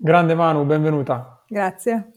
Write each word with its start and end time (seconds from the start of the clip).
Grande 0.00 0.36
Manu, 0.36 0.64
benvenuta. 0.64 1.42
Grazie. 1.48 2.12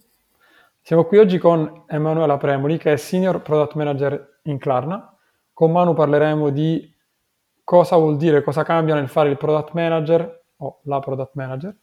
Siamo 0.81 1.03
qui 1.05 1.17
oggi 1.17 1.39
con 1.39 1.85
Emanuela 1.87 2.37
Premoli, 2.37 2.77
che 2.77 2.93
è 2.93 2.95
Senior 2.95 3.41
Product 3.41 3.73
Manager 3.73 4.39
in 4.43 4.59
Klarna. 4.59 5.17
Con 5.51 5.71
Manu 5.71 5.95
parleremo 5.95 6.51
di 6.51 6.95
cosa 7.63 7.95
vuol 7.95 8.17
dire, 8.17 8.43
cosa 8.43 8.61
cambia 8.61 8.93
nel 8.93 9.07
fare 9.07 9.29
il 9.29 9.37
Product 9.37 9.71
Manager 9.73 10.43
o 10.57 10.81
la 10.83 10.99
Product 10.99 11.31
Manager 11.33 11.75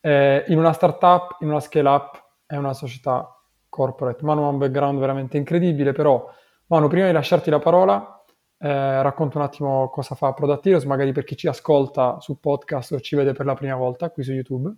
eh, 0.00 0.42
in 0.48 0.56
una 0.56 0.72
startup, 0.72 1.36
in 1.40 1.50
una 1.50 1.60
scale-up 1.60 2.18
e 2.46 2.56
una 2.56 2.72
società 2.72 3.28
corporate. 3.68 4.24
Manu 4.24 4.44
ha 4.44 4.48
un 4.48 4.56
background 4.56 4.98
veramente 4.98 5.36
incredibile, 5.36 5.92
però 5.92 6.30
Manu, 6.68 6.88
prima 6.88 7.08
di 7.08 7.12
lasciarti 7.12 7.50
la 7.50 7.58
parola, 7.58 8.24
eh, 8.56 9.02
racconta 9.02 9.36
un 9.36 9.44
attimo 9.44 9.90
cosa 9.90 10.14
fa 10.14 10.32
Product 10.32 10.64
Heroes, 10.64 10.84
magari 10.84 11.12
per 11.12 11.24
chi 11.24 11.36
ci 11.36 11.46
ascolta 11.46 12.20
su 12.20 12.40
podcast 12.40 12.92
o 12.92 13.00
ci 13.00 13.16
vede 13.16 13.34
per 13.34 13.44
la 13.44 13.52
prima 13.52 13.76
volta 13.76 14.08
qui 14.08 14.22
su 14.22 14.32
YouTube. 14.32 14.74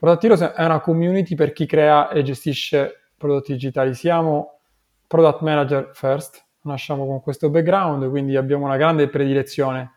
Heroes 0.00 0.40
è 0.40 0.64
una 0.64 0.80
community 0.80 1.34
per 1.34 1.52
chi 1.52 1.66
crea 1.66 2.08
e 2.10 2.22
gestisce 2.22 3.10
prodotti 3.16 3.52
digitali. 3.52 3.94
Siamo 3.94 4.60
product 5.06 5.40
manager 5.40 5.90
first, 5.92 6.44
nasciamo 6.62 7.06
con 7.06 7.20
questo 7.20 7.50
background, 7.50 8.08
quindi 8.08 8.36
abbiamo 8.36 8.66
una 8.66 8.76
grande 8.76 9.08
predilezione 9.08 9.92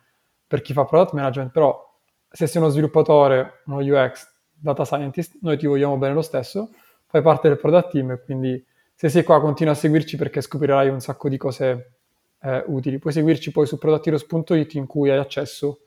per 0.48 0.62
chi 0.62 0.74
fa 0.74 0.86
product 0.86 1.14
management, 1.14 1.52
però 1.52 1.90
se 2.30 2.48
sei 2.48 2.62
uno 2.62 2.72
sviluppatore, 2.72 3.62
uno 3.66 3.78
UX, 3.78 4.28
data 4.52 4.86
scientist, 4.86 5.38
noi 5.42 5.58
ti 5.58 5.68
vogliamo 5.68 5.98
bene 5.98 6.14
lo 6.14 6.22
stesso, 6.22 6.72
fai 7.06 7.22
parte 7.22 7.48
del 7.50 7.58
product 7.58 7.92
team 7.92 8.12
e 8.12 8.22
quindi 8.22 8.66
se 8.96 9.10
sei 9.10 9.24
qua 9.24 9.40
continua 9.42 9.74
a 9.74 9.76
seguirci 9.76 10.18
perché 10.18 10.42
scoprirai 10.42 10.90
un 10.90 11.00
sacco 11.00 11.30
di 11.30 11.38
cose 11.38 11.98
eh, 12.42 12.64
utili. 12.68 13.00
Puoi 13.00 13.14
seguirci 13.14 13.52
poi 13.52 13.66
su 13.66 13.78
productheroes.it 13.78 14.74
in 14.76 14.88
cui 14.88 15.10
hai 15.10 15.18
accesso 15.18 15.80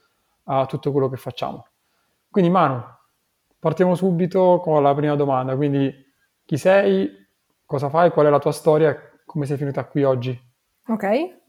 a 0.44 0.66
tutto 0.66 0.92
quello 0.92 1.08
che 1.08 1.16
facciamo. 1.16 1.66
Quindi 2.30 2.50
Manu, 2.50 2.82
partiamo 3.64 3.94
subito 3.94 4.60
con 4.62 4.82
la 4.82 4.94
prima 4.94 5.16
domanda, 5.16 5.56
quindi 5.56 5.90
chi 6.44 6.58
sei, 6.58 7.08
cosa 7.64 7.88
fai, 7.88 8.10
qual 8.10 8.26
è 8.26 8.28
la 8.28 8.38
tua 8.38 8.52
storia, 8.52 8.94
come 9.24 9.46
sei 9.46 9.56
venuta 9.56 9.86
qui 9.86 10.04
oggi? 10.04 10.38
Ok, 10.88 11.04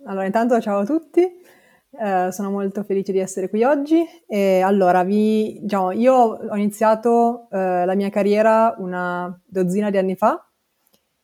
allora 0.05 0.23
intanto 0.23 0.57
ciao 0.61 0.79
a 0.79 0.85
tutti, 0.85 1.29
uh, 1.89 2.29
sono 2.29 2.51
molto 2.51 2.83
felice 2.83 3.11
di 3.11 3.19
essere 3.19 3.49
qui 3.49 3.65
oggi. 3.65 4.01
E 4.29 4.61
allora 4.61 5.03
vi, 5.03 5.59
diciamo, 5.61 5.91
io 5.91 6.13
ho 6.13 6.55
iniziato 6.55 7.47
uh, 7.51 7.83
la 7.83 7.95
mia 7.95 8.09
carriera 8.09 8.75
una 8.77 9.37
dozzina 9.45 9.89
di 9.89 9.97
anni 9.97 10.15
fa, 10.15 10.41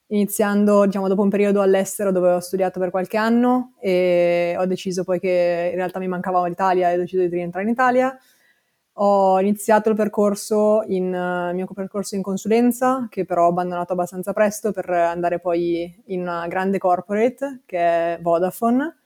iniziando 0.07 0.83
diciamo, 0.83 1.07
dopo 1.07 1.21
un 1.21 1.29
periodo 1.29 1.61
all'estero 1.61 2.11
dove 2.11 2.33
ho 2.33 2.39
studiato 2.41 2.81
per 2.81 2.89
qualche 2.89 3.15
anno 3.15 3.75
e 3.79 4.55
ho 4.57 4.65
deciso 4.65 5.05
poi 5.05 5.21
che 5.21 5.69
in 5.71 5.77
realtà 5.77 5.99
mi 5.99 6.09
mancava 6.09 6.45
l'Italia 6.45 6.91
e 6.91 6.95
ho 6.95 6.97
deciso 6.97 7.21
di 7.21 7.29
rientrare 7.29 7.65
in 7.65 7.71
Italia 7.71 8.13
ho 9.03 9.39
iniziato 9.39 9.89
il 9.89 9.95
percorso 9.95 10.83
in, 10.85 11.05
il 11.05 11.55
mio 11.55 11.67
percorso 11.73 12.15
in 12.15 12.21
consulenza, 12.21 13.07
che 13.09 13.25
però 13.25 13.45
ho 13.45 13.49
abbandonato 13.49 13.93
abbastanza 13.93 14.31
presto 14.31 14.71
per 14.71 14.89
andare 14.89 15.39
poi 15.39 16.03
in 16.05 16.21
una 16.21 16.47
grande 16.47 16.77
corporate 16.77 17.61
che 17.65 17.79
è 17.79 18.19
Vodafone, 18.21 18.97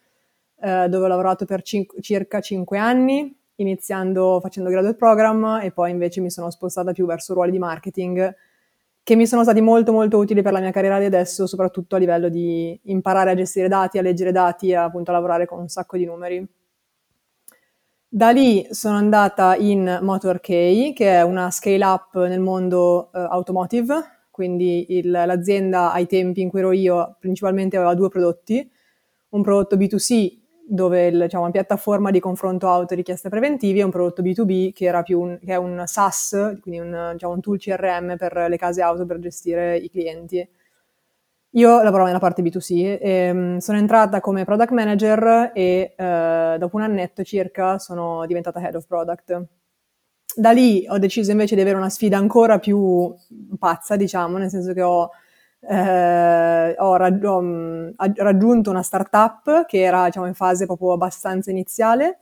eh, 0.60 0.90
dove 0.90 1.06
ho 1.06 1.08
lavorato 1.08 1.46
per 1.46 1.62
cin- 1.62 1.86
circa 2.02 2.42
5 2.42 2.78
anni, 2.78 3.34
iniziando 3.56 4.40
facendo 4.42 4.70
graduate 4.70 4.98
program 4.98 5.62
e 5.64 5.72
poi 5.72 5.92
invece 5.92 6.20
mi 6.20 6.30
sono 6.30 6.50
spostata 6.50 6.92
più 6.92 7.06
verso 7.06 7.34
ruoli 7.34 7.52
di 7.52 7.60
marketing 7.60 8.36
che 9.02 9.16
mi 9.16 9.28
sono 9.28 9.44
stati 9.44 9.62
molto 9.62 9.94
molto 9.94 10.18
utili 10.18 10.42
per 10.42 10.52
la 10.52 10.60
mia 10.60 10.72
carriera 10.72 11.00
di 11.00 11.06
adesso, 11.06 11.48
soprattutto 11.48 11.96
a 11.96 12.00
livello 12.00 12.28
di 12.28 12.78
imparare 12.86 13.32
a 13.32 13.36
gestire 13.36 13.70
dati, 13.70 13.98
a 13.98 14.02
leggere 14.02 14.32
dati 14.34 14.70
e 14.72 14.76
appunto 14.76 15.12
a 15.12 15.14
lavorare 15.14 15.46
con 15.46 15.60
un 15.60 15.70
sacco 15.70 15.96
di 15.96 16.06
numeri. 16.06 16.46
Da 18.16 18.30
lì 18.30 18.66
sono 18.70 18.96
andata 18.96 19.58
in 19.58 20.00
MotorK, 20.02 20.94
che 20.94 20.96
è 20.96 21.22
una 21.22 21.52
scale-up 21.52 22.16
nel 22.28 22.40
mondo 22.40 23.10
uh, 23.12 23.18
automotive, 23.18 24.28
quindi 24.32 24.86
il, 24.98 25.12
l'azienda 25.12 25.92
ai 25.92 26.08
tempi 26.08 26.40
in 26.40 26.48
cui 26.48 26.60
ero 26.60 26.72
io 26.72 27.18
principalmente 27.20 27.76
aveva 27.76 27.94
due 27.94 28.08
prodotti, 28.08 28.72
un 29.32 29.42
prodotto 29.42 29.76
B2C 29.76 30.32
dove 30.66 31.08
il, 31.08 31.24
diciamo, 31.24 31.44
una 31.44 31.52
piattaforma 31.52 32.10
di 32.10 32.22
confronto 32.22 32.70
auto 32.70 32.96
richieste 32.96 33.28
preventivi 33.28 33.80
e 33.80 33.84
un 33.84 33.92
prodotto 33.92 34.22
B2B 34.22 34.72
che, 34.72 34.86
era 34.86 35.04
più 35.04 35.20
un, 35.20 35.38
che 35.44 35.52
è 35.52 35.58
un 35.58 35.84
SaaS, 35.86 36.60
quindi 36.62 36.80
un, 36.80 37.10
diciamo, 37.12 37.34
un 37.34 37.42
tool 37.42 37.60
CRM 37.60 38.16
per 38.16 38.46
le 38.48 38.58
case 38.58 38.82
auto 38.82 39.06
per 39.06 39.20
gestire 39.20 39.76
i 39.76 39.90
clienti. 39.90 40.48
Io 41.56 41.82
lavoravo 41.82 42.08
nella 42.08 42.20
parte 42.20 42.42
B2C, 42.42 42.98
e, 43.00 43.32
um, 43.32 43.58
sono 43.60 43.78
entrata 43.78 44.20
come 44.20 44.44
product 44.44 44.72
manager 44.72 45.52
e 45.54 45.96
uh, 45.98 46.58
dopo 46.58 46.76
un 46.76 46.82
annetto 46.82 47.24
circa 47.24 47.80
sono 47.80 48.26
diventata 48.26 48.60
head 48.60 48.76
of 48.76 48.86
product. 48.86 49.42
Da 50.36 50.52
lì 50.52 50.86
ho 50.90 50.98
deciso 50.98 51.32
invece 51.32 51.56
di 51.56 51.62
avere 51.62 51.78
una 51.78 51.90
sfida 51.90 52.18
ancora 52.18 52.60
più 52.60 53.14
pazza, 53.58 53.96
diciamo, 53.96 54.38
nel 54.38 54.50
senso 54.50 54.74
che 54.74 54.82
ho, 54.82 55.10
eh, 55.62 56.76
ho, 56.78 56.96
raggi- 56.98 57.26
ho 57.26 57.38
um, 57.38 57.94
raggiunto 57.96 58.70
una 58.70 58.84
startup 58.84 59.66
che 59.66 59.80
era 59.82 60.06
diciamo, 60.08 60.26
in 60.26 60.34
fase 60.34 60.66
proprio 60.66 60.92
abbastanza 60.92 61.52
iniziale, 61.52 62.20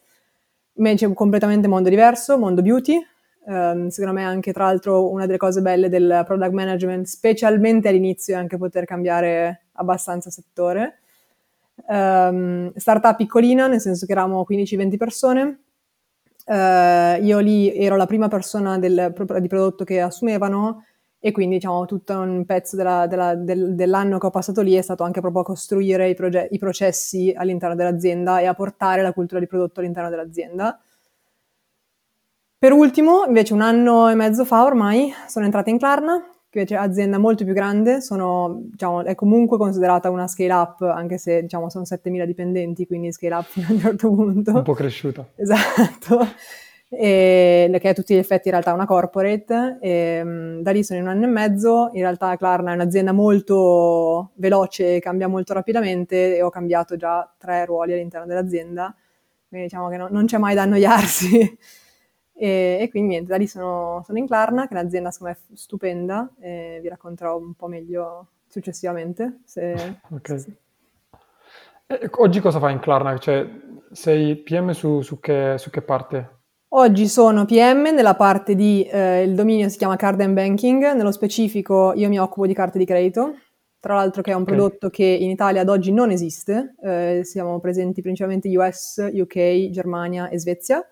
invece 0.74 1.12
completamente 1.14 1.68
mondo 1.68 1.90
diverso, 1.90 2.38
mondo 2.38 2.62
beauty, 2.62 3.04
Um, 3.46 3.90
secondo 3.90 4.18
me 4.18 4.24
anche 4.26 4.54
tra 4.54 4.66
l'altro 4.66 5.09
una 5.12 5.26
delle 5.26 5.38
cose 5.38 5.62
belle 5.62 5.90
del 5.90 6.24
product 6.26 6.52
management, 6.52 7.06
specialmente 7.06 7.90
all'inizio, 7.90 8.36
è 8.36 8.38
anche 8.38 8.58
poter 8.58 8.86
cambiare 8.86 9.66
abbastanza 9.74 10.30
settore. 10.30 11.00
Um, 11.88 12.74
startup 12.76 13.16
piccolina, 13.16 13.68
nel 13.68 13.82
senso 13.82 14.06
che 14.06 14.14
eravamo 14.14 14.46
15-20 14.50 14.98
persone. 14.98 15.59
Uh, 16.46 17.22
io 17.24 17.40
lì 17.40 17.74
ero 17.74 17.96
la 17.96 18.06
prima 18.06 18.28
persona 18.28 18.78
del, 18.78 19.14
di 19.40 19.48
prodotto 19.48 19.84
che 19.84 20.02
assumevano 20.02 20.84
e 21.26 21.32
quindi 21.32 21.56
diciamo 21.56 21.86
tutto 21.86 22.20
un 22.20 22.44
pezzo 22.46 22.76
della, 22.76 23.08
della, 23.08 23.34
del, 23.36 23.76
dell'anno 23.76 24.18
che 24.18 24.26
ho 24.26 24.30
passato 24.30 24.62
lì 24.62 24.74
è 24.74 24.82
stato 24.82 25.03
anche 25.03 25.22
proprio 25.22 25.42
a 25.44 25.46
costruire 25.46 26.09
i, 26.09 26.16
proge- 26.16 26.50
i 26.52 26.58
processi 26.58 27.34
all'interno 27.34 27.76
dell'azienda 27.76 28.40
e 28.40 28.46
a 28.46 28.53
portare 28.53 29.02
la 29.02 29.14
cultura 29.14 29.40
di 29.40 29.48
prodotto 29.48 29.80
all'interno 29.80 30.09
dell'azienda. 30.09 30.78
Per 32.63 32.72
ultimo, 32.72 33.25
invece, 33.28 33.53
un 33.53 33.59
anno 33.59 34.09
e 34.09 34.16
mezzo 34.16 34.46
fa 34.46 34.63
ormai 34.63 35.13
sono 35.28 35.44
entrata 35.44 35.69
in 35.69 35.78
Klarna, 35.78 36.24
che 36.50 36.62
è 36.62 36.74
un'azienda 36.75 37.18
molto 37.18 37.44
più 37.44 37.53
grande, 37.53 38.00
sono, 38.00 38.62
diciamo, 38.72 39.03
è 39.03 39.16
comunque 39.16 39.57
considerata 39.57 40.09
una 40.09 40.29
scale 40.29 40.53
up, 40.53 40.81
anche 40.84 41.18
se 41.18 41.41
diciamo, 41.41 41.69
sono 41.69 41.84
7.000 41.84 42.23
dipendenti, 42.23 42.88
quindi 42.88 43.12
scale 43.12 43.35
up 43.35 43.44
fino 43.52 43.68
a 43.68 43.72
un 43.73 43.79
certo 43.79 44.09
punto. 44.13 44.52
Un 44.52 44.63
po' 44.63 44.72
cresciuta. 44.72 45.28
Esatto. 45.35 46.25
E, 46.88 47.68
che 47.69 47.81
è 47.81 47.90
a 47.90 47.94
tutti 47.94 48.16
gli 48.16 48.18
effetti 48.18 48.47
in 48.47 48.53
realtà 48.53 48.72
una 48.72 48.85
corporate. 48.85 49.79
E, 49.81 50.59
da 50.62 50.72
lì 50.72 50.85
sono 50.85 51.00
in 51.00 51.06
un 51.06 51.12
anno 51.12 51.25
e 51.25 51.28
mezzo. 51.28 51.90
In 51.91 52.00
realtà 52.00 52.38
Klarna 52.38 52.72
è 52.72 52.75
un'azienda 52.75 53.12
molto 53.12 54.31
veloce, 54.35 55.02
cambia 55.02 55.28
molto 55.28 55.52
rapidamente 55.52 56.38
e 56.38 56.41
ho 56.41 56.50
cambiato 56.50 56.96
già 56.96 57.29
tre 57.38 57.66
ruoli 57.66 57.91
all'interno 57.91 58.25
dell'azienda. 58.25 58.96
Quindi 59.50 59.68
diciamo 59.68 59.90
che 59.90 59.97
no, 59.97 60.07
non 60.09 60.28
c'è 60.28 60.38
mai 60.38 60.56
da 60.56 60.62
annoiarsi. 60.62 61.57
E, 62.36 62.80
e, 62.82 62.90
quindi 62.90 63.10
niente, 63.10 63.32
da 63.32 63.38
lì 63.38 63.48
sono, 63.48 64.02
sono 64.06 64.18
in 64.18 64.26
Klarna, 64.26 64.68
che 64.68 64.76
è 64.76 64.80
un'azienda 64.80 65.12
secondo 65.12 65.36
me 65.38 65.56
stupenda, 65.56 66.30
e 66.40 66.80
vi 66.82 66.90
racconterò 66.90 67.38
un 67.38 67.54
po' 67.54 67.68
meglio 67.68 68.28
successivamente. 68.48 69.40
Se, 69.46 69.98
ok. 70.10 70.40
Se... 70.40 70.58
oggi 72.18 72.40
cosa 72.40 72.60
fai 72.60 72.74
in 72.74 72.80
Klarna? 72.80 73.18
Cioè, 73.18 73.48
sei 73.92 74.36
PM 74.38 74.72
su, 74.72 75.02
su, 75.02 75.20
che, 75.20 75.56
su, 75.58 75.70
che, 75.70 75.82
parte? 75.82 76.40
Oggi 76.70 77.08
sono 77.08 77.46
PM 77.46 77.94
nella 77.94 78.16
parte 78.16 78.56
di, 78.56 78.84
eh, 78.84 79.22
il 79.22 79.36
dominio 79.36 79.70
si 79.70 79.78
chiama 79.78 79.96
Card 79.96 80.20
and 80.22 80.34
Banking, 80.34 80.94
nello 80.94 81.12
specifico 81.12 81.94
io 81.94 82.10
mi 82.10 82.20
occupo 82.20 82.48
di 82.48 82.54
carte 82.56 82.80
di 82.80 82.86
credito, 82.86 83.36
tra 83.80 83.94
l'altro 83.94 84.24
che 84.24 84.32
è 84.32 84.34
un 84.34 84.42
okay. 84.42 84.56
prodotto 84.56 84.90
che 84.90 85.06
in 85.06 85.30
Italia 85.30 85.62
ad 85.62 85.70
oggi 85.70 85.92
non 85.92 86.10
esiste, 86.10 86.74
eh, 86.82 87.22
siamo 87.24 87.60
presenti 87.60 88.02
principalmente 88.02 88.50
US, 88.58 89.08
UK, 89.14 89.70
Germania 89.70 90.30
e 90.30 90.40
Svezia 90.40 90.84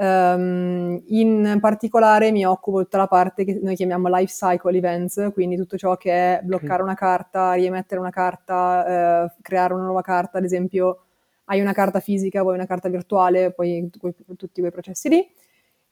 Um, 0.00 1.02
in 1.06 1.58
particolare 1.60 2.30
mi 2.30 2.46
occupo 2.46 2.78
di 2.78 2.84
tutta 2.84 2.98
la 2.98 3.08
parte 3.08 3.44
che 3.44 3.58
noi 3.60 3.74
chiamiamo 3.74 4.06
life 4.08 4.32
cycle 4.32 4.76
events, 4.76 5.30
quindi 5.32 5.56
tutto 5.56 5.76
ciò 5.76 5.96
che 5.96 6.12
è 6.12 6.40
bloccare 6.44 6.84
una 6.84 6.94
carta, 6.94 7.54
riemettere 7.54 8.00
una 8.00 8.10
carta, 8.10 9.24
eh, 9.24 9.32
creare 9.42 9.74
una 9.74 9.82
nuova 9.82 10.02
carta, 10.02 10.38
ad 10.38 10.44
esempio 10.44 11.00
hai 11.46 11.60
una 11.60 11.72
carta 11.72 11.98
fisica, 11.98 12.42
vuoi 12.42 12.54
una 12.54 12.66
carta 12.66 12.88
virtuale, 12.88 13.50
poi 13.50 13.90
tutti 14.36 14.60
quei 14.60 14.70
processi 14.70 15.08
lì, 15.08 15.28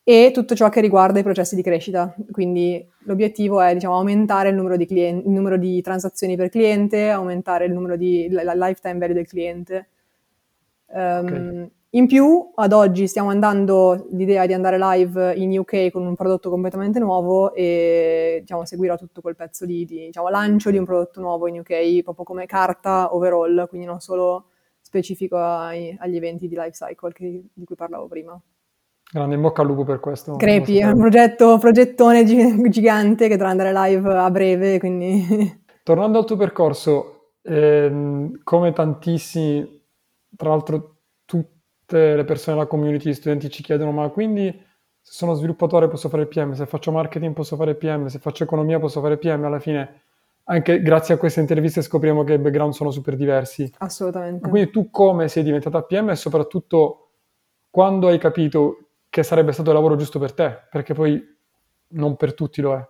e 0.04 0.30
tutto 0.32 0.54
ciò 0.54 0.68
che 0.68 0.80
riguarda 0.80 1.18
i 1.18 1.24
processi 1.24 1.56
di 1.56 1.62
crescita. 1.62 2.14
Quindi 2.30 2.88
l'obiettivo 3.06 3.60
è 3.60 3.74
diciamo, 3.74 3.96
aumentare 3.96 4.50
il 4.50 4.54
numero, 4.54 4.76
di 4.76 4.86
clienti, 4.86 5.26
il 5.26 5.32
numero 5.32 5.56
di 5.56 5.80
transazioni 5.82 6.36
per 6.36 6.48
cliente, 6.48 7.08
aumentare 7.08 7.64
il 7.64 7.72
numero 7.72 7.96
di 7.96 8.28
la, 8.30 8.44
la 8.44 8.68
lifetime 8.68 8.98
value 8.98 9.14
del 9.14 9.26
cliente. 9.26 9.88
Um, 10.86 11.26
okay. 11.26 11.70
In 11.90 12.06
più, 12.06 12.50
ad 12.56 12.72
oggi 12.72 13.06
stiamo 13.06 13.30
andando, 13.30 14.08
l'idea 14.10 14.44
di 14.44 14.52
andare 14.52 14.76
live 14.78 15.34
in 15.36 15.56
UK 15.56 15.90
con 15.90 16.04
un 16.04 16.16
prodotto 16.16 16.50
completamente 16.50 16.98
nuovo 16.98 17.54
e 17.54 18.38
diciamo, 18.40 18.64
seguirò 18.64 18.96
tutto 18.96 19.20
quel 19.20 19.36
pezzo 19.36 19.64
di, 19.64 19.84
di 19.84 20.06
diciamo, 20.06 20.28
lancio 20.28 20.70
di 20.70 20.78
un 20.78 20.84
prodotto 20.84 21.20
nuovo 21.20 21.46
in 21.46 21.60
UK, 21.60 22.02
proprio 22.02 22.24
come 22.24 22.44
carta 22.46 23.14
overall, 23.14 23.68
quindi 23.68 23.86
non 23.86 24.00
solo 24.00 24.46
specifico 24.80 25.38
ai, 25.38 25.96
agli 25.98 26.16
eventi 26.16 26.48
di 26.48 26.56
life 26.56 26.72
cycle 26.72 27.12
che, 27.12 27.44
di 27.52 27.64
cui 27.64 27.76
parlavo 27.76 28.08
prima. 28.08 28.38
Grande, 29.08 29.36
in 29.36 29.40
bocca 29.40 29.62
al 29.62 29.68
lupo 29.68 29.84
per 29.84 30.00
questo. 30.00 30.34
Crepi, 30.34 30.78
è 30.78 30.90
un 30.90 30.98
progetto, 30.98 31.58
progettone 31.58 32.24
gigante 32.68 33.28
che 33.28 33.36
dovrà 33.36 33.50
andare 33.50 33.72
live 33.72 34.12
a 34.12 34.30
breve, 34.30 34.78
quindi... 34.80 35.64
Tornando 35.84 36.18
al 36.18 36.24
tuo 36.24 36.36
percorso, 36.36 37.34
ehm, 37.42 38.40
come 38.42 38.72
tantissimi, 38.72 39.84
tra 40.36 40.48
l'altro 40.48 40.95
tutte 41.86 42.16
le 42.16 42.24
persone 42.24 42.56
della 42.56 42.68
community, 42.68 43.10
gli 43.10 43.14
studenti 43.14 43.48
ci 43.48 43.62
chiedono, 43.62 43.92
ma 43.92 44.08
quindi 44.08 44.50
se 45.00 45.12
sono 45.12 45.34
sviluppatore 45.34 45.86
posso 45.86 46.08
fare 46.08 46.26
PM, 46.26 46.52
se 46.52 46.66
faccio 46.66 46.90
marketing 46.90 47.32
posso 47.32 47.54
fare 47.54 47.76
PM, 47.76 48.06
se 48.06 48.18
faccio 48.18 48.42
economia 48.42 48.80
posso 48.80 49.00
fare 49.00 49.16
PM, 49.16 49.44
alla 49.44 49.60
fine 49.60 50.00
anche 50.48 50.82
grazie 50.82 51.14
a 51.14 51.16
queste 51.16 51.40
interviste 51.40 51.82
scopriamo 51.82 52.24
che 52.24 52.34
i 52.34 52.38
background 52.38 52.72
sono 52.72 52.90
super 52.90 53.16
diversi. 53.16 53.72
Assolutamente. 53.78 54.48
Quindi 54.48 54.70
tu 54.70 54.90
come 54.90 55.28
sei 55.28 55.44
diventata 55.44 55.82
PM 55.82 56.10
e 56.10 56.16
soprattutto 56.16 57.10
quando 57.70 58.08
hai 58.08 58.18
capito 58.18 58.88
che 59.08 59.22
sarebbe 59.22 59.52
stato 59.52 59.70
il 59.70 59.76
lavoro 59.76 59.96
giusto 59.96 60.18
per 60.18 60.32
te? 60.32 60.66
Perché 60.70 60.92
poi 60.92 61.22
non 61.88 62.16
per 62.16 62.34
tutti 62.34 62.60
lo 62.60 62.74
è. 62.74 62.88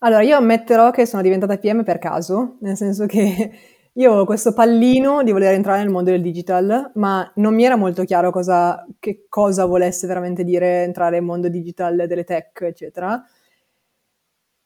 Allora, 0.00 0.22
io 0.22 0.36
ammetterò 0.36 0.90
che 0.90 1.06
sono 1.06 1.22
diventata 1.22 1.56
PM 1.58 1.84
per 1.84 1.98
caso, 1.98 2.56
nel 2.60 2.76
senso 2.76 3.06
che 3.06 3.50
io 3.94 4.08
avevo 4.08 4.24
questo 4.24 4.54
pallino 4.54 5.22
di 5.22 5.32
voler 5.32 5.52
entrare 5.54 5.80
nel 5.80 5.90
mondo 5.90 6.10
del 6.10 6.22
digital, 6.22 6.92
ma 6.94 7.30
non 7.36 7.54
mi 7.54 7.64
era 7.64 7.76
molto 7.76 8.04
chiaro 8.04 8.30
cosa, 8.30 8.86
che 8.98 9.26
cosa 9.28 9.66
volesse 9.66 10.06
veramente 10.06 10.44
dire 10.44 10.82
entrare 10.84 11.16
nel 11.16 11.24
mondo 11.24 11.48
digital 11.48 12.06
delle 12.06 12.24
tech, 12.24 12.62
eccetera. 12.62 13.22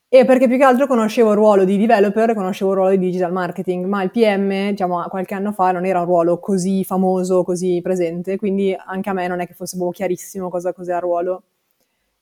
E 0.08 0.24
perché 0.24 0.46
più 0.48 0.56
che 0.56 0.62
altro 0.64 0.86
conoscevo 0.86 1.30
il 1.30 1.36
ruolo 1.36 1.64
di 1.64 1.76
developer, 1.76 2.32
conoscevo 2.34 2.70
il 2.70 2.76
ruolo 2.76 2.90
di 2.92 2.98
digital 2.98 3.32
marketing, 3.32 3.84
ma 3.86 4.02
il 4.04 4.10
PM, 4.12 4.70
diciamo, 4.70 5.02
qualche 5.08 5.34
anno 5.34 5.52
fa 5.52 5.72
non 5.72 5.84
era 5.84 5.98
un 6.00 6.06
ruolo 6.06 6.38
così 6.38 6.84
famoso, 6.84 7.42
così 7.42 7.80
presente, 7.82 8.36
quindi 8.36 8.74
anche 8.78 9.10
a 9.10 9.12
me 9.12 9.26
non 9.26 9.40
è 9.40 9.46
che 9.46 9.54
fosse 9.54 9.76
proprio 9.76 9.96
chiarissimo 9.96 10.48
cosa 10.48 10.72
cos'era 10.72 10.98
il 10.98 11.02
ruolo. 11.02 11.42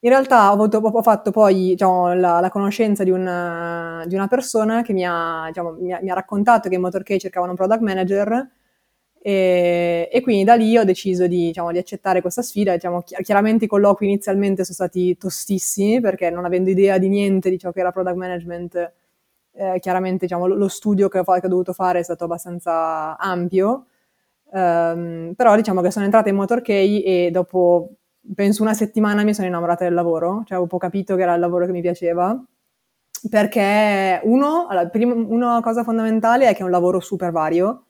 In 0.05 0.11
realtà 0.11 0.51
ho, 0.51 0.53
avuto, 0.53 0.79
ho 0.79 1.03
fatto 1.03 1.31
poi 1.31 1.55
diciamo, 1.71 2.13
la, 2.13 2.39
la, 2.39 2.51
conoscenza 2.51 3.05
di 3.05 3.11
una, 3.11 4.05
di 4.07 4.15
una, 4.15 4.29
persona 4.29 4.83
che 4.83 4.93
mi 4.93 5.03
ha, 5.03 5.45
diciamo, 5.47 5.77
mi, 5.81 5.95
ha, 5.95 6.01
mi 6.03 6.11
ha, 6.11 6.15
raccontato 6.15 6.69
che 6.69 6.75
in 6.75 6.83
MotorK 6.83 7.17
cercavano 7.17 7.53
un 7.53 7.57
product 7.57 7.81
manager 7.81 8.51
e, 9.19 10.11
e, 10.13 10.21
quindi 10.21 10.45
da 10.45 10.57
lì 10.57 10.77
ho 10.77 10.85
deciso 10.85 11.27
di, 11.27 11.47
diciamo, 11.47 11.73
di 11.73 11.79
accettare 11.79 12.21
questa 12.21 12.43
sfida. 12.43 12.75
Diciamo, 12.75 13.03
chiaramente 13.23 13.65
i 13.65 13.69
colloqui 13.69 14.07
inizialmente 14.07 14.63
sono 14.65 14.75
stati 14.75 15.17
tostissimi 15.17 16.03
perché 16.03 16.29
non 16.29 16.45
avendo 16.45 16.69
idea 16.69 16.99
di 16.99 17.09
niente 17.09 17.49
di 17.49 17.59
ciò 17.59 17.73
che 17.73 17.81
era 17.81 17.91
product 17.91 18.17
management, 18.17 18.93
eh, 19.53 19.79
chiaramente 19.81 20.27
diciamo, 20.27 20.47
lo, 20.47 20.69
studio 20.69 21.09
che 21.09 21.21
ho, 21.21 21.25
che 21.25 21.47
ho, 21.47 21.49
dovuto 21.49 21.73
fare 21.73 22.01
è 22.01 22.03
stato 22.03 22.25
abbastanza 22.25 23.17
ampio. 23.17 23.87
Um, 24.51 25.33
però 25.35 25.57
diciamo 25.57 25.81
che 25.81 25.91
sono 25.91 26.05
entrata 26.05 26.29
in 26.29 26.37
MotorK 26.37 26.69
e 26.69 27.31
dopo 27.33 27.89
penso 28.35 28.63
una 28.63 28.75
settimana 28.75 29.23
mi 29.25 29.35
sono 29.35 29.47
innamorata 29.47 29.85
del 29.85 29.95
lavoro, 29.95 30.43
cioè 30.47 30.59
avevo 30.59 30.79
capito 30.79 31.17
che 31.17 31.23
era 31.23 31.35
il 31.35 31.41
lavoro 31.41 31.67
che 31.67 31.73
mi 31.73 31.81
piaceva, 31.81 32.41
perché 33.31 34.21
uno, 34.25 34.67
allora, 34.69 34.89
prima, 34.89 35.15
una 35.15 35.61
cosa 35.63 35.83
fondamentale 35.83 36.49
è 36.49 36.53
che 36.55 36.61
è 36.61 36.65
un 36.65 36.71
lavoro 36.71 37.01
super 37.01 37.31
vario, 37.31 37.87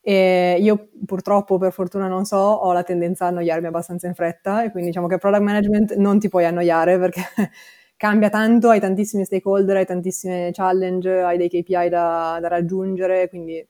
e 0.00 0.58
io 0.60 0.88
purtroppo, 1.04 1.58
per 1.58 1.72
fortuna 1.72 2.06
non 2.08 2.24
so, 2.24 2.36
ho 2.36 2.72
la 2.72 2.84
tendenza 2.84 3.24
a 3.26 3.28
annoiarmi 3.28 3.66
abbastanza 3.66 4.06
in 4.06 4.14
fretta 4.14 4.62
e 4.62 4.70
quindi 4.70 4.90
diciamo 4.90 5.08
che 5.08 5.18
product 5.18 5.42
management 5.42 5.94
non 5.96 6.20
ti 6.20 6.28
puoi 6.28 6.44
annoiare 6.44 6.96
perché 6.98 7.22
cambia 7.96 8.30
tanto, 8.30 8.68
hai 8.70 8.78
tantissimi 8.80 9.24
stakeholder, 9.24 9.78
hai 9.78 9.86
tantissime 9.86 10.50
challenge, 10.52 11.10
hai 11.22 11.36
dei 11.38 11.48
KPI 11.48 11.88
da, 11.88 12.38
da 12.40 12.48
raggiungere, 12.48 13.28
quindi 13.28 13.66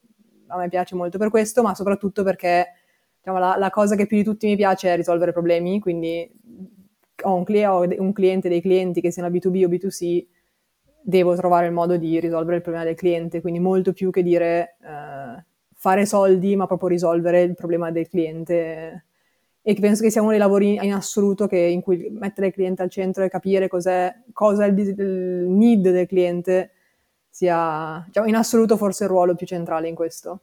a 0.49 0.59
me 0.59 0.69
piace 0.69 0.95
molto 0.95 1.17
per 1.19 1.31
questo, 1.31 1.63
ma 1.63 1.75
soprattutto 1.75 2.23
perché 2.23 2.67
diciamo, 3.27 3.39
la, 3.39 3.57
la, 3.59 3.71
cosa 3.71 3.97
che 3.97 4.07
più 4.07 4.17
di 4.17 4.23
tutti 4.23 4.47
mi 4.47 4.55
piace 4.55 4.93
è 4.93 4.97
risolvere 4.97 5.33
problemi, 5.33 5.81
quindi 5.81 6.31
ho 7.23 7.35
un, 7.35 7.43
cli- 7.43 7.65
ho 7.65 7.85
un 7.99 8.13
cliente, 8.13 8.49
dei 8.49 8.61
clienti 8.61 9.01
che 9.01 9.11
siano 9.11 9.29
B2B 9.29 9.65
o 9.65 9.69
B2C, 9.69 10.27
devo 11.03 11.35
trovare 11.35 11.67
il 11.67 11.73
modo 11.73 11.97
di 11.97 12.21
risolvere 12.21 12.57
il 12.57 12.63
problema 12.63 12.85
del 12.85 12.95
cliente, 12.95 13.41
quindi 13.41 13.59
molto 13.59 13.93
più 13.93 14.11
che 14.11 14.23
dire 14.23 14.77
eh, 14.81 15.45
fare 15.75 16.07
soldi, 16.07 16.55
ma 16.55 16.67
proprio 16.67 16.89
risolvere 16.89 17.43
il 17.43 17.55
problema 17.57 17.91
del 17.91 18.09
cliente. 18.09 19.07
E 19.61 19.75
penso 19.75 20.05
che 20.05 20.11
sia 20.11 20.21
uno 20.21 20.31
dei 20.31 20.39
lavori 20.39 20.79
in 20.81 20.93
assoluto 20.93 21.49
che, 21.49 21.59
in 21.59 21.81
cui 21.81 22.09
mettere 22.11 22.49
il 22.49 22.53
cliente 22.53 22.83
al 22.83 22.91
centro 22.91 23.25
e 23.25 23.29
capire 23.29 23.67
cos'è, 23.67 24.15
cosa 24.33 24.67
è 24.67 24.69
il, 24.69 24.79
il 24.79 25.49
need 25.49 25.91
del 25.91 26.07
cliente 26.07 26.71
sia 27.29 28.05
diciamo, 28.07 28.29
in 28.29 28.37
assoluto 28.37 28.77
forse 28.77 29.03
il 29.03 29.11
ruolo 29.11 29.35
più 29.35 29.47
centrale 29.47 29.89
in 29.89 29.97
questo. 29.97 30.41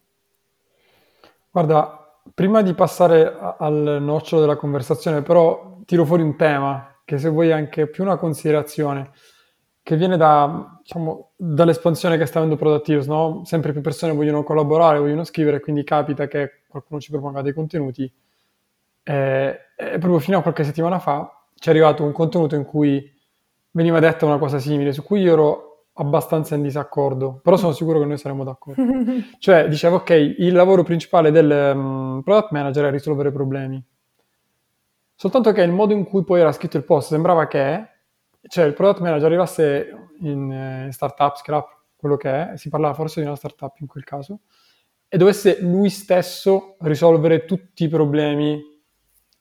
Guarda, 1.49 2.02
prima 2.33 2.61
di 2.61 2.73
passare 2.73 3.35
al 3.57 3.97
nocciolo 4.01 4.41
della 4.41 4.55
conversazione, 4.55 5.21
però 5.21 5.79
tiro 5.85 6.05
fuori 6.05 6.23
un 6.23 6.35
tema 6.35 6.99
che 7.05 7.17
se 7.17 7.29
vuoi 7.29 7.49
è 7.49 7.53
anche 7.53 7.87
più 7.87 8.03
una 8.03 8.17
considerazione 8.17 9.11
che 9.83 9.97
viene 9.97 10.15
da, 10.15 10.79
diciamo, 10.81 11.31
dall'espansione 11.35 12.17
che 12.17 12.25
sta 12.25 12.37
avendo 12.39 12.55
Productives, 12.55 13.05
no? 13.07 13.41
Sempre 13.43 13.73
più 13.73 13.81
persone 13.81 14.13
vogliono 14.13 14.43
collaborare, 14.43 14.99
vogliono 14.99 15.25
scrivere, 15.25 15.59
quindi 15.59 15.83
capita 15.83 16.27
che 16.27 16.61
qualcuno 16.69 17.01
ci 17.01 17.11
proponga 17.11 17.41
dei 17.41 17.53
contenuti. 17.53 18.11
E, 19.03 19.59
e 19.75 19.97
proprio 19.97 20.19
fino 20.19 20.37
a 20.37 20.41
qualche 20.41 20.63
settimana 20.63 20.99
fa 20.99 21.47
ci 21.55 21.67
è 21.67 21.71
arrivato 21.71 22.03
un 22.03 22.13
contenuto 22.13 22.55
in 22.55 22.63
cui 22.63 23.11
veniva 23.71 23.99
detta 23.99 24.25
una 24.25 24.37
cosa 24.37 24.57
simile, 24.57 24.93
su 24.93 25.03
cui 25.03 25.21
io 25.21 25.33
ero 25.33 25.72
abbastanza 25.93 26.55
in 26.55 26.61
disaccordo, 26.61 27.39
però 27.43 27.55
sono 27.55 27.73
sicuro 27.73 27.99
che 27.99 28.05
noi 28.05 28.17
saremo 28.17 28.43
d'accordo. 28.43 28.81
cioè, 29.39 29.67
dicevo, 29.67 29.97
ok, 29.97 30.35
il 30.37 30.53
lavoro 30.53 30.83
principale 30.83 31.31
del 31.31 31.73
um, 31.75 32.21
product 32.23 32.51
manager 32.51 32.85
è 32.85 32.91
risolvere 32.91 33.31
problemi. 33.31 33.83
Soltanto 35.15 35.51
che 35.51 35.61
il 35.61 35.71
modo 35.71 35.93
in 35.93 36.03
cui 36.03 36.23
poi 36.23 36.39
era 36.39 36.51
scritto 36.51 36.77
il 36.77 36.83
post 36.83 37.09
sembrava 37.09 37.47
che 37.47 37.87
cioè, 38.47 38.65
il 38.65 38.73
product 38.73 38.99
manager 38.99 39.25
arrivasse 39.27 40.09
in, 40.19 40.51
eh, 40.51 40.85
in 40.85 40.91
startup, 40.91 41.37
scrap, 41.37 41.81
quello 41.95 42.17
che 42.17 42.51
è, 42.51 42.57
si 42.57 42.69
parlava 42.69 42.93
forse 42.93 43.21
di 43.21 43.27
una 43.27 43.35
startup 43.35 43.79
in 43.79 43.87
quel 43.87 44.03
caso, 44.03 44.41
e 45.07 45.17
dovesse 45.17 45.61
lui 45.61 45.89
stesso 45.89 46.75
risolvere 46.79 47.45
tutti 47.45 47.85
i 47.85 47.87
problemi 47.87 48.61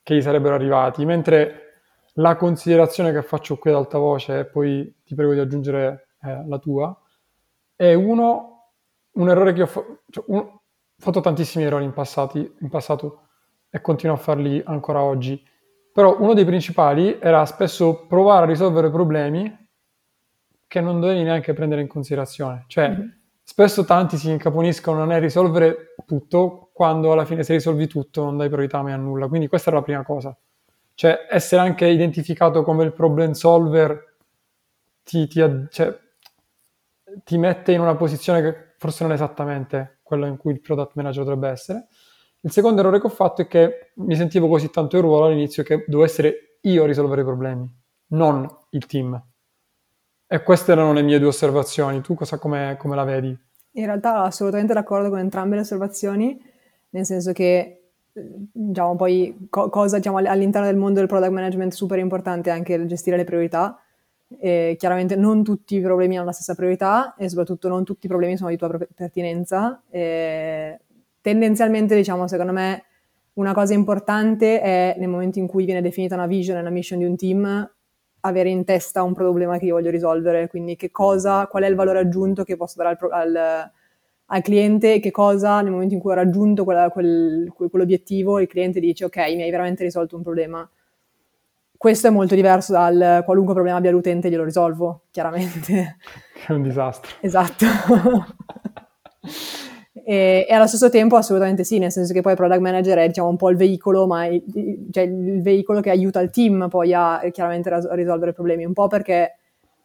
che 0.02 0.14
gli 0.14 0.22
sarebbero 0.22 0.54
arrivati, 0.54 1.04
mentre 1.04 1.58
la 2.14 2.36
considerazione 2.36 3.12
che 3.12 3.22
faccio 3.22 3.56
qui 3.56 3.70
ad 3.70 3.76
alta 3.76 3.98
voce, 3.98 4.40
e 4.40 4.44
poi 4.44 4.94
ti 5.04 5.14
prego 5.14 5.32
di 5.32 5.40
aggiungere 5.40 6.08
eh, 6.22 6.44
la 6.46 6.58
tua, 6.58 6.96
è 7.74 7.94
uno, 7.94 8.70
un 9.12 9.28
errore 9.28 9.52
che 9.52 9.62
ho, 9.62 9.66
fa- 9.66 9.84
cioè, 10.08 10.24
ho 10.28 10.62
fatto 10.96 11.20
tantissimi 11.20 11.64
errori 11.64 11.84
in, 11.84 11.92
passati, 11.92 12.56
in 12.60 12.68
passato 12.68 13.28
e 13.70 13.80
continuo 13.80 14.14
a 14.14 14.18
farli 14.18 14.62
ancora 14.64 15.02
oggi, 15.02 15.42
però 15.92 16.18
uno 16.20 16.34
dei 16.34 16.44
principali 16.44 17.18
era 17.18 17.44
spesso 17.46 18.06
provare 18.06 18.44
a 18.44 18.48
risolvere 18.48 18.90
problemi 18.90 19.60
che 20.66 20.80
non 20.80 21.00
dovevi 21.00 21.22
neanche 21.22 21.52
prendere 21.52 21.82
in 21.82 21.86
considerazione. 21.86 22.64
Cioè, 22.66 22.88
mm-hmm. 22.88 23.08
spesso 23.42 23.84
tanti 23.84 24.16
si 24.16 24.30
incaponiscono 24.30 25.04
nel 25.04 25.20
risolvere 25.20 25.94
tutto, 26.06 26.70
quando 26.72 27.12
alla 27.12 27.26
fine 27.26 27.42
se 27.42 27.52
risolvi 27.52 27.86
tutto 27.86 28.24
non 28.24 28.38
dai 28.38 28.48
priorità 28.48 28.80
mai 28.80 28.92
a 28.92 28.96
nulla. 28.96 29.28
Quindi 29.28 29.48
questa 29.48 29.70
è 29.70 29.74
la 29.74 29.82
prima 29.82 30.02
cosa. 30.02 30.34
Cioè, 30.94 31.26
essere 31.30 31.60
anche 31.60 31.86
identificato 31.86 32.62
come 32.62 32.84
il 32.84 32.92
problem 32.92 33.32
solver 33.32 34.16
ti, 35.02 35.26
ti, 35.26 35.42
cioè, 35.70 35.98
ti 37.24 37.38
mette 37.38 37.72
in 37.72 37.80
una 37.80 37.96
posizione 37.96 38.42
che 38.42 38.74
forse 38.78 39.02
non 39.02 39.12
è 39.12 39.14
esattamente 39.14 39.98
quella 40.02 40.26
in 40.26 40.36
cui 40.36 40.52
il 40.52 40.60
product 40.60 40.92
manager 40.94 41.24
dovrebbe 41.24 41.48
essere. 41.48 41.86
Il 42.40 42.50
secondo 42.50 42.80
errore 42.80 43.00
che 43.00 43.06
ho 43.06 43.10
fatto 43.10 43.42
è 43.42 43.46
che 43.46 43.92
mi 43.96 44.16
sentivo 44.16 44.48
così 44.48 44.70
tanto 44.70 44.96
il 44.96 45.02
ruolo 45.02 45.26
all'inizio 45.26 45.62
che 45.62 45.84
dovevo 45.86 46.04
essere 46.04 46.58
io 46.62 46.82
a 46.82 46.86
risolvere 46.86 47.22
i 47.22 47.24
problemi, 47.24 47.68
non 48.08 48.48
il 48.70 48.86
team. 48.86 49.20
E 50.26 50.42
queste 50.42 50.72
erano 50.72 50.92
le 50.92 51.02
mie 51.02 51.18
due 51.18 51.28
osservazioni. 51.28 52.00
Tu 52.00 52.14
cosa, 52.14 52.38
come, 52.38 52.76
come 52.78 52.96
la 52.96 53.04
vedi? 53.04 53.36
In 53.72 53.86
realtà 53.86 54.22
assolutamente 54.22 54.74
d'accordo 54.74 55.08
con 55.08 55.18
entrambe 55.18 55.54
le 55.54 55.62
osservazioni, 55.62 56.40
nel 56.90 57.04
senso 57.04 57.32
che 57.32 57.82
diciamo, 58.12 58.96
poi 58.96 59.46
co- 59.48 59.70
cosa 59.70 59.96
diciamo, 59.96 60.18
all'interno 60.18 60.66
del 60.66 60.76
mondo 60.76 60.98
del 60.98 61.08
product 61.08 61.32
management 61.32 61.72
super 61.72 61.98
importante 61.98 62.50
è 62.50 62.52
anche 62.52 62.84
gestire 62.86 63.16
le 63.16 63.24
priorità 63.24 63.78
e 64.38 64.76
chiaramente 64.78 65.16
non 65.16 65.42
tutti 65.42 65.76
i 65.76 65.80
problemi 65.80 66.16
hanno 66.16 66.26
la 66.26 66.32
stessa 66.32 66.54
priorità 66.54 67.14
e 67.16 67.28
soprattutto 67.28 67.68
non 67.68 67.84
tutti 67.84 68.06
i 68.06 68.08
problemi 68.08 68.36
sono 68.36 68.50
di 68.50 68.56
tua 68.56 68.70
pertinenza. 68.94 69.82
E 69.90 70.78
tendenzialmente, 71.20 71.94
diciamo, 71.94 72.26
secondo 72.28 72.52
me, 72.52 72.84
una 73.34 73.54
cosa 73.54 73.72
importante 73.74 74.60
è 74.60 74.94
nel 74.98 75.08
momento 75.08 75.38
in 75.38 75.46
cui 75.46 75.64
viene 75.64 75.80
definita 75.80 76.14
una 76.14 76.26
vision 76.26 76.56
e 76.58 76.60
una 76.60 76.70
mission 76.70 76.98
di 76.98 77.04
un 77.04 77.16
team, 77.16 77.70
avere 78.20 78.50
in 78.50 78.64
testa 78.64 79.02
un 79.02 79.14
problema 79.14 79.58
che 79.58 79.66
io 79.66 79.74
voglio 79.74 79.90
risolvere, 79.90 80.48
quindi 80.48 80.76
che 80.76 80.90
cosa, 80.90 81.46
qual 81.46 81.62
è 81.62 81.68
il 81.68 81.74
valore 81.74 81.98
aggiunto 82.00 82.44
che 82.44 82.56
posso 82.56 82.82
dare 82.82 82.96
al, 83.00 83.10
al, 83.10 83.70
al 84.26 84.42
cliente 84.42 85.00
che 85.00 85.10
cosa 85.10 85.60
nel 85.60 85.72
momento 85.72 85.94
in 85.94 86.00
cui 86.00 86.12
ho 86.12 86.14
raggiunto 86.14 86.64
quella, 86.64 86.90
quel, 86.90 87.52
quell'obiettivo 87.54 88.38
il 88.38 88.46
cliente 88.46 88.80
dice 88.80 89.06
ok, 89.06 89.16
mi 89.16 89.42
hai 89.42 89.50
veramente 89.50 89.82
risolto 89.82 90.16
un 90.16 90.22
problema. 90.22 90.68
Questo 91.82 92.06
è 92.06 92.10
molto 92.10 92.36
diverso 92.36 92.70
dal 92.70 93.22
qualunque 93.24 93.54
problema 93.54 93.78
abbia 93.78 93.90
l'utente 93.90 94.30
glielo 94.30 94.44
risolvo, 94.44 95.06
chiaramente. 95.10 95.96
Che 96.32 96.46
è 96.46 96.52
un 96.52 96.62
disastro. 96.62 97.10
Esatto. 97.20 97.66
E, 100.04 100.46
e, 100.48 100.54
allo 100.54 100.68
stesso 100.68 100.90
tempo 100.90 101.16
assolutamente 101.16 101.64
sì, 101.64 101.78
nel 101.78 101.90
senso 101.90 102.12
che 102.12 102.20
poi 102.20 102.32
il 102.32 102.38
product 102.38 102.60
manager 102.60 102.98
è 102.98 103.06
diciamo, 103.08 103.28
un 103.28 103.36
po' 103.36 103.50
il 103.50 103.56
veicolo, 103.56 104.06
ma 104.06 104.26
è, 104.26 104.40
cioè, 104.92 105.02
il 105.02 105.42
veicolo 105.42 105.80
che 105.80 105.90
aiuta 105.90 106.20
il 106.20 106.30
team 106.30 106.68
poi 106.68 106.94
a 106.94 107.20
chiaramente 107.32 107.68
a 107.68 107.94
risolvere 107.94 108.30
i 108.30 108.34
problemi, 108.34 108.64
un 108.64 108.74
po' 108.74 108.86
perché 108.86 109.38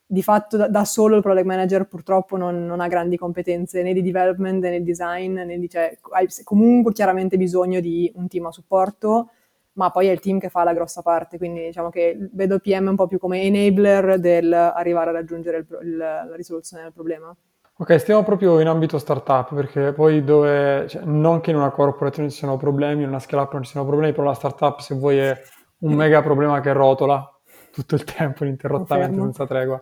di 0.06 0.22
fatto 0.22 0.56
da, 0.56 0.68
da 0.68 0.86
solo 0.86 1.16
il 1.16 1.24
product 1.24 1.46
manager 1.48 1.88
purtroppo 1.88 2.38
non, 2.38 2.64
non, 2.64 2.80
ha 2.80 2.88
grandi 2.88 3.18
competenze 3.18 3.82
né 3.82 3.94
di 3.94 4.04
development 4.04 4.62
né 4.62 4.78
di 4.78 4.84
design, 4.84 5.34
né 5.40 5.58
di, 5.58 5.68
cioè, 5.68 5.98
hai 6.12 6.28
comunque 6.44 6.94
chiaramente 6.94 7.38
bisogno 7.38 7.80
di 7.80 8.12
un 8.16 8.28
team 8.28 8.46
a 8.46 8.52
supporto, 8.52 9.32
ma 9.78 9.92
poi 9.92 10.08
è 10.08 10.12
il 10.12 10.20
team 10.20 10.40
che 10.40 10.50
fa 10.50 10.64
la 10.64 10.74
grossa 10.74 11.02
parte, 11.02 11.38
quindi 11.38 11.66
diciamo 11.66 11.90
che 11.90 12.18
vedo 12.34 12.56
il 12.56 12.62
PM 12.62 12.88
un 12.88 12.96
po' 12.96 13.08
più 13.08 13.20
come 13.20 13.44
enabler 13.44 14.20
del 14.20 14.52
arrivare 14.52 15.12
a 15.12 15.14
raggiungere 15.14 15.58
il, 15.58 15.68
il, 15.84 15.98
la 15.98 16.36
risoluzione 16.36 16.84
del 16.84 16.94
problema. 16.94 17.34
Ok, 17.80 18.00
stiamo 18.00 18.24
proprio 18.24 18.60
in 18.60 18.68
ambito 18.68 18.98
startup, 18.98 19.54
perché 19.54 19.94
poi 19.94 20.24
dove, 20.24 20.88
cioè, 20.88 21.04
non 21.06 21.42
che 21.42 21.52
in 21.52 21.58
una 21.58 21.70
corporate 21.70 22.22
non 22.22 22.32
ci 22.32 22.38
siano 22.38 22.58
problemi, 22.58 23.04
in 23.04 23.10
una 23.10 23.20
scale 23.20 23.44
up 23.44 23.54
non 23.54 23.64
ci 23.64 23.70
siano 23.70 23.86
problemi, 23.86 24.14
però 24.14 24.26
la 24.26 24.34
startup 24.34 24.80
se 24.80 24.96
vuoi 24.96 25.20
è 25.20 25.40
un 25.80 25.94
mega 25.94 26.24
problema 26.24 26.60
che 26.60 26.74
rotola 26.74 27.32
tutto 27.72 27.94
il 27.94 28.04
tempo 28.04 28.46
ininterrottamente, 28.46 29.22
senza 29.22 29.46
tregua. 29.46 29.82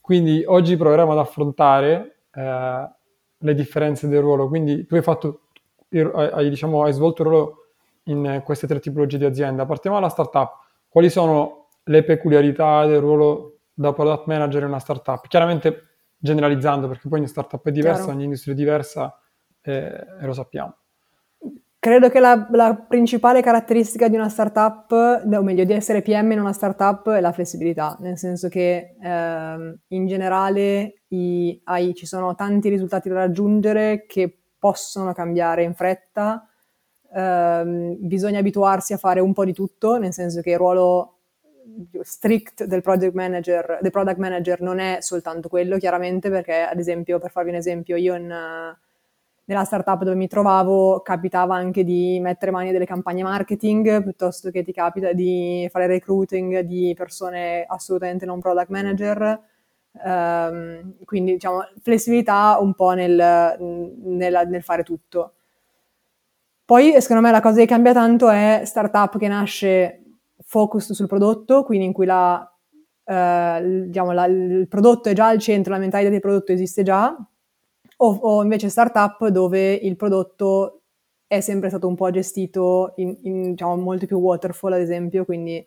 Quindi 0.00 0.42
oggi 0.44 0.76
proveremo 0.76 1.12
ad 1.12 1.18
affrontare 1.18 2.22
eh, 2.32 2.90
le 3.38 3.54
differenze 3.54 4.08
del 4.08 4.20
ruolo. 4.20 4.48
Quindi 4.48 4.84
tu 4.84 4.96
hai, 4.96 5.02
fatto, 5.02 5.42
hai, 5.92 6.48
diciamo, 6.48 6.82
hai 6.82 6.92
svolto 6.92 7.22
il 7.22 7.28
ruolo 7.28 7.67
in 8.08 8.42
queste 8.44 8.66
tre 8.66 8.80
tipologie 8.80 9.18
di 9.18 9.24
azienda. 9.24 9.64
Partiamo 9.64 9.96
dalla 9.96 10.10
startup. 10.10 10.52
Quali 10.88 11.10
sono 11.10 11.68
le 11.84 12.04
peculiarità 12.04 12.84
del 12.86 13.00
ruolo 13.00 13.60
da 13.72 13.92
product 13.92 14.26
manager 14.26 14.62
in 14.62 14.68
una 14.68 14.78
startup? 14.78 15.26
Chiaramente 15.26 15.84
generalizzando, 16.18 16.88
perché 16.88 17.08
poi 17.08 17.20
ogni 17.20 17.28
startup 17.28 17.66
è 17.66 17.70
diversa, 17.70 18.02
Chiaro. 18.02 18.16
ogni 18.16 18.24
industria 18.24 18.54
è 18.54 18.56
diversa 18.56 19.18
eh, 19.62 20.06
e 20.20 20.26
lo 20.26 20.32
sappiamo. 20.32 20.76
Credo 21.80 22.08
che 22.08 22.18
la, 22.18 22.48
la, 22.50 22.74
principale 22.74 23.40
caratteristica 23.40 24.08
di 24.08 24.16
una 24.16 24.28
startup, 24.28 24.90
o 24.90 25.42
meglio 25.42 25.62
di 25.62 25.72
essere 25.72 26.02
PM 26.02 26.32
in 26.32 26.40
una 26.40 26.52
startup, 26.52 27.08
è 27.10 27.20
la 27.20 27.30
flessibilità, 27.30 27.96
nel 28.00 28.18
senso 28.18 28.48
che 28.48 28.96
ehm, 29.00 29.78
in 29.88 30.06
generale 30.08 31.02
i, 31.08 31.60
hai, 31.64 31.94
ci 31.94 32.04
sono 32.04 32.34
tanti 32.34 32.68
risultati 32.68 33.08
da 33.08 33.14
raggiungere 33.14 34.06
che 34.08 34.40
possono 34.58 35.12
cambiare 35.12 35.62
in 35.62 35.74
fretta, 35.74 36.47
ehm, 37.14 37.96
bisogna 37.98 38.38
abituarsi 38.38 38.92
a 38.92 38.96
fare 38.96 39.20
un 39.20 39.32
po' 39.32 39.44
di 39.44 39.52
tutto, 39.52 39.98
nel 39.98 40.12
senso 40.12 40.40
che 40.40 40.50
il 40.50 40.58
ruolo 40.58 41.14
strict 42.00 42.64
del 42.64 42.80
project 42.80 43.14
manager, 43.14 43.78
del 43.80 43.90
product 43.90 44.18
manager 44.18 44.60
non 44.60 44.78
è 44.78 44.98
soltanto 45.00 45.48
quello, 45.48 45.76
chiaramente, 45.78 46.30
perché 46.30 46.62
ad 46.62 46.78
esempio, 46.78 47.18
per 47.18 47.30
farvi 47.30 47.50
un 47.50 47.56
esempio, 47.56 47.96
io 47.96 48.14
in, 48.14 48.26
nella 49.44 49.64
startup 49.64 50.02
dove 50.02 50.16
mi 50.16 50.28
trovavo 50.28 51.00
capitava 51.00 51.54
anche 51.56 51.84
di 51.84 52.18
mettere 52.20 52.50
mani 52.50 52.70
delle 52.72 52.84
campagne 52.86 53.22
marketing, 53.22 54.02
piuttosto 54.02 54.50
che 54.50 54.62
ti 54.62 54.72
capita 54.72 55.12
di 55.12 55.66
fare 55.70 55.86
recruiting 55.86 56.60
di 56.60 56.94
persone 56.96 57.64
assolutamente 57.66 58.26
non 58.26 58.40
product 58.40 58.68
manager. 58.70 59.40
Um, 60.00 60.94
quindi 61.04 61.32
diciamo 61.32 61.60
flessibilità 61.82 62.58
un 62.60 62.74
po' 62.74 62.92
nel, 62.92 63.56
nel, 63.58 64.46
nel 64.48 64.62
fare 64.62 64.82
tutto. 64.82 65.32
Poi 66.68 67.00
secondo 67.00 67.22
me 67.22 67.30
la 67.30 67.40
cosa 67.40 67.60
che 67.60 67.64
cambia 67.64 67.94
tanto 67.94 68.28
è 68.28 68.60
startup 68.66 69.16
che 69.16 69.26
nasce 69.26 70.02
focus 70.44 70.92
sul 70.92 71.06
prodotto, 71.06 71.62
quindi 71.64 71.86
in 71.86 71.94
cui 71.94 72.04
la, 72.04 72.46
eh, 73.04 73.86
diciamo, 73.86 74.12
la, 74.12 74.26
il 74.26 74.68
prodotto 74.68 75.08
è 75.08 75.14
già 75.14 75.28
al 75.28 75.38
centro, 75.38 75.72
la 75.72 75.78
mentalità 75.78 76.10
del 76.10 76.20
prodotto 76.20 76.52
esiste 76.52 76.82
già, 76.82 77.16
o, 77.96 78.14
o, 78.14 78.42
invece 78.42 78.68
startup 78.68 79.28
dove 79.28 79.72
il 79.72 79.96
prodotto 79.96 80.82
è 81.26 81.40
sempre 81.40 81.70
stato 81.70 81.88
un 81.88 81.94
po' 81.94 82.10
gestito 82.10 82.92
in, 82.96 83.16
in 83.22 83.50
diciamo, 83.52 83.76
molto 83.76 84.04
più 84.04 84.18
waterfall, 84.18 84.74
ad 84.74 84.80
esempio, 84.80 85.24
quindi 85.24 85.66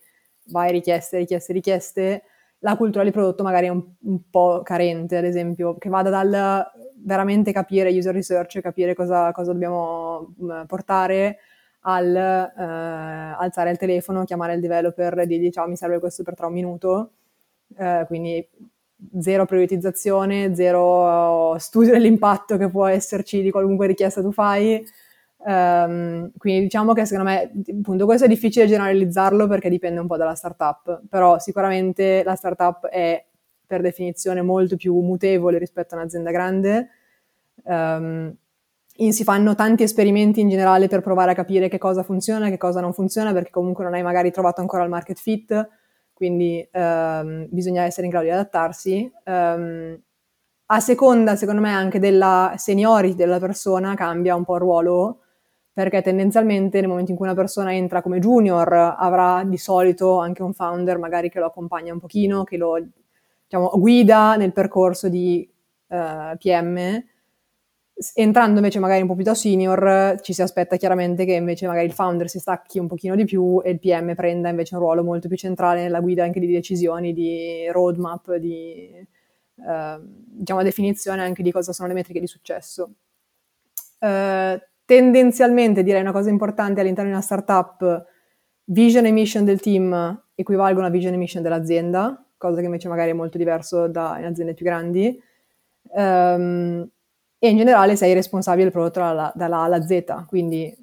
vai 0.50 0.72
richieste, 0.72 1.17
richieste, 1.17 1.51
richieste. 1.51 2.24
La 2.63 2.77
cultura 2.77 3.03
di 3.03 3.11
prodotto 3.11 3.43
magari 3.43 3.67
è 3.67 3.69
un, 3.69 3.83
un 4.01 4.29
po' 4.29 4.61
carente, 4.63 5.17
ad 5.17 5.25
esempio, 5.25 5.77
che 5.77 5.89
vada 5.89 6.09
dal 6.09 6.71
veramente 7.03 7.51
capire 7.51 7.89
user 7.91 8.13
research, 8.13 8.61
capire 8.61 8.93
cosa, 8.93 9.31
cosa 9.31 9.51
dobbiamo 9.51 10.35
mm, 10.41 10.63
portare, 10.65 11.39
al 11.81 12.15
eh, 12.15 12.61
alzare 12.61 13.71
il 13.71 13.77
telefono, 13.77 14.23
chiamare 14.23 14.53
il 14.53 14.61
developer 14.61 15.19
e 15.19 15.25
dirgli 15.27 15.49
ciao 15.49 15.67
mi 15.67 15.75
serve 15.75 15.99
questo 15.99 16.23
per 16.23 16.35
tra 16.35 16.47
un 16.47 16.53
minuto, 16.53 17.11
eh, 17.77 18.03
quindi 18.07 18.47
zero 19.19 19.45
prioritizzazione, 19.45 20.53
zero 20.53 21.57
studio 21.57 21.93
dell'impatto 21.93 22.57
che 22.57 22.69
può 22.69 22.85
esserci 22.85 23.41
di 23.41 23.51
qualunque 23.51 23.87
richiesta 23.87 24.21
tu 24.21 24.31
fai. 24.31 24.85
Um, 25.43 26.31
quindi 26.38 26.62
diciamo 26.62 26.93
che 26.93 27.05
secondo 27.05 27.31
me 27.31 27.51
appunto 27.79 28.05
questo 28.05 28.25
è 28.25 28.27
difficile 28.27 28.67
generalizzarlo 28.67 29.48
perché 29.48 29.69
dipende 29.69 30.00
un 30.00 30.07
po' 30.07 30.17
dalla 30.17 30.36
startup, 30.36 31.01
però 31.10 31.39
sicuramente 31.39 32.21
la 32.24 32.36
startup 32.36 32.86
è 32.88 33.25
per 33.65 33.81
definizione 33.81 34.41
molto 34.41 34.75
più 34.75 35.00
mutevole 35.00 35.57
rispetto 35.57 35.95
a 35.95 36.00
un'azienda 36.00 36.31
grande. 36.31 36.89
Um, 37.63 38.36
si 39.10 39.24
fanno 39.24 39.55
tanti 39.55 39.81
esperimenti 39.81 40.41
in 40.41 40.50
generale 40.50 40.88
per 40.88 41.01
provare 41.01 41.31
a 41.31 41.36
capire 41.36 41.69
che 41.69 41.79
cosa 41.79 42.03
funziona 42.03 42.48
e 42.48 42.50
che 42.51 42.57
cosa 42.57 42.81
non 42.81 42.93
funziona, 42.93 43.33
perché 43.33 43.50
comunque 43.50 43.83
non 43.83 43.93
hai 43.93 44.03
magari 44.03 44.29
trovato 44.31 44.62
ancora 44.62 44.83
il 44.83 44.89
market 44.89 45.17
fit, 45.17 45.69
quindi 46.13 46.67
um, 46.74 47.48
bisogna 47.50 47.83
essere 47.83 48.05
in 48.05 48.12
grado 48.12 48.25
di 48.25 48.31
adattarsi. 48.31 49.12
Um, 49.25 50.00
a 50.67 50.79
seconda, 50.79 51.36
secondo 51.36 51.62
me, 51.62 51.71
anche 51.71 52.00
della 52.00 52.53
seniority 52.57 53.15
della 53.15 53.39
persona 53.39 53.95
cambia 53.95 54.36
un 54.36 54.43
po' 54.43 54.55
il 54.55 54.62
ruolo, 54.62 55.19
perché 55.81 56.03
tendenzialmente 56.03 56.79
nel 56.79 56.89
momento 56.89 57.09
in 57.09 57.17
cui 57.17 57.25
una 57.25 57.35
persona 57.35 57.73
entra 57.73 58.03
come 58.03 58.19
junior 58.19 58.71
avrà 58.97 59.43
di 59.43 59.57
solito 59.57 60.19
anche 60.19 60.43
un 60.43 60.53
founder 60.53 61.00
magari 61.00 61.29
che 61.29 61.39
lo 61.39 61.47
accompagna 61.47 61.91
un 61.91 62.00
pochino, 62.00 62.43
che 62.43 62.57
lo 62.57 62.79
diciamo, 63.47 63.71
guida 63.75 64.35
nel 64.35 64.53
percorso 64.53 65.09
di 65.09 65.50
uh, 65.88 65.95
eh, 65.95 66.38
PM 66.38 67.03
entrando 68.13 68.57
invece 68.57 68.79
magari 68.79 69.01
un 69.01 69.07
po' 69.07 69.15
più 69.15 69.23
da 69.23 69.33
senior, 69.33 70.19
ci 70.21 70.33
si 70.33 70.41
aspetta 70.41 70.75
chiaramente 70.75 71.25
che 71.25 71.33
invece 71.33 71.67
magari 71.67 71.85
il 71.85 71.93
founder 71.93 72.29
si 72.29 72.39
stacchi 72.39 72.79
un 72.79 72.88
pochino 72.88 73.15
di 73.15 73.25
più 73.25 73.61
e 73.63 73.71
il 73.71 73.79
PM 73.79 74.15
prenda 74.15 74.50
invece 74.50 74.75
un 74.75 74.81
ruolo 74.81 75.03
molto 75.03 75.27
più 75.27 75.38
centrale 75.38 75.81
nella 75.83 76.00
guida 76.00 76.23
anche 76.23 76.39
di 76.39 76.51
decisioni, 76.51 77.13
di 77.13 77.67
roadmap, 77.71 78.35
di 78.35 78.89
eh, 79.67 80.00
diciamo 80.01 80.63
definizione 80.63 81.21
anche 81.21 81.43
di 81.43 81.51
cosa 81.51 81.73
sono 81.73 81.88
le 81.89 81.93
metriche 81.95 82.19
di 82.19 82.27
successo. 82.27 82.93
Eh, 84.00 84.70
tendenzialmente 84.91 85.83
direi 85.83 86.01
una 86.01 86.12
cosa 86.12 86.29
importante 86.29 86.81
all'interno 86.81 87.10
di 87.10 87.15
una 87.15 87.24
startup, 87.24 88.05
vision 88.65 89.05
e 89.05 89.12
mission 89.12 89.45
del 89.45 89.62
team 89.62 90.21
equivalgono 90.36 90.86
a 90.86 90.89
vision 90.89 91.13
e 91.13 91.17
mission 91.17 91.41
dell'azienda, 91.41 92.21
cosa 92.36 92.60
che 92.60 92.65
invece 92.65 92.89
magari 92.89 93.12
è 93.12 93.13
molto 93.13 93.38
diverso 93.38 93.88
da 93.88 94.17
in 94.19 94.25
aziende 94.25 94.53
più 94.53 94.65
grandi. 94.65 95.17
Um, 95.93 96.86
e 97.39 97.50
in 97.50 97.55
generale 97.55 97.95
sei 97.95 98.13
responsabile 98.13 98.63
del 98.63 98.74
prodotto 98.74 99.00
dalla, 99.00 99.33
A 99.33 99.63
alla 99.63 99.81
Z, 99.81 100.25
quindi 100.27 100.75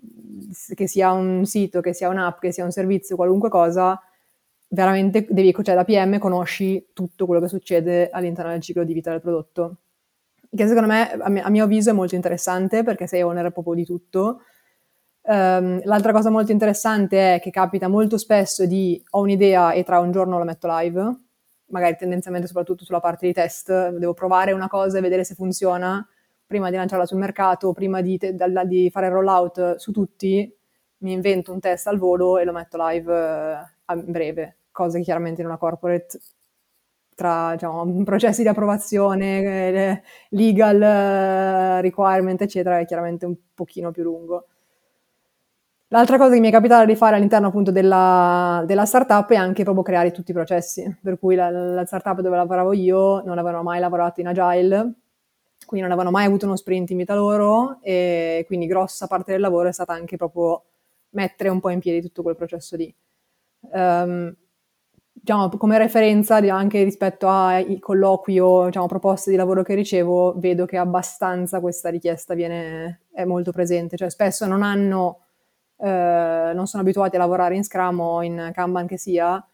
che 0.74 0.88
sia 0.88 1.12
un 1.12 1.44
sito, 1.44 1.82
che 1.82 1.92
sia 1.92 2.08
un'app, 2.08 2.40
che 2.40 2.50
sia 2.50 2.64
un 2.64 2.70
servizio, 2.70 3.14
qualunque 3.14 3.50
cosa, 3.50 4.00
veramente 4.68 5.26
devi, 5.28 5.52
cioè 5.52 5.74
da 5.74 5.84
PM 5.84 6.18
conosci 6.18 6.92
tutto 6.94 7.26
quello 7.26 7.42
che 7.42 7.48
succede 7.48 8.08
all'interno 8.08 8.52
del 8.52 8.62
ciclo 8.62 8.84
di 8.84 8.94
vita 8.94 9.10
del 9.10 9.20
prodotto. 9.20 9.80
Che 10.50 10.66
secondo 10.66 10.88
me, 10.88 11.10
a, 11.12 11.28
mio, 11.28 11.44
a 11.44 11.50
mio 11.50 11.64
avviso, 11.64 11.90
è 11.90 11.92
molto 11.92 12.14
interessante 12.14 12.82
perché 12.82 13.06
sei 13.06 13.22
owner 13.22 13.50
proprio 13.52 13.74
di 13.74 13.84
tutto. 13.84 14.42
Um, 15.22 15.80
l'altra 15.84 16.12
cosa 16.12 16.30
molto 16.30 16.52
interessante 16.52 17.34
è 17.34 17.40
che 17.40 17.50
capita 17.50 17.86
molto 17.86 18.16
spesso 18.16 18.64
di 18.64 19.02
ho 19.10 19.20
un'idea 19.20 19.72
e 19.72 19.84
tra 19.84 19.98
un 19.98 20.10
giorno 20.10 20.38
la 20.38 20.44
metto 20.44 20.66
live, 20.70 21.16
magari 21.66 21.96
tendenzialmente 21.96 22.46
soprattutto 22.46 22.84
sulla 22.84 23.00
parte 23.00 23.26
di 23.26 23.34
test, 23.34 23.90
devo 23.90 24.14
provare 24.14 24.52
una 24.52 24.68
cosa 24.68 24.96
e 24.96 25.00
vedere 25.02 25.24
se 25.24 25.34
funziona 25.34 26.06
prima 26.46 26.70
di 26.70 26.76
lanciarla 26.76 27.04
sul 27.04 27.18
mercato, 27.18 27.74
prima 27.74 28.00
di, 28.00 28.16
te, 28.16 28.34
da, 28.34 28.64
di 28.64 28.88
fare 28.90 29.08
il 29.08 29.12
rollout 29.12 29.76
su 29.76 29.92
tutti, 29.92 30.50
mi 30.98 31.12
invento 31.12 31.52
un 31.52 31.60
test 31.60 31.86
al 31.88 31.98
volo 31.98 32.38
e 32.38 32.44
lo 32.44 32.52
metto 32.52 32.78
live 32.80 33.12
eh, 33.12 33.70
a 33.84 33.96
breve, 33.96 34.56
cosa 34.70 34.96
che 34.96 35.04
chiaramente 35.04 35.42
in 35.42 35.46
una 35.46 35.58
corporate 35.58 36.18
tra 37.18 37.50
diciamo, 37.54 38.04
processi 38.04 38.42
di 38.42 38.48
approvazione, 38.48 39.42
eh, 39.42 40.02
legal 40.30 40.80
eh, 40.80 41.80
requirement, 41.80 42.40
eccetera, 42.40 42.78
è 42.78 42.84
chiaramente 42.84 43.26
un 43.26 43.34
pochino 43.54 43.90
più 43.90 44.04
lungo. 44.04 44.46
L'altra 45.88 46.16
cosa 46.16 46.34
che 46.34 46.38
mi 46.38 46.46
è 46.46 46.52
capitata 46.52 46.84
di 46.84 46.94
fare 46.94 47.16
all'interno 47.16 47.48
appunto 47.48 47.72
della, 47.72 48.62
della, 48.66 48.84
startup 48.84 49.28
è 49.30 49.34
anche 49.34 49.64
proprio 49.64 49.82
creare 49.82 50.12
tutti 50.12 50.30
i 50.30 50.34
processi, 50.34 50.96
per 51.02 51.18
cui 51.18 51.34
la, 51.34 51.50
la 51.50 51.84
startup 51.84 52.20
dove 52.20 52.36
lavoravo 52.36 52.72
io 52.72 53.20
non 53.24 53.36
avevano 53.36 53.64
mai 53.64 53.80
lavorato 53.80 54.20
in 54.20 54.28
agile, 54.28 54.76
quindi 55.66 55.80
non 55.80 55.90
avevano 55.90 56.12
mai 56.12 56.24
avuto 56.26 56.46
uno 56.46 56.54
sprint 56.54 56.90
in 56.90 56.98
vita 56.98 57.16
loro 57.16 57.78
e 57.82 58.44
quindi 58.46 58.66
grossa 58.66 59.08
parte 59.08 59.32
del 59.32 59.40
lavoro 59.40 59.68
è 59.68 59.72
stata 59.72 59.92
anche 59.92 60.16
proprio 60.16 60.62
mettere 61.10 61.48
un 61.48 61.58
po' 61.58 61.70
in 61.70 61.80
piedi 61.80 62.00
tutto 62.00 62.22
quel 62.22 62.36
processo 62.36 62.76
lì. 62.76 62.94
Um, 63.72 64.32
diciamo, 65.28 65.48
come 65.58 65.76
referenza 65.76 66.36
anche 66.36 66.82
rispetto 66.82 67.28
ai 67.28 67.78
colloqui 67.78 68.38
o 68.40 68.66
diciamo, 68.66 68.86
proposte 68.86 69.30
di 69.30 69.36
lavoro 69.36 69.62
che 69.62 69.74
ricevo, 69.74 70.34
vedo 70.38 70.64
che 70.64 70.78
abbastanza 70.78 71.60
questa 71.60 71.90
richiesta 71.90 72.32
viene, 72.32 73.02
è 73.12 73.24
molto 73.24 73.52
presente, 73.52 73.98
cioè 73.98 74.08
spesso 74.08 74.46
non 74.46 74.62
hanno, 74.62 75.20
eh, 75.76 76.52
non 76.54 76.66
sono 76.66 76.82
abituati 76.82 77.16
a 77.16 77.18
lavorare 77.18 77.56
in 77.56 77.62
Scrum 77.62 78.00
o 78.00 78.22
in 78.22 78.50
Kanban 78.54 78.86
che 78.86 78.96
sia 78.96 79.44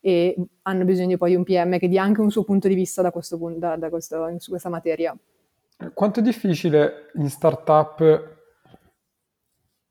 e 0.00 0.36
hanno 0.62 0.84
bisogno 0.84 1.16
poi 1.16 1.30
di 1.30 1.36
un 1.36 1.42
PM 1.42 1.78
che 1.78 1.88
dia 1.88 2.02
anche 2.04 2.20
un 2.20 2.30
suo 2.30 2.44
punto 2.44 2.68
di 2.68 2.74
vista 2.74 3.02
da 3.02 3.10
questo, 3.10 3.36
da, 3.56 3.74
da 3.74 3.88
questo, 3.88 4.32
su 4.38 4.50
questa 4.50 4.68
materia. 4.68 5.16
Quanto 5.92 6.20
è 6.20 6.22
difficile 6.22 7.10
in 7.14 7.28
startup 7.28 8.33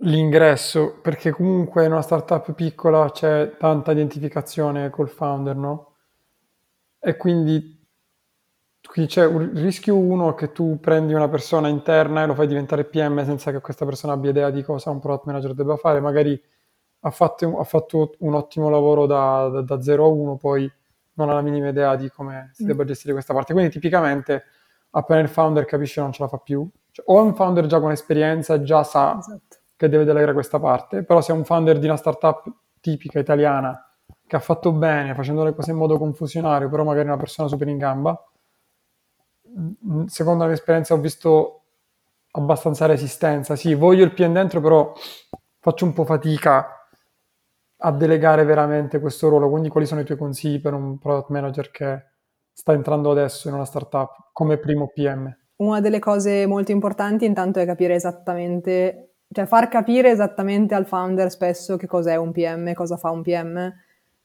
l'ingresso, 0.03 0.99
perché 1.01 1.31
comunque 1.31 1.85
in 1.85 1.91
una 1.91 2.01
startup 2.01 2.51
piccola 2.53 3.09
c'è 3.11 3.55
tanta 3.57 3.91
identificazione 3.91 4.89
col 4.89 5.09
founder, 5.09 5.55
no? 5.55 5.95
E 6.99 7.17
quindi, 7.17 7.85
quindi 8.85 9.11
c'è 9.11 9.25
un 9.25 9.51
rischio 9.53 9.97
uno 9.97 10.33
che 10.35 10.51
tu 10.51 10.79
prendi 10.79 11.13
una 11.13 11.29
persona 11.29 11.67
interna 11.67 12.23
e 12.23 12.25
lo 12.25 12.33
fai 12.35 12.47
diventare 12.47 12.85
PM 12.85 13.23
senza 13.25 13.51
che 13.51 13.59
questa 13.61 13.85
persona 13.85 14.13
abbia 14.13 14.31
idea 14.31 14.49
di 14.49 14.63
cosa 14.63 14.89
un 14.89 14.99
product 14.99 15.25
manager 15.25 15.53
debba 15.53 15.75
fare, 15.77 15.99
magari 15.99 16.41
ha 17.01 17.11
fatto, 17.11 17.59
ha 17.59 17.63
fatto 17.63 18.15
un 18.19 18.33
ottimo 18.33 18.69
lavoro 18.69 19.05
da, 19.05 19.49
da, 19.49 19.61
da 19.61 19.81
0 19.81 20.05
a 20.05 20.07
1, 20.07 20.37
poi 20.37 20.71
non 21.15 21.29
ha 21.29 21.33
la 21.33 21.41
minima 21.41 21.69
idea 21.69 21.95
di 21.95 22.09
come 22.09 22.49
si 22.53 22.63
mm. 22.63 22.67
debba 22.67 22.83
gestire 22.85 23.13
questa 23.13 23.33
parte. 23.33 23.53
Quindi 23.53 23.71
tipicamente 23.71 24.43
appena 24.91 25.21
il 25.21 25.29
founder 25.29 25.65
capisce 25.65 26.01
non 26.01 26.11
ce 26.11 26.23
la 26.23 26.29
fa 26.29 26.37
più, 26.37 26.67
cioè, 26.91 27.05
o 27.07 27.19
è 27.19 27.21
un 27.21 27.35
founder 27.35 27.65
già 27.67 27.79
con 27.79 27.91
esperienza, 27.91 28.61
già 28.61 28.83
sa 28.83 29.17
esatto 29.19 29.61
che 29.83 29.89
deve 29.89 30.05
delegare 30.05 30.31
questa 30.31 30.59
parte, 30.59 31.03
però 31.03 31.19
se 31.19 31.33
è 31.33 31.35
un 31.35 31.43
founder 31.43 31.77
di 31.77 31.85
una 31.85 31.97
startup 31.97 32.49
tipica 32.79 33.19
italiana 33.19 33.85
che 34.25 34.35
ha 34.37 34.39
fatto 34.39 34.71
bene 34.71 35.13
facendo 35.13 35.43
le 35.43 35.53
cose 35.53 35.71
in 35.71 35.77
modo 35.77 35.97
confusionario, 35.97 36.69
però 36.69 36.85
magari 36.85 37.07
è 37.07 37.11
una 37.11 37.19
persona 37.19 37.49
super 37.49 37.67
in 37.67 37.77
gamba, 37.77 38.17
mm, 39.59 40.05
secondo 40.05 40.39
la 40.39 40.45
mia 40.45 40.55
esperienza 40.55 40.93
ho 40.93 40.99
visto 40.99 41.63
abbastanza 42.31 42.85
resistenza. 42.85 43.57
Sì, 43.57 43.73
voglio 43.73 44.05
il 44.05 44.13
PM 44.13 44.31
dentro, 44.31 44.61
però 44.61 44.93
faccio 45.59 45.83
un 45.83 45.91
po' 45.91 46.05
fatica 46.05 46.87
a 47.77 47.91
delegare 47.91 48.45
veramente 48.45 49.01
questo 49.01 49.27
ruolo. 49.27 49.49
Quindi 49.49 49.67
quali 49.67 49.85
sono 49.85 49.99
i 49.99 50.05
tuoi 50.05 50.17
consigli 50.17 50.61
per 50.61 50.73
un 50.73 50.97
product 50.97 51.29
manager 51.29 51.71
che 51.71 52.03
sta 52.53 52.71
entrando 52.71 53.11
adesso 53.11 53.49
in 53.49 53.55
una 53.55 53.65
startup 53.65 54.29
come 54.31 54.57
primo 54.57 54.87
PM? 54.87 55.29
Una 55.57 55.81
delle 55.81 55.99
cose 55.99 56.47
molto 56.47 56.71
importanti 56.71 57.25
intanto 57.25 57.59
è 57.59 57.65
capire 57.65 57.95
esattamente 57.95 59.12
cioè 59.33 59.45
far 59.45 59.67
capire 59.67 60.11
esattamente 60.11 60.75
al 60.75 60.85
founder 60.85 61.29
spesso 61.29 61.75
che 61.75 61.87
cos'è 61.87 62.15
un 62.15 62.31
PM, 62.31 62.73
cosa 62.73 62.95
fa 62.97 63.09
un 63.09 63.21
PM, 63.21 63.73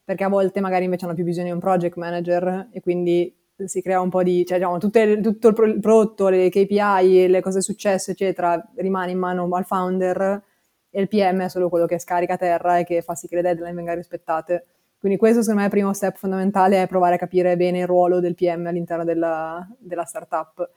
perché 0.03 0.23
a 0.23 0.29
volte 0.29 0.61
magari 0.61 0.85
invece 0.85 1.05
hanno 1.05 1.13
più 1.13 1.23
bisogno 1.23 1.47
di 1.47 1.51
un 1.53 1.59
project 1.59 1.97
manager 1.97 2.69
e 2.71 2.79
quindi 2.79 3.35
si 3.65 3.81
crea 3.81 3.99
un 3.99 4.09
po' 4.09 4.23
di, 4.23 4.45
cioè 4.45 4.57
diciamo, 4.57 4.77
tutte, 4.77 5.19
tutto 5.19 5.49
il 5.49 5.79
prodotto, 5.79 6.29
le 6.29 6.49
KPI, 6.49 7.27
le 7.27 7.41
cose 7.41 7.61
successe, 7.61 8.11
eccetera, 8.11 8.63
rimane 8.75 9.11
in 9.11 9.19
mano 9.19 9.47
al 9.51 9.65
founder 9.65 10.43
e 10.89 11.01
il 11.01 11.07
PM 11.07 11.43
è 11.43 11.49
solo 11.49 11.69
quello 11.69 11.85
che 11.85 11.99
scarica 11.99 12.33
a 12.33 12.37
terra 12.37 12.77
e 12.77 12.83
che 12.83 13.01
fa 13.01 13.15
sì 13.15 13.27
che 13.27 13.35
le 13.35 13.41
deadline 13.41 13.73
vengano 13.73 13.97
rispettate. 13.97 14.65
Quindi 14.99 15.17
questo 15.17 15.41
secondo 15.41 15.61
me 15.61 15.67
è 15.67 15.69
il 15.69 15.77
primo 15.77 15.93
step 15.93 16.17
fondamentale, 16.17 16.81
è 16.81 16.87
provare 16.87 17.15
a 17.15 17.17
capire 17.17 17.55
bene 17.55 17.79
il 17.79 17.87
ruolo 17.87 18.19
del 18.19 18.35
PM 18.35 18.65
all'interno 18.67 19.03
della, 19.03 19.65
della 19.77 20.03
startup. 20.03 20.69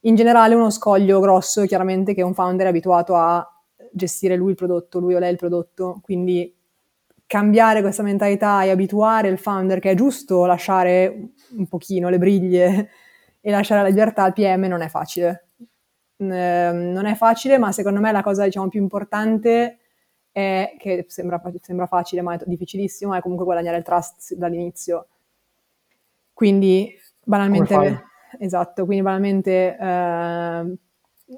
In 0.00 0.14
generale 0.14 0.54
uno 0.54 0.70
scoglio 0.70 1.20
grosso 1.20 1.64
chiaramente 1.64 2.14
che 2.14 2.22
un 2.22 2.34
founder 2.34 2.66
è 2.66 2.68
abituato 2.68 3.16
a 3.16 3.55
gestire 3.96 4.36
lui 4.36 4.50
il 4.50 4.56
prodotto, 4.56 4.98
lui 4.98 5.14
o 5.14 5.18
lei 5.18 5.30
il 5.30 5.38
prodotto, 5.38 6.00
quindi 6.02 6.54
cambiare 7.26 7.80
questa 7.80 8.02
mentalità 8.02 8.62
e 8.62 8.70
abituare 8.70 9.28
il 9.28 9.38
founder 9.38 9.80
che 9.80 9.92
è 9.92 9.94
giusto 9.94 10.44
lasciare 10.44 11.30
un 11.56 11.66
pochino 11.66 12.08
le 12.08 12.18
briglie 12.18 12.90
e 13.40 13.50
lasciare 13.50 13.82
la 13.82 13.88
libertà 13.88 14.22
al 14.22 14.32
PM 14.32 14.64
non 14.64 14.82
è 14.82 14.88
facile. 14.88 15.48
Eh, 16.18 16.70
non 16.72 17.06
è 17.06 17.14
facile, 17.14 17.58
ma 17.58 17.72
secondo 17.72 18.00
me 18.00 18.12
la 18.12 18.22
cosa 18.22 18.44
diciamo, 18.44 18.68
più 18.68 18.80
importante 18.80 19.78
è 20.30 20.76
che 20.78 21.06
sembra, 21.08 21.42
sembra, 21.62 21.86
facile, 21.86 22.20
ma 22.20 22.34
è 22.34 22.38
difficilissimo, 22.44 23.14
è 23.14 23.20
comunque 23.20 23.46
guadagnare 23.46 23.78
il 23.78 23.84
trust 23.84 24.34
dall'inizio. 24.34 25.08
Quindi 26.32 26.94
banalmente, 27.24 28.04
esatto, 28.38 28.84
quindi 28.84 29.02
banalmente 29.02 29.76
eh, 29.78 30.76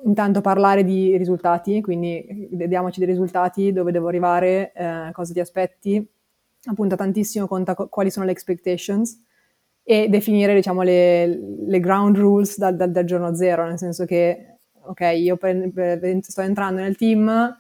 intanto 0.05 0.41
parlare 0.41 0.85
di 0.85 1.17
risultati, 1.17 1.81
quindi 1.81 2.49
diamoci 2.51 2.99
dei 2.99 3.09
risultati, 3.09 3.73
dove 3.73 3.93
devo 3.93 4.09
arrivare, 4.09 4.73
eh, 4.73 5.11
cosa 5.13 5.33
ti 5.33 5.41
aspetti, 5.41 6.07
appunta 6.67 6.97
tantissimo 6.97 7.47
conta 7.47 7.75
co- 7.75 7.89
quali 7.89 8.11
sono 8.11 8.27
le 8.27 8.33
expectations 8.33 9.23
e 9.83 10.09
definire 10.09 10.55
diciamo 10.55 10.83
le, 10.83 11.27
le 11.67 11.81
ground 11.81 12.17
rules 12.17 12.59
dal, 12.59 12.77
dal, 12.77 12.91
dal, 12.91 13.05
giorno 13.05 13.35
zero, 13.35 13.67
nel 13.67 13.79
senso 13.79 14.05
che 14.05 14.59
ok, 14.81 15.13
io 15.17 15.37
pre- 15.37 15.71
pre- 15.73 16.19
sto 16.23 16.43
entrando 16.43 16.81
nel 16.83 16.97
team, 16.97 17.57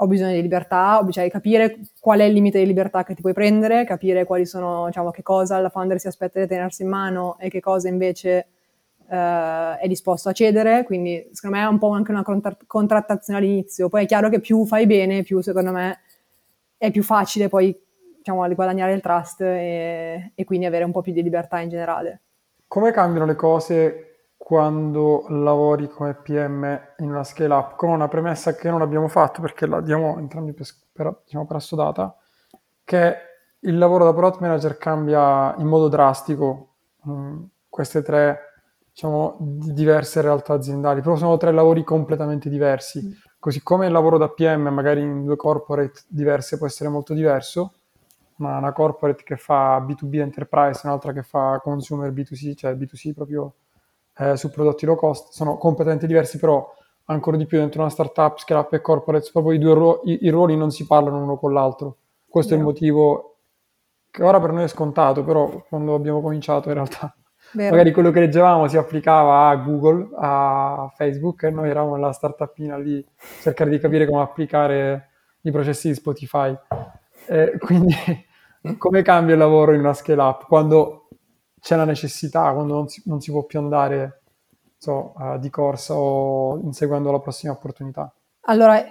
ho 0.00 0.06
bisogno 0.06 0.32
di 0.32 0.42
libertà, 0.42 0.98
ho 0.98 1.04
bisogno 1.04 1.26
di 1.26 1.32
capire 1.32 1.78
qual 2.00 2.20
è 2.20 2.24
il 2.24 2.32
limite 2.32 2.58
di 2.58 2.66
libertà 2.66 3.02
che 3.04 3.14
ti 3.14 3.20
puoi 3.20 3.32
prendere, 3.32 3.84
capire 3.84 4.24
quali 4.24 4.46
sono, 4.46 4.86
diciamo, 4.86 5.10
che 5.10 5.22
cosa 5.22 5.58
la 5.58 5.70
founder 5.70 5.98
si 5.98 6.06
aspetta 6.06 6.40
di 6.40 6.46
tenersi 6.46 6.82
in 6.82 6.88
mano 6.88 7.36
e 7.38 7.48
che 7.48 7.60
cosa 7.60 7.88
invece 7.88 8.46
Uh, 9.08 9.78
è 9.78 9.86
disposto 9.86 10.28
a 10.28 10.32
cedere, 10.32 10.84
quindi 10.84 11.30
secondo 11.32 11.56
me 11.56 11.62
è 11.62 11.66
un 11.66 11.78
po' 11.78 11.92
anche 11.92 12.10
una 12.10 12.22
contra- 12.22 12.56
contrattazione 12.66 13.38
all'inizio. 13.38 13.88
Poi 13.88 14.04
è 14.04 14.06
chiaro 14.06 14.28
che 14.28 14.38
più 14.38 14.66
fai 14.66 14.86
bene, 14.86 15.22
più 15.22 15.40
secondo 15.40 15.72
me 15.72 16.00
è 16.76 16.90
più 16.90 17.02
facile 17.02 17.48
poi 17.48 17.74
diciamo, 18.18 18.46
guadagnare 18.54 18.92
il 18.92 19.00
trust 19.00 19.40
e, 19.40 20.32
e 20.34 20.44
quindi 20.44 20.66
avere 20.66 20.84
un 20.84 20.92
po' 20.92 21.00
più 21.00 21.12
di 21.12 21.22
libertà 21.22 21.58
in 21.60 21.70
generale. 21.70 22.20
Come 22.66 22.92
cambiano 22.92 23.24
le 23.24 23.34
cose 23.34 24.04
quando 24.36 25.24
lavori 25.28 25.88
come 25.88 26.14
PM 26.14 26.80
in 26.98 27.10
una 27.10 27.24
scale 27.24 27.52
up? 27.52 27.76
Con 27.76 27.88
una 27.90 28.08
premessa 28.08 28.54
che 28.54 28.68
non 28.70 28.82
abbiamo 28.82 29.08
fatto 29.08 29.40
perché 29.40 29.66
la 29.66 29.80
diamo 29.80 30.18
entrambi 30.18 30.52
per, 30.52 30.66
per, 30.92 31.20
diciamo, 31.24 31.46
per 31.46 31.56
assodata, 31.56 32.14
che 32.84 33.16
il 33.60 33.78
lavoro 33.78 34.04
da 34.04 34.12
product 34.12 34.40
manager 34.40 34.76
cambia 34.78 35.54
in 35.58 35.66
modo 35.66 35.88
drastico. 35.88 36.74
Mm, 37.08 37.44
queste 37.68 38.02
tre 38.02 38.47
diciamo, 38.98 39.36
di 39.38 39.72
diverse 39.74 40.20
realtà 40.20 40.54
aziendali, 40.54 41.00
però 41.00 41.14
sono 41.14 41.36
tre 41.36 41.52
lavori 41.52 41.84
completamente 41.84 42.48
diversi. 42.48 43.06
Mm. 43.06 43.12
Così 43.38 43.62
come 43.62 43.86
il 43.86 43.92
lavoro 43.92 44.18
da 44.18 44.28
PM, 44.28 44.66
magari 44.70 45.02
in 45.02 45.24
due 45.24 45.36
corporate 45.36 46.02
diverse, 46.08 46.58
può 46.58 46.66
essere 46.66 46.88
molto 46.88 47.14
diverso, 47.14 47.74
ma 48.38 48.58
una 48.58 48.72
corporate 48.72 49.22
che 49.22 49.36
fa 49.36 49.78
B2B 49.78 50.16
enterprise, 50.16 50.80
un'altra 50.82 51.12
che 51.12 51.22
fa 51.22 51.60
consumer 51.62 52.10
B2C, 52.10 52.56
cioè 52.56 52.72
B2C 52.72 53.14
proprio 53.14 53.54
eh, 54.16 54.36
su 54.36 54.50
prodotti 54.50 54.84
low 54.84 54.96
cost, 54.96 55.30
sono 55.30 55.58
completamente 55.58 56.08
diversi, 56.08 56.36
però 56.36 56.68
ancora 57.04 57.36
di 57.36 57.46
più 57.46 57.58
dentro 57.58 57.82
una 57.82 57.90
startup, 57.90 58.38
scale 58.38 58.60
up 58.62 58.72
e 58.72 58.80
corporate, 58.80 59.30
proprio 59.32 59.54
i 59.54 59.58
due 59.58 59.74
ru- 59.74 60.00
i, 60.06 60.18
i 60.22 60.28
ruoli 60.28 60.56
non 60.56 60.72
si 60.72 60.84
parlano 60.86 61.22
uno 61.22 61.36
con 61.36 61.52
l'altro. 61.52 61.98
Questo 62.28 62.54
yeah. 62.54 62.62
è 62.62 62.66
il 62.66 62.72
motivo 62.72 63.36
che 64.10 64.24
ora 64.24 64.40
per 64.40 64.50
noi 64.50 64.64
è 64.64 64.68
scontato, 64.68 65.22
però 65.22 65.64
quando 65.68 65.94
abbiamo 65.94 66.20
cominciato 66.20 66.66
in 66.66 66.74
realtà 66.74 67.14
Vero. 67.52 67.70
Magari 67.70 67.92
quello 67.92 68.10
che 68.10 68.20
leggevamo 68.20 68.68
si 68.68 68.76
applicava 68.76 69.48
a 69.48 69.56
Google, 69.56 70.08
a 70.16 70.92
Facebook 70.94 71.44
e 71.44 71.50
noi 71.50 71.70
eravamo 71.70 71.96
la 71.96 72.12
startupina 72.12 72.76
lì 72.76 73.04
cercare 73.40 73.70
di 73.70 73.78
capire 73.78 74.06
come 74.06 74.22
applicare 74.22 75.10
i 75.42 75.50
processi 75.50 75.88
di 75.88 75.94
Spotify. 75.94 76.54
Eh, 77.26 77.58
quindi 77.58 77.94
come 78.76 79.02
cambia 79.02 79.34
il 79.34 79.40
lavoro 79.40 79.72
in 79.72 79.80
una 79.80 79.94
scale 79.94 80.20
up 80.20 80.46
quando 80.46 81.08
c'è 81.60 81.76
la 81.76 81.84
necessità, 81.84 82.52
quando 82.52 82.74
non 82.74 82.88
si, 82.88 83.02
non 83.06 83.20
si 83.20 83.30
può 83.30 83.44
più 83.44 83.58
andare 83.58 84.22
so, 84.76 85.14
uh, 85.16 85.38
di 85.38 85.50
corsa 85.50 85.94
o 85.94 86.58
inseguendo 86.62 87.10
la 87.10 87.20
prossima 87.20 87.52
opportunità? 87.52 88.12
Allora, 88.42 88.82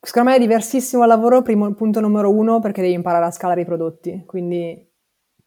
secondo 0.00 0.30
me 0.30 0.36
è 0.36 0.38
diversissimo 0.38 1.02
il 1.02 1.08
lavoro, 1.08 1.42
primo, 1.42 1.72
punto 1.74 2.00
numero 2.00 2.32
uno, 2.32 2.60
perché 2.60 2.80
devi 2.80 2.94
imparare 2.94 3.26
a 3.26 3.30
scalare 3.30 3.62
i 3.62 3.66
prodotti. 3.66 4.24
Quindi 4.24 4.88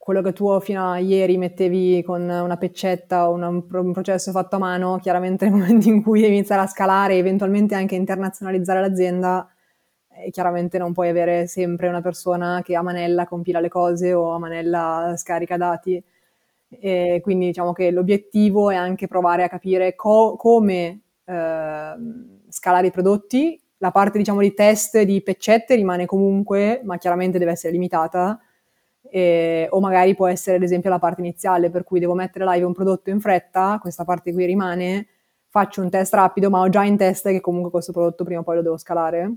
quello 0.02 0.22
che 0.22 0.32
tu 0.32 0.58
fino 0.60 0.92
a 0.92 0.98
ieri 0.98 1.36
mettevi 1.36 2.02
con 2.02 2.22
una 2.22 2.56
peccetta 2.56 3.28
o 3.28 3.34
un 3.34 3.92
processo 3.92 4.30
fatto 4.30 4.56
a 4.56 4.58
mano, 4.58 4.98
chiaramente 4.98 5.44
nel 5.44 5.52
momento 5.58 5.90
in 5.90 6.02
cui 6.02 6.22
devi 6.22 6.36
iniziare 6.36 6.62
a 6.62 6.66
scalare 6.66 7.14
e 7.14 7.18
eventualmente 7.18 7.74
anche 7.74 7.96
internazionalizzare 7.96 8.80
l'azienda, 8.80 9.46
eh, 10.08 10.30
chiaramente 10.30 10.78
non 10.78 10.94
puoi 10.94 11.10
avere 11.10 11.46
sempre 11.46 11.88
una 11.88 12.00
persona 12.00 12.62
che 12.64 12.76
a 12.76 12.82
manella 12.82 13.26
compila 13.26 13.60
le 13.60 13.68
cose 13.68 14.14
o 14.14 14.30
a 14.30 14.38
manella 14.38 15.12
scarica 15.18 15.58
dati. 15.58 16.02
E 16.70 17.20
quindi 17.22 17.46
diciamo 17.46 17.74
che 17.74 17.90
l'obiettivo 17.90 18.70
è 18.70 18.76
anche 18.76 19.06
provare 19.06 19.44
a 19.44 19.48
capire 19.50 19.94
co- 19.96 20.34
come 20.36 21.00
eh, 21.26 21.94
scalare 22.48 22.86
i 22.86 22.90
prodotti. 22.90 23.60
La 23.78 23.90
parte 23.90 24.16
diciamo 24.16 24.40
di 24.40 24.54
test 24.54 24.98
di 25.02 25.22
peccette 25.22 25.74
rimane 25.74 26.06
comunque, 26.06 26.80
ma 26.84 26.96
chiaramente 26.96 27.38
deve 27.38 27.50
essere 27.52 27.72
limitata 27.72 28.40
eh, 29.10 29.66
o 29.70 29.80
magari 29.80 30.14
può 30.14 30.26
essere 30.26 30.56
ad 30.56 30.62
esempio 30.62 30.90
la 30.90 30.98
parte 30.98 31.20
iniziale 31.20 31.70
per 31.70 31.84
cui 31.84 32.00
devo 32.00 32.14
mettere 32.14 32.44
live 32.44 32.64
un 32.64 32.72
prodotto 32.72 33.10
in 33.10 33.20
fretta, 33.20 33.78
questa 33.80 34.04
parte 34.04 34.32
qui 34.32 34.44
rimane, 34.44 35.08
faccio 35.48 35.82
un 35.82 35.90
test 35.90 36.14
rapido 36.14 36.50
ma 36.50 36.60
ho 36.60 36.68
già 36.68 36.84
in 36.84 36.96
testa 36.96 37.30
che 37.30 37.40
comunque 37.40 37.70
questo 37.70 37.92
prodotto 37.92 38.24
prima 38.24 38.40
o 38.40 38.44
poi 38.44 38.56
lo 38.56 38.62
devo 38.62 38.76
scalare. 38.76 39.34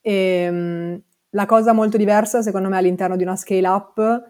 E, 0.00 0.12
ehm, 0.12 1.02
la 1.30 1.46
cosa 1.46 1.72
molto 1.72 1.96
diversa, 1.96 2.42
secondo 2.42 2.68
me, 2.68 2.76
all'interno 2.76 3.16
di 3.16 3.22
una 3.22 3.36
scale-up 3.36 4.22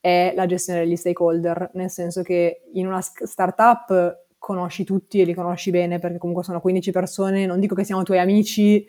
è 0.00 0.32
la 0.34 0.46
gestione 0.46 0.80
degli 0.80 0.96
stakeholder, 0.96 1.70
nel 1.74 1.90
senso 1.90 2.22
che 2.22 2.62
in 2.72 2.86
una 2.86 3.00
startup 3.00 4.24
conosci 4.38 4.84
tutti 4.84 5.20
e 5.20 5.24
li 5.24 5.34
conosci 5.34 5.70
bene 5.70 5.98
perché 5.98 6.18
comunque 6.18 6.42
sono 6.42 6.60
15 6.60 6.90
persone, 6.90 7.46
non 7.46 7.60
dico 7.60 7.74
che 7.74 7.84
siamo 7.84 8.02
tuoi 8.02 8.18
amici, 8.18 8.84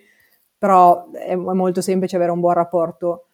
però 0.57 1.11
è, 1.11 1.35
molto 1.35 1.81
semplice 1.81 2.15
avere 2.15 2.31
un 2.31 2.39
buon 2.39 2.53
rapporto. 2.53 3.30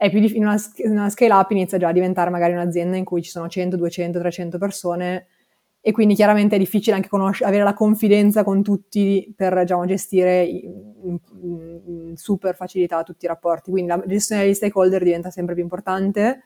È 0.00 0.08
più 0.08 0.18
in 0.18 0.46
una, 0.46 0.56
una 0.84 1.10
scale-up 1.10 1.50
inizia 1.50 1.76
già 1.76 1.88
a 1.88 1.92
diventare 1.92 2.30
magari 2.30 2.54
un'azienda 2.54 2.96
in 2.96 3.04
cui 3.04 3.20
ci 3.20 3.28
sono 3.28 3.48
100, 3.48 3.76
200, 3.76 4.18
300 4.18 4.56
persone 4.56 5.26
e 5.82 5.92
quindi 5.92 6.14
chiaramente 6.14 6.56
è 6.56 6.58
difficile 6.58 6.96
anche 6.96 7.10
conosc- 7.10 7.42
avere 7.42 7.64
la 7.64 7.74
confidenza 7.74 8.42
con 8.42 8.62
tutti 8.62 9.30
per 9.36 9.58
diciamo, 9.60 9.84
gestire 9.84 10.42
in, 10.42 10.72
in, 11.02 11.18
in, 11.84 12.16
super 12.16 12.54
facilità 12.54 13.02
tutti 13.02 13.26
i 13.26 13.28
rapporti. 13.28 13.70
Quindi 13.70 13.90
la 13.90 14.02
gestione 14.06 14.44
degli 14.44 14.54
stakeholder 14.54 15.02
diventa 15.02 15.28
sempre 15.28 15.52
più 15.52 15.62
importante 15.62 16.44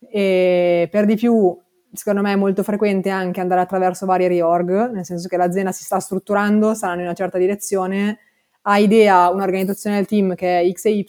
e 0.00 0.88
per 0.90 1.04
di 1.04 1.14
più 1.14 1.56
secondo 1.92 2.22
me 2.22 2.32
è 2.32 2.36
molto 2.36 2.64
frequente 2.64 3.08
anche 3.08 3.40
andare 3.40 3.60
attraverso 3.60 4.04
varie 4.04 4.26
reorg, 4.26 4.90
nel 4.90 5.04
senso 5.04 5.28
che 5.28 5.36
l'azienda 5.36 5.70
si 5.70 5.84
sta 5.84 6.00
strutturando, 6.00 6.74
saranno 6.74 7.02
in 7.02 7.06
una 7.06 7.14
certa 7.14 7.38
direzione, 7.38 8.18
ha 8.66 8.78
idea 8.78 9.28
un'organizzazione 9.30 9.96
del 9.96 10.06
team 10.06 10.34
che 10.34 10.60
è 10.60 10.72
X 10.72 10.86
e 10.86 10.90
Y 10.92 11.04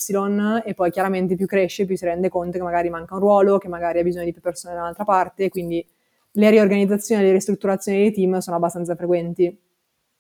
e 0.66 0.74
poi 0.74 0.92
chiaramente 0.92 1.36
più 1.36 1.46
cresce, 1.46 1.86
più 1.86 1.96
si 1.96 2.06
rende 2.06 2.30
conto 2.30 2.58
che 2.58 2.64
magari 2.64 2.90
manca 2.90 3.14
un 3.16 3.22
ruolo, 3.22 3.58
che 3.58 3.70
magari 3.70 4.00
ha 4.00 4.04
bisogno 4.04 4.26
di 4.26 4.34
più 4.34 4.42
persone 4.42 4.74
da 4.74 4.82
un'altra 4.82 5.06
parte, 5.06 5.50
quindi 5.50 5.86
le 6.32 6.50
riorganizzazioni 6.50 7.22
e 7.22 7.26
le 7.26 7.32
ristrutturazioni 7.32 8.00
dei 8.00 8.12
team 8.12 8.38
sono 8.40 8.58
abbastanza 8.58 8.96
frequenti. 8.96 9.58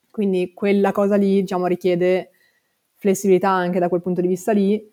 Quindi 0.09 0.53
quella 0.53 0.91
cosa 0.93 1.17
lì, 1.17 1.41
diciamo, 1.41 1.67
richiede 1.67 2.29
flessibilità 2.95 3.49
anche 3.49 3.79
da 3.79 3.89
quel 3.89 4.01
punto 4.01 4.21
di 4.21 4.27
vista 4.27 4.53
lì. 4.53 4.91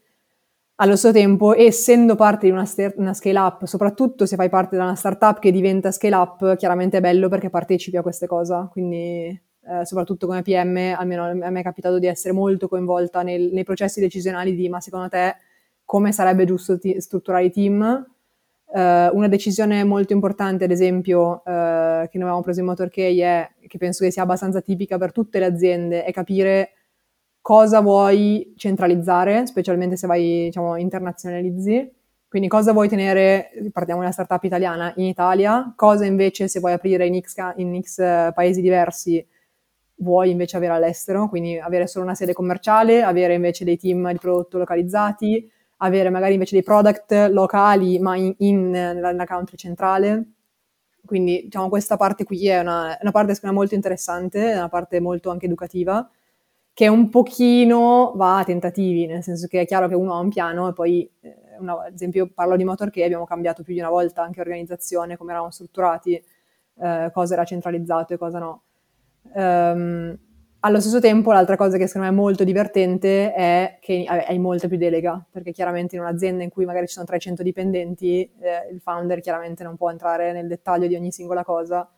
Allo 0.77 0.97
stesso 0.97 1.15
tempo, 1.15 1.55
essendo 1.55 2.17
parte 2.17 2.47
di 2.47 2.53
una, 2.53 2.65
st- 2.65 2.95
una 2.97 3.15
scale 3.15 3.39
up, 3.39 3.65
soprattutto 3.67 4.27
se 4.27 4.35
fai 4.37 4.49
parte 4.49 4.77
di 4.77 4.83
una 4.83 4.97
startup 4.97 5.39
che 5.39 5.53
diventa 5.53 5.93
scale 5.93 6.17
up, 6.17 6.57
chiaramente 6.57 6.99
è 6.99 7.01
bello 7.01 7.29
perché 7.29 7.51
partecipi 7.51 7.97
a 7.99 8.03
queste 8.03 8.27
cose. 8.27 8.69
Quindi, 8.73 9.41
eh, 9.65 9.87
soprattutto 9.87 10.27
come 10.27 10.43
PM, 10.43 10.95
almeno 10.97 11.25
a 11.25 11.51
me 11.51 11.61
è 11.61 11.63
capitato 11.63 11.99
di 11.99 12.07
essere 12.07 12.35
molto 12.35 12.69
coinvolta 12.69 13.23
nel, 13.23 13.51
nei 13.53 13.65
processi 13.65 14.01
decisionali 14.01 14.55
di 14.55 14.69
ma 14.69 14.81
secondo 14.81 15.09
te 15.09 15.37
come 15.85 16.11
sarebbe 16.13 16.45
giusto 16.45 16.79
t- 16.79 16.97
strutturare 16.97 17.45
i 17.45 17.51
team? 17.51 18.07
Uh, 18.65 19.15
una 19.15 19.29
decisione 19.29 19.85
molto 19.85 20.15
importante, 20.15 20.65
ad 20.65 20.71
esempio, 20.71 21.43
uh, 21.45 22.09
che 22.09 22.11
noi 22.15 22.23
avevamo 22.23 22.41
preso 22.41 22.61
in 22.61 22.67
Motorkey 22.67 23.19
è, 23.19 23.51
che 23.67 23.77
penso 23.77 24.03
che 24.03 24.11
sia 24.11 24.23
abbastanza 24.23 24.63
tipica 24.63 24.97
per 24.97 25.13
tutte 25.13 25.39
le 25.39 25.45
aziende, 25.45 26.05
è 26.05 26.11
capire 26.11 26.71
cosa 27.43 27.81
vuoi 27.83 28.55
centralizzare, 28.57 29.47
specialmente 29.47 29.97
se 29.99 30.07
vai, 30.07 30.45
diciamo, 30.45 30.77
internazionalizzi. 30.77 31.93
Quindi 32.27 32.49
cosa 32.49 32.73
vuoi 32.73 32.89
tenere, 32.89 33.51
partiamo 33.71 34.01
da 34.01 34.07
una 34.07 34.15
startup 34.15 34.43
italiana, 34.43 34.91
in 34.97 35.05
Italia, 35.05 35.75
cosa 35.77 36.07
invece 36.07 36.49
se 36.49 36.59
vuoi 36.61 36.73
aprire 36.73 37.05
in 37.07 37.21
X, 37.21 37.35
in 37.57 37.79
X 37.83 37.99
uh, 37.99 38.33
paesi 38.33 38.63
diversi 38.63 39.23
vuoi 40.03 40.31
invece 40.31 40.57
avere 40.57 40.75
all'estero, 40.75 41.29
quindi 41.29 41.59
avere 41.59 41.87
solo 41.87 42.05
una 42.05 42.15
sede 42.15 42.33
commerciale, 42.33 43.03
avere 43.03 43.35
invece 43.35 43.65
dei 43.65 43.77
team 43.77 44.11
di 44.11 44.19
prodotto 44.19 44.59
localizzati, 44.59 45.51
avere 45.79 46.11
magari 46.11 46.35
invece 46.35 46.55
dei 46.55 46.65
product 46.65 47.29
locali 47.31 47.99
ma 47.99 48.17
in, 48.17 48.35
in 48.39 48.71
nella 48.71 49.25
country 49.27 49.57
centrale. 49.57 50.25
Quindi 51.05 51.43
diciamo 51.45 51.69
questa 51.69 51.97
parte 51.97 52.25
qui 52.25 52.47
è 52.49 52.61
una, 52.61 52.97
una 53.01 53.11
parte 53.11 53.35
secondo 53.35 53.55
me 53.55 53.61
molto 53.61 53.75
interessante, 53.75 54.53
è 54.53 54.57
una 54.57 54.69
parte 54.69 55.01
molto 55.01 55.31
anche 55.31 55.47
educativa, 55.47 56.09
che 56.75 56.89
un 56.89 57.09
pochino 57.11 58.13
va 58.17 58.39
a 58.39 58.45
tentativi, 58.45 59.07
nel 59.07 59.23
senso 59.23 59.47
che 59.47 59.61
è 59.61 59.67
chiaro 59.67 59.89
che 59.89 59.95
uno 59.95 60.15
ha 60.15 60.19
un 60.19 60.31
piano 60.31 60.69
e 60.69 60.73
poi, 60.73 61.09
eh, 61.21 61.37
una, 61.59 61.85
ad 61.85 61.93
esempio 61.95 62.29
parlo 62.33 62.57
di 62.57 62.65
motor 62.65 62.91
che 62.91 63.05
abbiamo 63.05 63.25
cambiato 63.27 63.63
più 63.63 63.75
di 63.75 63.81
una 63.81 63.91
volta 63.91 64.23
anche 64.23 64.41
organizzazione, 64.41 65.17
come 65.17 65.33
eravamo 65.33 65.51
strutturati, 65.51 66.15
eh, 66.81 67.11
cosa 67.13 67.35
era 67.35 67.45
centralizzato 67.45 68.15
e 68.15 68.19
cosa 68.19 68.39
no. 68.39 68.63
Um, 69.35 70.19
allo 70.65 70.79
stesso 70.79 71.01
tempo, 71.01 71.33
l'altra 71.33 71.57
cosa 71.57 71.77
che 71.77 71.89
secondo 71.89 72.07
me 72.09 72.13
è 72.13 72.17
molto 72.17 72.45
divertente 72.45 73.33
è 73.33 73.79
che 73.81 74.05
hai 74.07 74.39
molta 74.39 74.69
più 74.69 74.77
delega, 74.77 75.25
perché 75.29 75.51
chiaramente 75.51 75.97
in 75.97 76.03
un'azienda 76.03 76.45
in 76.45 76.51
cui 76.51 76.65
magari 76.65 76.87
ci 76.87 76.93
sono 76.93 77.05
300 77.05 77.43
dipendenti, 77.43 78.23
eh, 78.41 78.73
il 78.73 78.81
founder 78.81 79.21
chiaramente 79.21 79.65
non 79.65 79.77
può 79.77 79.91
entrare 79.91 80.33
nel 80.33 80.47
dettaglio 80.47 80.87
di 80.87 80.95
ogni 80.95 81.11
singola 81.11 81.43
cosa. 81.43 81.91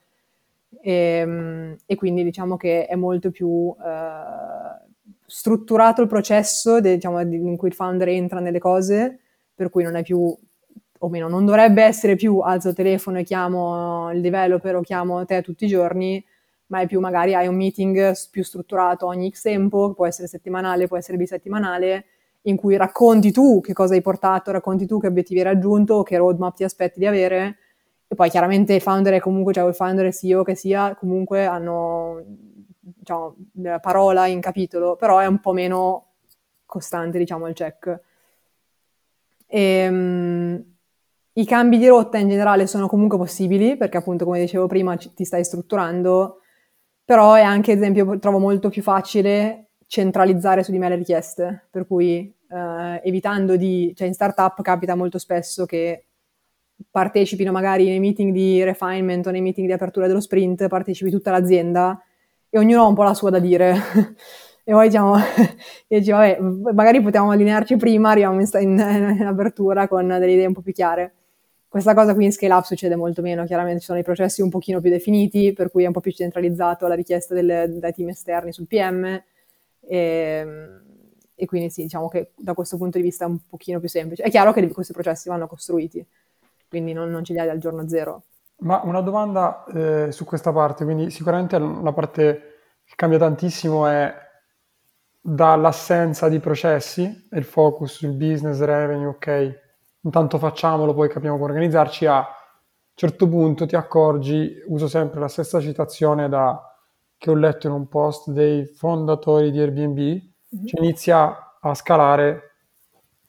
E, 0.80 0.92
ehm, 0.92 1.76
e 1.84 1.94
quindi 1.94 2.24
diciamo 2.24 2.56
che 2.56 2.86
è 2.86 2.94
molto 2.94 3.30
più 3.30 3.74
eh, 3.84 4.82
strutturato 5.26 6.00
il 6.00 6.08
processo 6.08 6.80
de, 6.80 6.94
diciamo, 6.94 7.20
in 7.20 7.56
cui 7.56 7.68
il 7.68 7.74
founder 7.74 8.08
entra 8.08 8.40
nelle 8.40 8.58
cose, 8.58 9.18
per 9.54 9.68
cui 9.68 9.82
non 9.82 9.94
è 9.96 10.02
più, 10.02 10.34
o 10.98 11.08
meno, 11.10 11.28
non 11.28 11.44
dovrebbe 11.44 11.82
essere 11.82 12.16
più 12.16 12.38
alzo 12.38 12.68
il 12.68 12.74
telefono 12.74 13.18
e 13.18 13.24
chiamo 13.24 14.10
il 14.10 14.22
developer 14.22 14.76
o 14.76 14.80
chiamo 14.80 15.24
te 15.26 15.42
tutti 15.42 15.66
i 15.66 15.68
giorni, 15.68 16.24
ma 16.66 16.80
è 16.80 16.86
più 16.86 17.00
magari 17.00 17.34
hai 17.34 17.46
un 17.46 17.56
meeting 17.56 18.12
più 18.30 18.42
strutturato 18.42 19.06
ogni 19.06 19.30
X 19.30 19.42
tempo, 19.42 19.92
può 19.92 20.06
essere 20.06 20.28
settimanale, 20.28 20.86
può 20.86 20.96
essere 20.96 21.16
bisettimanale, 21.16 22.04
in 22.42 22.56
cui 22.56 22.76
racconti 22.76 23.32
tu 23.32 23.60
che 23.60 23.72
cosa 23.72 23.94
hai 23.94 24.02
portato, 24.02 24.50
racconti 24.50 24.86
tu 24.86 24.98
che 25.00 25.06
obiettivi 25.06 25.40
hai 25.40 25.46
raggiunto, 25.46 26.02
che 26.02 26.16
roadmap 26.16 26.56
ti 26.56 26.64
aspetti 26.64 26.98
di 26.98 27.06
avere, 27.06 27.56
e 28.06 28.14
poi 28.14 28.28
chiaramente 28.30 28.74
il 28.74 28.80
founder 28.82 29.14
è 29.14 29.20
comunque, 29.20 29.52
cioè 29.52 29.66
il 29.66 29.74
founder 29.74 30.06
e 30.06 30.12
CEO 30.12 30.42
che 30.42 30.54
sia, 30.54 30.94
comunque 30.94 31.46
hanno 31.46 32.22
diciamo, 32.78 33.34
la 33.54 33.80
parola 33.80 34.26
in 34.26 34.40
capitolo, 34.40 34.96
però 34.96 35.18
è 35.18 35.26
un 35.26 35.40
po' 35.40 35.52
meno 35.52 36.06
costante, 36.66 37.18
diciamo, 37.18 37.48
il 37.48 37.54
check. 37.54 38.00
E, 39.46 39.88
um, 39.88 40.64
I 41.36 41.44
cambi 41.46 41.78
di 41.78 41.88
rotta 41.88 42.18
in 42.18 42.28
generale 42.28 42.66
sono 42.66 42.86
comunque 42.86 43.18
possibili, 43.18 43.76
perché 43.76 43.96
appunto, 43.96 44.24
come 44.24 44.40
dicevo 44.40 44.66
prima, 44.66 44.96
ti 44.96 45.24
stai 45.24 45.44
strutturando, 45.44 46.40
però 47.04 47.34
è 47.34 47.42
anche, 47.42 47.72
ad 47.72 47.78
esempio, 47.78 48.18
trovo 48.18 48.38
molto 48.38 48.68
più 48.68 48.82
facile 48.82 49.68
centralizzare 49.86 50.62
su 50.62 50.70
di 50.72 50.78
me 50.78 50.88
le 50.88 50.96
richieste, 50.96 51.66
per 51.70 51.86
cui 51.86 52.32
eh, 52.48 53.00
evitando 53.04 53.56
di, 53.56 53.92
cioè 53.94 54.06
in 54.06 54.14
startup 54.14 54.60
capita 54.62 54.94
molto 54.94 55.18
spesso 55.18 55.66
che 55.66 56.06
partecipino 56.90 57.52
magari 57.52 57.86
nei 57.86 58.00
meeting 58.00 58.32
di 58.32 58.62
refinement 58.64 59.26
o 59.26 59.30
nei 59.30 59.40
meeting 59.40 59.66
di 59.66 59.72
apertura 59.72 60.06
dello 60.06 60.20
sprint, 60.20 60.66
partecipi 60.68 61.10
tutta 61.10 61.30
l'azienda 61.30 62.00
e 62.48 62.58
ognuno 62.58 62.82
ha 62.82 62.86
un 62.86 62.94
po' 62.94 63.02
la 63.02 63.14
sua 63.14 63.30
da 63.30 63.38
dire. 63.38 63.76
e 64.64 64.72
poi 64.72 64.86
diciamo, 64.88 65.16
e 65.88 65.98
dici, 65.98 66.10
vabbè, 66.10 66.38
magari 66.72 67.00
potevamo 67.00 67.32
allinearci 67.32 67.76
prima, 67.76 68.10
arriviamo 68.10 68.40
in, 68.40 68.48
in, 68.60 69.16
in 69.18 69.26
apertura 69.26 69.88
con 69.88 70.06
delle 70.06 70.32
idee 70.32 70.46
un 70.46 70.52
po' 70.54 70.62
più 70.62 70.72
chiare. 70.72 71.12
Questa 71.74 71.92
cosa 71.92 72.14
qui 72.14 72.26
in 72.26 72.32
scale 72.32 72.54
up 72.54 72.62
succede 72.62 72.94
molto 72.94 73.20
meno, 73.20 73.44
chiaramente 73.46 73.80
ci 73.80 73.86
sono 73.86 73.98
i 73.98 74.04
processi 74.04 74.40
un 74.40 74.48
pochino 74.48 74.80
più 74.80 74.90
definiti, 74.90 75.52
per 75.52 75.72
cui 75.72 75.82
è 75.82 75.88
un 75.88 75.92
po' 75.92 75.98
più 75.98 76.12
centralizzato 76.12 76.86
la 76.86 76.94
richiesta 76.94 77.34
delle, 77.34 77.66
dai 77.68 77.92
team 77.92 78.10
esterni 78.10 78.52
sul 78.52 78.68
PM 78.68 79.04
e, 79.04 79.24
ehm, 79.80 80.82
e, 81.34 81.46
quindi 81.46 81.70
sì, 81.70 81.82
diciamo 81.82 82.06
che 82.06 82.30
da 82.36 82.54
questo 82.54 82.76
punto 82.76 82.98
di 82.98 83.02
vista 83.02 83.24
è 83.24 83.26
un 83.26 83.40
pochino 83.48 83.80
più 83.80 83.88
semplice. 83.88 84.22
È 84.22 84.30
chiaro 84.30 84.52
che 84.52 84.68
questi 84.68 84.92
processi 84.92 85.28
vanno 85.28 85.48
costruiti, 85.48 86.06
quindi 86.68 86.92
non, 86.92 87.10
non 87.10 87.24
ce 87.24 87.32
li 87.32 87.40
hai 87.40 87.46
dal 87.48 87.58
giorno 87.58 87.88
zero. 87.88 88.22
Ma 88.58 88.80
una 88.84 89.00
domanda 89.00 89.64
eh, 89.64 90.12
su 90.12 90.24
questa 90.24 90.52
parte, 90.52 90.84
quindi 90.84 91.10
sicuramente 91.10 91.58
la 91.58 91.92
parte 91.92 92.22
che 92.84 92.92
cambia 92.94 93.18
tantissimo 93.18 93.88
è 93.88 94.14
dall'assenza 95.20 96.28
di 96.28 96.38
processi 96.38 97.26
e 97.28 97.36
il 97.36 97.44
focus 97.44 97.94
sul 97.94 98.12
business, 98.12 98.60
revenue, 98.60 99.06
ok, 99.06 99.62
intanto 100.04 100.38
facciamolo, 100.38 100.94
poi 100.94 101.08
capiamo 101.08 101.36
come 101.36 101.50
organizzarci, 101.50 102.06
a 102.06 102.18
un 102.18 102.94
certo 102.94 103.28
punto 103.28 103.66
ti 103.66 103.74
accorgi, 103.74 104.62
uso 104.66 104.86
sempre 104.86 105.20
la 105.20 105.28
stessa 105.28 105.60
citazione 105.60 106.28
da, 106.28 106.60
che 107.16 107.30
ho 107.30 107.34
letto 107.34 107.66
in 107.66 107.72
un 107.72 107.88
post 107.88 108.30
dei 108.30 108.66
fondatori 108.66 109.50
di 109.50 109.58
Airbnb, 109.58 109.98
mm-hmm. 109.98 110.66
cioè 110.66 110.80
inizia 110.80 111.58
a 111.60 111.74
scalare 111.74 112.50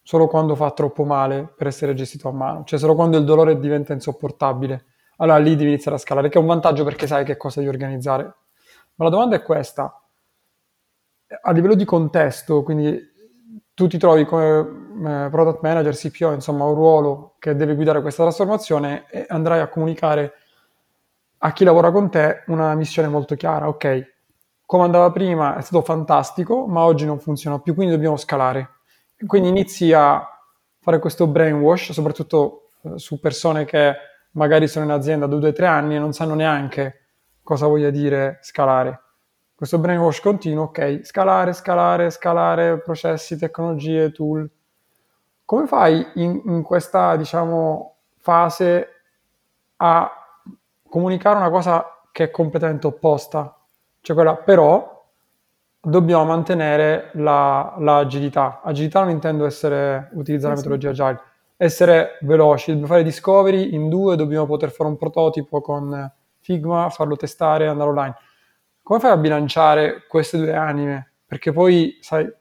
solo 0.02 0.28
quando 0.28 0.56
fa 0.56 0.70
troppo 0.72 1.04
male 1.04 1.52
per 1.58 1.68
essere 1.68 1.94
gestito 1.94 2.28
a 2.30 2.32
mano, 2.32 2.64
cioè 2.66 2.78
solo 2.78 2.94
quando 2.94 3.18
il 3.18 3.26
dolore 3.26 3.58
diventa 3.58 3.94
insopportabile. 3.94 4.86
Allora 5.18 5.38
lì 5.38 5.56
devi 5.56 5.70
iniziare 5.70 5.96
a 5.98 6.00
scalare, 6.00 6.30
che 6.30 6.38
è 6.38 6.42
un 6.42 6.48
vantaggio 6.48 6.84
perché 6.84 7.08
sai 7.08 7.24
che 7.24 7.38
cosa 7.38 7.62
devi 7.62 7.72
organizzare. 7.72 8.24
Ma 8.96 9.06
la 9.06 9.10
domanda 9.10 9.38
è 9.38 9.42
questa. 9.42 10.02
A 11.42 11.52
livello 11.52 11.74
di 11.74 11.86
contesto, 11.86 12.64
quindi 12.64 13.14
tu 13.76 13.88
ti 13.88 13.98
trovi 13.98 14.24
come 14.26 15.26
eh, 15.26 15.30
product 15.30 15.62
manager, 15.62 15.94
CPO, 15.94 16.32
insomma 16.32 16.64
un 16.64 16.74
ruolo 16.74 17.36
che 17.40 17.56
deve 17.56 17.76
guidare 17.76 18.02
questa 18.02 18.24
trasformazione 18.24 19.06
e 19.12 19.26
andrai 19.28 19.60
a 19.60 19.68
comunicare 19.68 20.34
a 21.40 21.52
chi 21.52 21.66
lavora 21.66 21.92
con 21.92 22.10
te 22.10 22.44
una 22.48 22.74
missione 22.74 23.10
molto 23.10 23.36
chiara. 23.36 23.68
Ok, 23.68 24.14
come 24.66 24.84
andava 24.84 25.12
prima 25.12 25.58
è 25.58 25.62
stato 25.62 25.84
fantastico, 25.84 26.66
ma 26.68 26.86
oggi 26.86 27.06
non 27.06 27.20
funziona 27.20 27.60
più, 27.60 27.76
quindi 27.76 27.94
dobbiamo 27.94 28.16
scalare. 28.16 28.70
Quindi 29.28 29.50
inizi 29.50 29.92
a 29.92 30.26
fare 30.80 31.00
questo 31.00 31.28
brainwash, 31.28 31.92
soprattutto 31.92 32.72
eh, 32.82 32.98
su 32.98 33.20
persone 33.20 33.66
che 33.66 33.94
magari 34.32 34.70
sono 34.70 34.86
in 34.86 34.92
azienda 34.92 35.28
da 35.28 35.36
due 35.36 35.50
o 35.50 35.54
tre 35.54 35.68
anni 35.68 35.96
e 35.96 36.00
non 36.00 36.14
sanno 36.14 36.34
neanche 36.34 37.08
cosa 37.44 37.68
voglia 37.68 37.90
dire 37.90 38.40
scalare 38.42 39.05
questo 39.56 39.80
brainwash 39.80 40.20
continuo, 40.20 40.66
ok, 40.66 41.00
scalare, 41.04 41.54
scalare, 41.54 42.10
scalare, 42.10 42.80
processi, 42.82 43.38
tecnologie, 43.38 44.12
tool. 44.12 44.50
come 45.46 45.66
fai 45.66 46.06
in, 46.16 46.42
in 46.46 46.62
questa, 46.62 47.16
diciamo, 47.16 47.96
fase 48.18 48.90
a 49.78 50.12
comunicare 50.90 51.38
una 51.38 51.50
cosa 51.50 51.86
che 52.12 52.26
è 52.26 52.32
completamente 52.32 52.88
opposta? 52.88 53.58
Cioè 54.02 54.16
quella, 54.16 54.36
però 54.36 55.06
dobbiamo 55.80 56.26
mantenere 56.26 57.12
la, 57.14 57.76
l'agilità. 57.78 58.62
Agilità 58.64 59.02
non 59.02 59.12
intendo 59.12 59.46
essere, 59.46 60.10
utilizzare 60.14 60.56
la 60.56 60.60
metodologia 60.60 60.90
agile, 60.90 61.22
essere 61.58 62.18
veloci, 62.22 62.72
dobbiamo 62.72 62.92
fare 62.92 63.04
discovery 63.04 63.74
in 63.74 63.88
due, 63.88 64.18
dobbiamo 64.18 64.46
poter 64.46 64.72
fare 64.72 64.90
un 64.90 64.98
prototipo 64.98 65.62
con 65.62 66.12
Figma, 66.40 66.90
farlo 66.90 67.16
testare 67.16 67.66
e 67.66 67.68
andare 67.68 67.90
online. 67.90 68.16
Come 68.86 69.00
fai 69.00 69.10
a 69.10 69.18
bilanciare 69.18 70.06
queste 70.08 70.38
due 70.38 70.54
anime? 70.54 71.14
Perché 71.26 71.52
poi, 71.52 71.98
sai, 72.02 72.32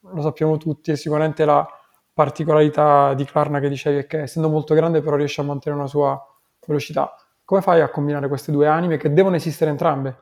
lo 0.00 0.22
sappiamo 0.22 0.56
tutti, 0.56 0.90
è 0.90 0.96
sicuramente 0.96 1.44
la 1.44 1.64
particolarità 2.12 3.14
di 3.14 3.24
Klarna 3.24 3.60
che 3.60 3.68
dicevi 3.68 3.98
è 3.98 4.06
che 4.08 4.22
essendo 4.22 4.48
molto 4.48 4.74
grande 4.74 5.02
però 5.02 5.14
riesce 5.14 5.40
a 5.40 5.44
mantenere 5.44 5.80
una 5.80 5.88
sua 5.88 6.20
velocità. 6.66 7.14
Come 7.44 7.60
fai 7.60 7.80
a 7.80 7.90
combinare 7.90 8.26
queste 8.26 8.50
due 8.50 8.66
anime 8.66 8.96
che 8.96 9.12
devono 9.12 9.36
esistere 9.36 9.70
entrambe? 9.70 10.18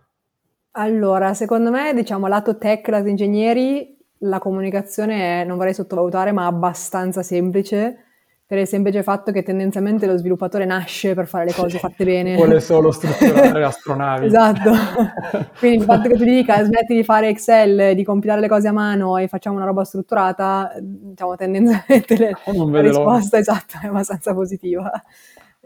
Allora, 0.72 1.32
secondo 1.32 1.70
me, 1.70 1.94
diciamo, 1.94 2.26
lato 2.26 2.58
tech, 2.58 2.86
lato 2.88 3.08
ingegneri, 3.08 3.96
la 4.18 4.40
comunicazione 4.40 5.40
è, 5.40 5.44
non 5.46 5.56
vorrei 5.56 5.72
sottovalutare, 5.72 6.32
ma 6.32 6.44
abbastanza 6.44 7.22
semplice, 7.22 8.11
per 8.52 8.60
il 8.60 8.66
semplice 8.66 9.02
fatto 9.02 9.32
che 9.32 9.42
tendenzialmente 9.42 10.04
lo 10.04 10.14
sviluppatore 10.14 10.66
nasce 10.66 11.14
per 11.14 11.26
fare 11.26 11.46
le 11.46 11.54
cose 11.54 11.78
fatte 11.78 12.04
bene. 12.04 12.34
Vuole 12.36 12.60
solo 12.60 12.90
strutturare 12.90 13.64
astronavi. 13.64 14.26
esatto. 14.26 14.72
Quindi 15.58 15.78
il 15.78 15.84
fatto 15.84 16.10
che 16.10 16.16
tu 16.16 16.24
dica 16.24 16.62
smetti 16.62 16.94
di 16.94 17.02
fare 17.02 17.28
Excel, 17.28 17.94
di 17.94 18.04
compilare 18.04 18.42
le 18.42 18.48
cose 18.48 18.68
a 18.68 18.72
mano 18.72 19.16
e 19.16 19.26
facciamo 19.26 19.56
una 19.56 19.64
roba 19.64 19.84
strutturata, 19.84 20.70
diciamo 20.78 21.34
tendenzialmente 21.34 22.14
le, 22.18 22.36
la 22.70 22.80
risposta 22.82 23.38
esatta 23.38 23.80
è 23.80 23.86
abbastanza 23.86 24.34
positiva. 24.34 25.02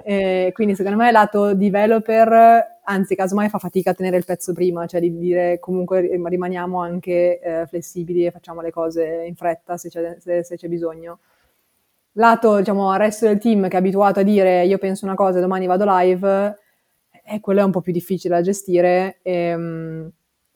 E 0.04 0.52
quindi 0.54 0.76
secondo 0.76 0.96
me 0.96 1.10
lato 1.10 1.54
developer 1.54 2.78
anzi 2.84 3.16
casomai 3.16 3.48
fa 3.48 3.58
fatica 3.58 3.90
a 3.90 3.94
tenere 3.94 4.16
il 4.16 4.24
pezzo 4.24 4.52
prima, 4.52 4.86
cioè 4.86 5.00
di 5.00 5.18
dire 5.18 5.58
comunque 5.58 6.02
rimaniamo 6.02 6.80
anche 6.80 7.40
eh, 7.40 7.66
flessibili 7.66 8.26
e 8.26 8.30
facciamo 8.30 8.60
le 8.60 8.70
cose 8.70 9.24
in 9.26 9.34
fretta 9.34 9.76
se 9.76 9.88
c'è, 9.88 10.18
se, 10.20 10.44
se 10.44 10.54
c'è 10.54 10.68
bisogno. 10.68 11.18
Lato, 12.18 12.56
diciamo, 12.58 12.90
al 12.90 12.98
resto 12.98 13.26
del 13.26 13.38
team 13.38 13.68
che 13.68 13.76
è 13.76 13.78
abituato 13.78 14.20
a 14.20 14.22
dire 14.22 14.64
io 14.64 14.78
penso 14.78 15.04
una 15.04 15.14
cosa 15.14 15.38
e 15.38 15.40
domani 15.42 15.66
vado 15.66 15.84
live, 15.86 16.56
eh, 17.24 17.40
quello 17.40 17.60
è 17.60 17.62
un 17.62 17.70
po' 17.70 17.82
più 17.82 17.92
difficile 17.92 18.34
da 18.36 18.40
gestire. 18.42 19.18
Ehm, 19.22 20.10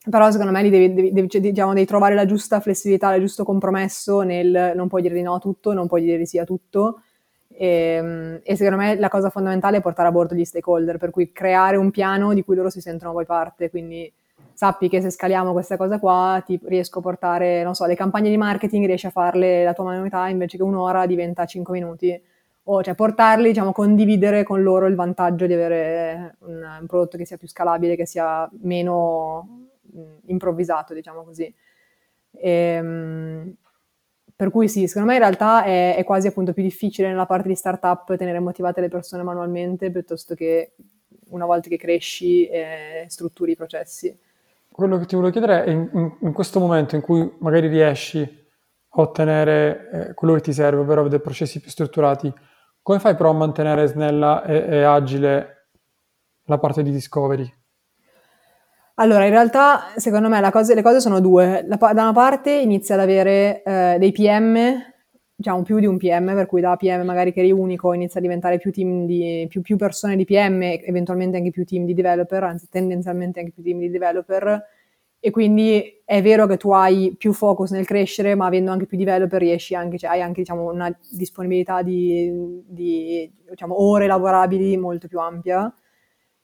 però 0.09 0.31
secondo 0.31 0.51
me 0.51 0.63
devi, 0.67 0.93
devi, 0.93 1.11
devi, 1.13 1.29
cioè, 1.29 1.41
diciamo, 1.41 1.73
devi, 1.73 1.85
trovare 1.85 2.15
la 2.15 2.25
giusta 2.25 2.59
flessibilità, 2.59 3.13
il 3.13 3.21
giusto 3.21 3.43
compromesso 3.43 4.21
nel 4.21 4.73
non 4.75 4.87
puoi 4.87 5.03
dire 5.03 5.13
di 5.13 5.21
no 5.21 5.35
a 5.35 5.39
tutto, 5.39 5.73
non 5.73 5.87
puoi 5.87 6.01
dire 6.01 6.17
di 6.17 6.25
sì 6.25 6.39
a 6.39 6.45
tutto 6.45 7.01
e, 7.61 7.67
ehm, 7.67 8.39
e, 8.43 8.55
secondo 8.55 8.77
me 8.77 8.95
la 8.97 9.09
cosa 9.09 9.29
fondamentale 9.29 9.77
è 9.77 9.81
portare 9.81 10.07
a 10.07 10.11
bordo 10.11 10.33
gli 10.33 10.43
stakeholder, 10.43 10.97
per 10.97 11.11
cui 11.11 11.31
creare 11.31 11.77
un 11.77 11.91
piano 11.91 12.33
di 12.33 12.43
cui 12.43 12.55
loro 12.55 12.71
si 12.71 12.81
sentono 12.81 13.11
poi 13.11 13.25
parte, 13.25 13.69
quindi 13.69 14.11
sappi 14.61 14.89
che 14.89 15.01
se 15.01 15.09
scaliamo 15.09 15.53
questa 15.53 15.75
cosa 15.75 15.97
qua 15.97 16.39
ti 16.45 16.59
riesco 16.65 16.99
a 16.99 17.01
portare, 17.01 17.63
non 17.63 17.73
so, 17.73 17.87
le 17.87 17.95
campagne 17.95 18.29
di 18.29 18.37
marketing 18.37 18.85
riesci 18.85 19.07
a 19.07 19.09
farle 19.09 19.63
la 19.63 19.73
tua 19.73 19.85
manualità 19.85 20.27
invece 20.27 20.57
che 20.57 20.61
un'ora 20.61 21.07
diventa 21.07 21.47
5 21.47 21.73
minuti, 21.73 22.21
o 22.65 22.83
cioè 22.83 22.93
portarli, 22.93 23.47
diciamo, 23.47 23.71
condividere 23.71 24.43
con 24.43 24.61
loro 24.61 24.85
il 24.85 24.93
vantaggio 24.93 25.47
di 25.47 25.53
avere 25.53 26.35
un, 26.41 26.63
un 26.79 26.85
prodotto 26.85 27.17
che 27.17 27.25
sia 27.25 27.37
più 27.37 27.47
scalabile, 27.47 27.95
che 27.95 28.05
sia 28.05 28.47
meno 28.61 29.69
mh, 29.81 30.01
improvvisato, 30.27 30.93
diciamo 30.93 31.23
così. 31.23 31.51
E, 32.31 32.51
ehm, 32.51 33.55
per 34.35 34.51
cui 34.51 34.69
sì, 34.69 34.85
secondo 34.85 35.07
me 35.07 35.15
in 35.15 35.21
realtà 35.21 35.63
è, 35.63 35.95
è, 35.95 36.03
quasi 36.03 36.27
appunto 36.27 36.53
più 36.53 36.61
difficile 36.61 37.07
nella 37.07 37.25
parte 37.25 37.47
di 37.47 37.55
startup 37.55 38.15
tenere 38.15 38.39
motivate 38.39 38.79
le 38.79 38.89
persone 38.89 39.23
manualmente 39.23 39.89
piuttosto 39.89 40.35
che 40.35 40.73
una 41.29 41.45
volta 41.45 41.67
che 41.67 41.77
cresci 41.77 42.45
e 42.47 43.05
strutturi 43.07 43.53
i 43.53 43.55
processi. 43.55 44.29
Quello 44.71 44.97
che 44.97 45.05
ti 45.05 45.15
volevo 45.15 45.31
chiedere 45.31 45.65
è 45.65 45.69
in, 45.69 46.15
in, 46.21 46.31
questo 46.31 46.59
momento 46.59 46.95
in 46.95 47.01
cui 47.01 47.29
magari 47.39 47.67
riesci 47.67 48.21
a 48.21 49.01
ottenere 49.01 49.89
eh, 49.91 50.13
quello 50.13 50.33
che 50.35 50.41
ti 50.41 50.53
serve, 50.53 50.81
ovvero 50.81 51.01
avere 51.01 51.19
processi 51.19 51.59
più 51.59 51.69
strutturati, 51.69 52.33
come 52.81 52.99
fai 52.99 53.15
però 53.15 53.31
a 53.31 53.33
mantenere 53.33 53.85
snella 53.87 54.43
e, 54.43 54.77
e 54.77 54.83
agile 54.83 55.67
la 56.45 56.57
parte 56.57 56.83
di 56.83 56.91
discovery? 56.91 57.59
Allora, 58.95 59.25
in 59.25 59.31
realtà, 59.31 59.87
secondo 59.95 60.29
me 60.29 60.51
cosa, 60.51 60.73
le 60.73 60.81
cose 60.81 60.99
sono 60.99 61.19
due. 61.19 61.65
La, 61.67 61.77
da 61.77 62.03
una 62.03 62.13
parte 62.13 62.51
inizia 62.51 62.95
ad 62.95 63.01
avere 63.01 63.63
eh, 63.63 63.95
dei 63.99 64.11
PM, 64.11 64.79
diciamo 65.41 65.63
più 65.63 65.79
di 65.79 65.87
un 65.87 65.97
PM, 65.97 66.33
per 66.35 66.45
cui 66.45 66.61
da 66.61 66.75
PM 66.75 67.03
magari 67.03 67.33
che 67.33 67.39
eri 67.39 67.51
unico 67.51 67.93
inizia 67.93 68.19
a 68.19 68.23
diventare 68.23 68.57
più, 68.57 68.71
di, 68.71 69.45
più, 69.49 69.61
più 69.61 69.75
persone 69.75 70.15
di 70.15 70.23
PM, 70.23 70.61
eventualmente 70.61 71.37
anche 71.37 71.49
più 71.49 71.65
team 71.65 71.85
di 71.85 71.93
developer, 71.93 72.43
anzi 72.43 72.69
tendenzialmente 72.69 73.39
anche 73.39 73.51
più 73.51 73.63
team 73.63 73.79
di 73.79 73.89
developer. 73.89 74.63
E 75.19 75.29
quindi 75.29 76.01
è 76.03 76.21
vero 76.21 76.47
che 76.47 76.57
tu 76.57 76.71
hai 76.71 77.15
più 77.17 77.33
focus 77.33 77.71
nel 77.71 77.85
crescere, 77.85 78.33
ma 78.35 78.45
avendo 78.47 78.71
anche 78.71 78.85
più 78.85 78.97
developer 78.97 79.39
riesci 79.39 79.75
anche, 79.75 79.97
cioè 79.97 80.11
hai 80.11 80.21
anche 80.21 80.41
diciamo, 80.41 80.71
una 80.71 80.95
disponibilità 81.11 81.81
di, 81.83 82.63
di 82.65 83.31
diciamo, 83.49 83.81
ore 83.83 84.07
lavorabili 84.07 84.77
molto 84.77 85.07
più 85.07 85.19
ampia. 85.19 85.73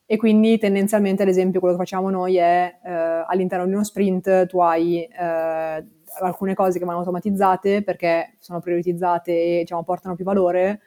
E 0.06 0.18
quindi 0.18 0.58
tendenzialmente, 0.58 1.24
ad 1.24 1.30
esempio, 1.30 1.60
quello 1.60 1.76
che 1.76 1.82
facciamo 1.82 2.10
noi 2.10 2.38
è 2.38 2.80
eh, 2.84 2.92
all'interno 3.28 3.66
di 3.66 3.74
uno 3.74 3.84
sprint 3.84 4.46
tu 4.46 4.60
hai 4.60 5.04
eh, 5.04 5.86
alcune 6.20 6.54
cose 6.54 6.80
che 6.80 6.86
vanno 6.86 7.00
automatizzate 7.00 7.84
perché 7.84 8.36
sono 8.40 8.60
prioritizzate 8.60 9.32
e 9.32 9.60
diciamo, 9.60 9.84
portano 9.84 10.16
più 10.16 10.26
valore, 10.26 10.82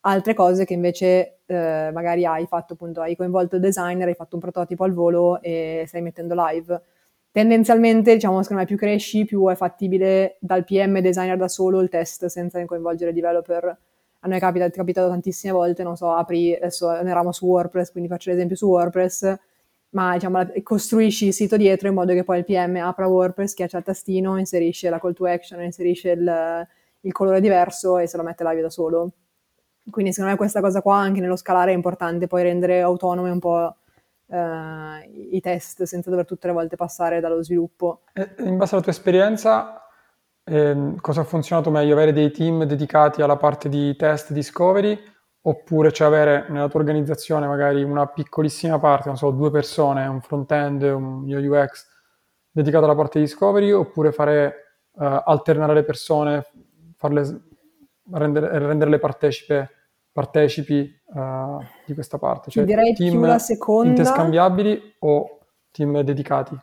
altre 0.00 0.34
cose 0.34 0.64
che 0.64 0.74
invece 0.74 1.40
eh, 1.46 1.90
magari 1.92 2.24
hai 2.24 2.46
fatto 2.46 2.74
appunto, 2.74 3.00
hai 3.00 3.16
coinvolto 3.16 3.56
il 3.56 3.62
designer, 3.62 4.08
hai 4.08 4.14
fatto 4.14 4.36
un 4.36 4.40
prototipo 4.40 4.84
al 4.84 4.92
volo 4.92 5.40
e 5.40 5.84
stai 5.86 6.02
mettendo 6.02 6.34
live. 6.36 6.82
Tendenzialmente, 7.30 8.14
diciamo, 8.14 8.40
secondo 8.42 8.62
me 8.62 8.68
più 8.68 8.78
cresci, 8.78 9.24
più 9.24 9.48
è 9.48 9.54
fattibile 9.54 10.36
dal 10.40 10.64
PM 10.64 11.00
designer 11.00 11.36
da 11.36 11.48
solo 11.48 11.80
il 11.80 11.88
test 11.88 12.26
senza 12.26 12.64
coinvolgere 12.64 13.10
il 13.10 13.16
developer 13.16 13.78
a 14.26 14.28
noi 14.28 14.38
è 14.38 14.40
capitato, 14.40 14.72
è 14.72 14.76
capitato 14.76 15.08
tantissime 15.08 15.52
volte, 15.52 15.82
non 15.82 15.96
so, 15.96 16.12
apri, 16.12 16.54
adesso 16.54 16.92
eravamo 16.92 17.32
su 17.32 17.46
WordPress, 17.46 17.92
quindi 17.92 18.08
faccio 18.08 18.30
l'esempio 18.30 18.56
su 18.56 18.66
WordPress, 18.66 19.34
ma 19.96 20.12
diciamo, 20.12 20.46
costruisci 20.62 21.28
il 21.28 21.32
sito 21.32 21.56
dietro 21.56 21.88
in 21.88 21.94
modo 21.94 22.12
che 22.12 22.22
poi 22.22 22.38
il 22.38 22.44
PM 22.44 22.76
apra 22.76 23.06
WordPress, 23.08 23.52
schiaccia 23.52 23.78
il 23.78 23.84
tastino, 23.84 24.38
inserisce 24.38 24.90
la 24.90 25.00
call 25.00 25.14
to 25.14 25.24
action, 25.24 25.62
inserisce 25.62 26.10
il, 26.10 26.66
il 27.00 27.12
colore 27.12 27.40
diverso 27.40 27.96
e 27.96 28.06
se 28.06 28.18
lo 28.18 28.22
mette 28.22 28.44
live 28.44 28.60
da 28.60 28.68
solo. 28.68 29.10
Quindi 29.88 30.12
secondo 30.12 30.32
me 30.32 30.36
questa 30.36 30.60
cosa 30.60 30.82
qua 30.82 30.96
anche 30.96 31.20
nello 31.20 31.36
scalare 31.36 31.72
è 31.72 31.74
importante, 31.74 32.26
poi 32.26 32.42
rendere 32.42 32.82
autonome 32.82 33.30
un 33.30 33.38
po' 33.38 33.74
eh, 34.26 35.28
i 35.30 35.40
test 35.40 35.84
senza 35.84 36.10
dover 36.10 36.26
tutte 36.26 36.46
le 36.46 36.52
volte 36.52 36.76
passare 36.76 37.20
dallo 37.20 37.42
sviluppo. 37.42 38.02
in 38.38 38.58
base 38.58 38.74
alla 38.74 38.82
tua 38.82 38.92
esperienza, 38.92 39.80
eh, 40.44 40.92
cosa 41.00 41.22
ha 41.22 41.24
funzionato 41.24 41.70
meglio? 41.70 41.94
Avere 41.94 42.12
dei 42.12 42.30
team 42.32 42.64
dedicati 42.64 43.22
alla 43.22 43.36
parte 43.36 43.70
di 43.70 43.96
test 43.96 44.32
discovery 44.32 44.98
oppure 45.48 45.92
cioè 45.92 46.08
avere 46.08 46.46
nella 46.48 46.68
tua 46.68 46.80
organizzazione 46.80 47.46
magari 47.46 47.82
una 47.84 48.06
piccolissima 48.06 48.80
parte, 48.80 49.08
non 49.08 49.16
so, 49.16 49.30
due 49.30 49.50
persone, 49.50 50.04
un 50.06 50.20
front-end, 50.20 50.82
un 50.82 51.22
UX 51.24 51.86
dedicato 52.50 52.84
alla 52.84 52.96
parte 52.96 53.20
di 53.20 53.26
discovery 53.26 53.70
oppure 53.70 54.10
fare 54.10 54.54
uh, 54.94 55.22
alternare 55.24 55.74
le 55.74 55.84
persone, 55.84 56.46
farle, 56.96 57.42
rendere, 58.10 58.58
renderle 58.58 58.98
partecipe, 58.98 59.70
partecipi 60.10 60.92
uh, 61.14 61.64
di 61.84 61.94
questa 61.94 62.18
parte? 62.18 62.50
Cioè, 62.50 62.64
direi 62.64 62.92
team 62.94 63.12
più 63.12 63.20
la 63.20 63.38
seconda. 63.38 63.90
interscambiabili 63.90 64.96
o 65.00 65.38
team 65.70 66.00
dedicati? 66.00 66.58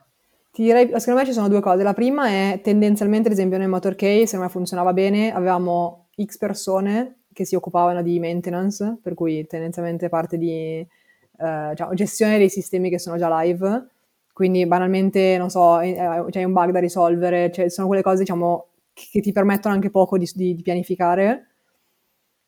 Ti 0.52 0.62
direi, 0.62 0.88
secondo 1.00 1.22
me 1.22 1.26
ci 1.26 1.34
sono 1.34 1.48
due 1.48 1.62
cose. 1.62 1.84
La 1.84 1.94
prima 1.94 2.28
è 2.28 2.60
tendenzialmente, 2.62 3.30
ad 3.30 3.34
esempio, 3.34 3.58
nel 3.58 3.70
Motorcade, 3.70 4.26
secondo 4.26 4.46
me 4.46 4.52
funzionava 4.52 4.92
bene, 4.92 5.34
avevamo 5.34 6.10
X 6.22 6.38
persone 6.38 7.23
che 7.34 7.46
si 7.46 7.56
occupavano 7.56 8.02
di 8.02 8.20
maintenance, 8.20 8.98
per 9.02 9.14
cui 9.14 9.46
tendenzialmente 9.48 10.10
parte 10.10 10.38
di 10.38 10.86
eh, 11.38 11.68
diciamo, 11.72 11.94
gestione 11.94 12.38
dei 12.38 12.50
sistemi 12.50 12.90
che 12.90 13.00
sono 13.00 13.18
già 13.18 13.42
live. 13.42 13.88
Quindi 14.34 14.66
banalmente, 14.66 15.38
non 15.38 15.50
so, 15.50 15.80
eh, 15.80 16.26
c'è 16.30 16.44
un 16.44 16.54
bug 16.54 16.72
da 16.72 16.80
risolvere, 16.80 17.52
cioè, 17.52 17.70
sono 17.70 17.88
quelle 17.88 18.02
cose, 18.02 18.20
diciamo, 18.20 18.68
che 18.94 19.22
ti 19.22 19.32
permettono 19.32 19.74
anche 19.76 19.90
poco 19.90 20.18
di, 20.18 20.30
di, 20.34 20.56
di 20.56 20.62
pianificare. 20.62 21.48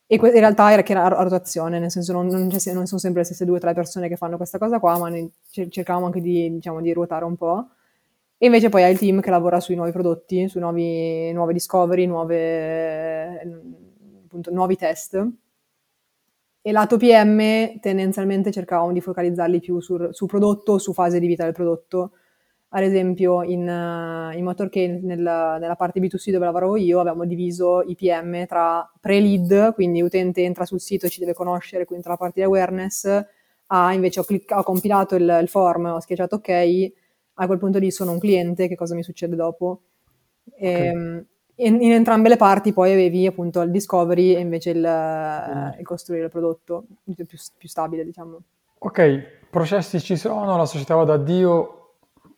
E 0.07 0.17
que- 0.17 0.29
in 0.29 0.39
realtà 0.39 0.71
era 0.71 0.83
che 0.83 0.91
era 0.91 1.07
rotazione, 1.07 1.79
nel 1.79 1.89
senso 1.91 2.13
non, 2.13 2.27
non, 2.27 2.47
non, 2.47 2.85
sono 2.85 2.99
sempre 2.99 3.21
le 3.21 3.25
stesse 3.25 3.45
due 3.45 3.57
o 3.57 3.59
tre 3.59 3.73
persone 3.73 4.07
che 4.07 4.15
fanno 4.17 4.37
questa 4.37 4.59
cosa 4.59 4.79
qua, 4.79 4.97
ma 4.99 5.09
noi 5.09 5.31
cercavamo 5.49 6.05
anche 6.05 6.21
di, 6.21 6.53
diciamo, 6.53 6.81
di 6.81 6.93
ruotare 6.93 7.25
un 7.25 7.35
po'. 7.35 7.69
E 8.37 8.47
invece 8.47 8.69
poi 8.69 8.83
hai 8.83 8.91
il 8.91 8.97
team 8.99 9.21
che 9.21 9.29
lavora 9.29 9.59
sui 9.59 9.75
nuovi 9.75 9.91
prodotti, 9.91 10.47
su 10.49 10.59
nuovi, 10.59 11.33
discovery, 11.53 12.05
nuove, 12.05 13.41
appunto, 14.35 14.51
nuovi 14.51 14.75
test. 14.75 15.27
E 16.61 16.71
lato 16.71 16.97
PM 16.97 17.79
tendenzialmente 17.79 18.51
cercavamo 18.51 18.91
di 18.91 18.99
focalizzarli 18.99 19.59
più 19.59 19.79
sul, 19.79 20.09
sul 20.11 20.27
prodotto, 20.27 20.79
su 20.79 20.93
fase 20.93 21.19
di 21.19 21.27
vita 21.27 21.43
del 21.43 21.53
prodotto. 21.53 22.11
ad 22.69 22.83
esempio 22.83 23.43
in, 23.43 23.61
uh, 23.61 24.35
in 24.37 24.43
Motorcade, 24.43 24.99
nel, 25.01 25.19
nella 25.19 25.75
parte 25.77 26.01
B2C 26.01 26.31
dove 26.31 26.45
lavoro 26.45 26.75
io, 26.75 26.99
abbiamo 26.99 27.25
diviso 27.25 27.81
i 27.83 27.95
PM 27.95 28.45
tra 28.47 28.91
pre-lead, 28.99 29.73
quindi 29.73 30.01
l'utente 30.01 30.43
entra 30.43 30.65
sul 30.65 30.81
sito 30.81 31.05
e 31.05 31.09
ci 31.09 31.19
deve 31.19 31.33
conoscere, 31.33 31.85
quindi 31.85 32.03
tra 32.03 32.13
la 32.13 32.19
parte 32.19 32.41
di 32.41 32.45
awareness, 32.45 33.25
a 33.67 33.93
invece 33.93 34.19
ho, 34.19 34.23
clic- 34.23 34.51
ho 34.51 34.63
compilato 34.63 35.15
il, 35.15 35.37
il, 35.41 35.47
form, 35.47 35.85
ho 35.85 35.99
schiacciato 36.01 36.35
ok, 36.35 36.91
a 37.35 37.45
quel 37.45 37.59
punto 37.59 37.79
lì 37.79 37.91
sono 37.91 38.11
un 38.11 38.19
cliente, 38.19 38.67
che 38.67 38.75
cosa 38.75 38.93
mi 38.95 39.03
succede 39.03 39.35
dopo? 39.37 39.83
E, 40.57 40.89
okay. 40.89 41.25
In, 41.57 41.81
in, 41.81 41.93
entrambe 41.93 42.27
le 42.27 42.37
parti 42.37 42.73
poi 42.73 42.91
avevi 42.91 43.25
appunto 43.25 43.61
il 43.61 43.71
discovery 43.71 44.35
e 44.35 44.39
invece 44.39 44.71
il, 44.71 44.79
mm. 44.79 45.79
il 45.79 45.85
costruire 45.85 46.25
il 46.25 46.29
prodotto 46.29 46.85
più, 47.03 47.25
più, 47.25 47.69
stabile, 47.69 48.03
diciamo. 48.03 48.39
Ok, 48.79 49.47
processi 49.49 49.99
ci 50.01 50.17
sono, 50.17 50.57
la 50.57 50.65
società 50.65 50.95
va 50.95 51.05
da 51.05 51.17
Dio, 51.17 51.93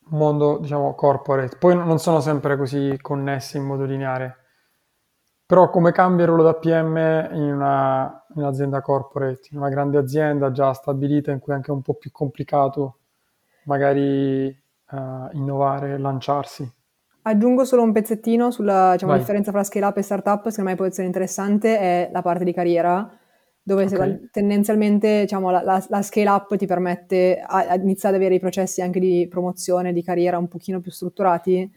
mondo, 0.09 0.59
diciamo, 0.59 0.93
corporate. 0.93 1.57
Poi 1.57 1.75
non 1.75 1.97
sono 1.99 2.19
sempre 2.19 2.57
così 2.57 2.97
connessi 3.01 3.57
in 3.57 3.63
modo 3.63 3.85
lineare. 3.85 4.37
Però 5.47 5.69
come 5.69 5.91
cambia 5.91 6.25
il 6.25 6.29
ruolo 6.29 6.43
da 6.43 6.53
PM 6.55 6.97
in, 7.31 7.53
una, 7.53 8.25
in 8.35 8.41
un'azienda 8.41 8.81
corporate, 8.81 9.47
in 9.51 9.57
una 9.57 9.69
grande 9.69 9.97
azienda 9.97 10.51
già 10.51 10.73
stabilita 10.73 11.31
in 11.31 11.39
cui 11.39 11.53
è 11.53 11.55
anche 11.55 11.71
un 11.71 11.81
po' 11.81 11.93
più 11.93 12.11
complicato 12.11 12.97
magari 13.63 14.47
uh, 14.47 14.97
innovare, 15.31 15.97
lanciarsi? 15.97 16.69
Aggiungo 17.27 17.65
solo 17.65 17.83
un 17.83 17.91
pezzettino 17.91 18.51
sulla 18.51 18.93
diciamo, 18.93 19.17
differenza 19.17 19.51
tra 19.51 19.61
scale 19.61 19.85
up 19.85 19.97
e 19.97 20.01
startup, 20.01 20.47
secondo 20.47 20.69
me 20.69 20.77
può 20.77 20.85
essere 20.85 21.07
interessante, 21.07 21.77
è 21.77 22.09
la 22.09 22.21
parte 22.21 22.45
di 22.45 22.53
carriera 22.53 23.19
dove 23.61 23.83
okay. 23.83 24.29
tendenzialmente 24.31 25.21
diciamo, 25.21 25.51
la, 25.51 25.61
la, 25.61 25.85
la, 25.89 26.01
scale 26.01 26.29
up 26.29 26.55
ti 26.55 26.65
permette 26.65 27.37
a, 27.45 27.67
a 27.67 27.75
iniziare 27.75 28.15
ad 28.15 28.21
avere 28.21 28.35
i 28.35 28.39
processi 28.39 28.81
anche 28.81 29.01
di 29.01 29.27
promozione, 29.29 29.91
di 29.91 30.01
carriera 30.03 30.37
un 30.37 30.47
pochino 30.47 30.79
più 30.79 30.89
strutturati 30.89 31.69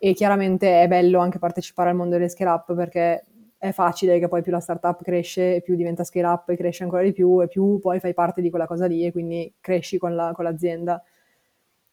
e 0.00 0.12
chiaramente 0.14 0.82
è 0.82 0.88
bello 0.88 1.20
anche 1.20 1.38
partecipare 1.38 1.90
al 1.90 1.94
mondo 1.94 2.16
delle 2.16 2.28
scale 2.28 2.50
up 2.50 2.74
perché 2.74 3.24
è 3.56 3.70
facile 3.70 4.18
che 4.18 4.26
poi 4.26 4.42
più 4.42 4.50
la 4.50 4.58
startup 4.58 5.00
cresce, 5.00 5.60
più 5.60 5.76
diventa 5.76 6.02
scale 6.02 6.26
up 6.26 6.48
e 6.48 6.56
cresce 6.56 6.82
ancora 6.82 7.02
di 7.02 7.12
più 7.12 7.40
e 7.40 7.46
più 7.46 7.78
poi 7.78 8.00
fai 8.00 8.14
parte 8.14 8.40
di 8.40 8.50
quella 8.50 8.66
cosa 8.66 8.86
lì 8.86 9.06
e 9.06 9.12
quindi 9.12 9.54
cresci 9.60 9.96
con, 9.96 10.16
la, 10.16 10.32
con 10.34 10.44
l'azienda. 10.44 11.00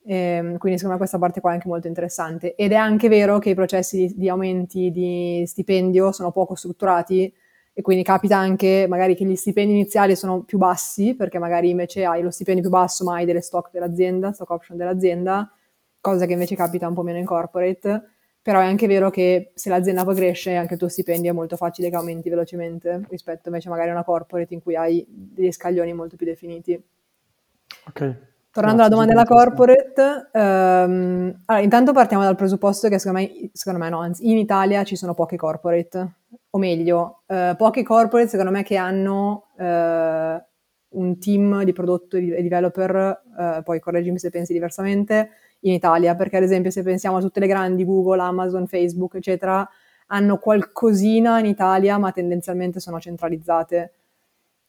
Ehm, 0.08 0.58
quindi 0.58 0.78
secondo 0.78 0.92
me 0.94 0.98
questa 0.98 1.18
parte 1.18 1.42
qua 1.42 1.52
è 1.52 1.54
anche 1.54 1.68
molto 1.68 1.88
interessante. 1.88 2.56
Ed 2.56 2.72
è 2.72 2.76
anche 2.76 3.08
vero 3.08 3.40
che 3.40 3.50
i 3.52 3.56
processi 3.56 3.98
di, 3.98 4.14
di 4.16 4.30
aumenti 4.30 4.92
di 4.92 5.44
stipendio 5.48 6.12
sono 6.12 6.32
poco 6.32 6.56
strutturati 6.56 7.34
e 7.74 7.82
quindi 7.82 8.04
capita 8.04 8.38
anche 8.38 8.86
magari 8.88 9.16
che 9.16 9.26
gli 9.26 9.36
stipendi 9.36 9.74
iniziali 9.74 10.16
sono 10.16 10.44
più 10.44 10.58
bassi 10.58 11.16
perché 11.16 11.40
magari 11.40 11.70
invece 11.72 12.06
hai 12.06 12.22
lo 12.22 12.32
stipendio 12.32 12.64
più 12.64 12.72
basso 12.72 13.04
ma 13.04 13.16
hai 13.16 13.26
delle 13.26 13.42
stock 13.42 13.72
dell'azienda, 13.72 14.32
stock 14.32 14.50
option 14.52 14.78
dell'azienda, 14.78 15.52
cosa 16.00 16.26
che 16.26 16.34
invece 16.34 16.56
capita 16.56 16.88
un 16.88 16.94
po' 16.94 17.02
meno 17.02 17.18
in 17.18 17.26
corporate, 17.26 18.02
però 18.42 18.60
è 18.60 18.66
anche 18.66 18.88
vero 18.88 19.10
che 19.10 19.52
se 19.56 19.70
l'azienda 19.70 20.04
poi 20.06 20.16
cresce 20.16 20.56
anche 20.56 20.74
il 20.74 20.80
tuo 20.80 20.88
stipendio 20.88 21.32
è 21.32 21.34
molto 21.34 21.58
facile 21.58 21.90
che 21.90 21.96
aumenti 21.96 22.30
velocemente 22.30 23.06
rispetto 23.10 23.50
invece 23.50 23.70
magari 23.70 23.90
a 23.90 23.94
una 23.94 24.04
corporate 24.04 24.54
in 24.54 24.62
cui 24.62 24.76
hai 24.76 25.04
degli 25.08 25.52
scaglioni 25.52 25.92
molto 25.94 26.16
più 26.16 26.28
definiti. 26.28 26.82
Ok. 27.88 28.35
Tornando 28.56 28.84
alla 28.84 28.90
domanda 28.90 29.12
della 29.12 29.26
corporate, 29.26 30.30
um, 30.32 31.42
allora, 31.44 31.62
intanto 31.62 31.92
partiamo 31.92 32.24
dal 32.24 32.38
presupposto 32.38 32.88
che 32.88 33.00
secondo 33.00 33.20
me, 33.20 33.50
secondo 33.52 33.84
me 33.84 33.90
no, 33.90 34.00
anzi 34.00 34.32
in 34.32 34.38
Italia 34.38 34.86
ci 34.86 34.96
sono 34.96 35.14
poche 35.14 35.36
corporate 35.36 36.14
o 36.52 36.58
meglio, 36.58 37.24
eh, 37.28 37.54
poche 37.58 37.84
corporate 37.84 38.30
secondo 38.30 38.52
me 38.52 38.64
che 38.64 38.78
hanno 38.78 39.48
eh, 39.58 40.44
un 40.88 41.20
team 41.20 41.64
di 41.64 41.74
prodotto 41.74 42.16
e 42.16 42.42
developer, 42.42 43.24
eh, 43.38 43.62
poi 43.62 43.82
correggimi 43.82 44.18
se 44.18 44.30
pensi 44.30 44.54
diversamente, 44.54 45.32
in 45.66 45.74
Italia, 45.74 46.16
perché 46.16 46.38
ad 46.38 46.44
esempio 46.44 46.72
se 46.72 46.82
pensiamo 46.82 47.18
a 47.18 47.20
tutte 47.20 47.42
le 47.42 47.48
grandi, 47.48 47.84
Google, 47.84 48.22
Amazon, 48.22 48.68
Facebook, 48.68 49.16
eccetera, 49.16 49.68
hanno 50.08 50.38
qualcosina 50.38 51.40
in 51.40 51.48
Italia, 51.48 51.98
ma 51.98 52.14
tendenzialmente 52.14 52.80
sono 52.80 53.02
centralizzate. 53.02 53.92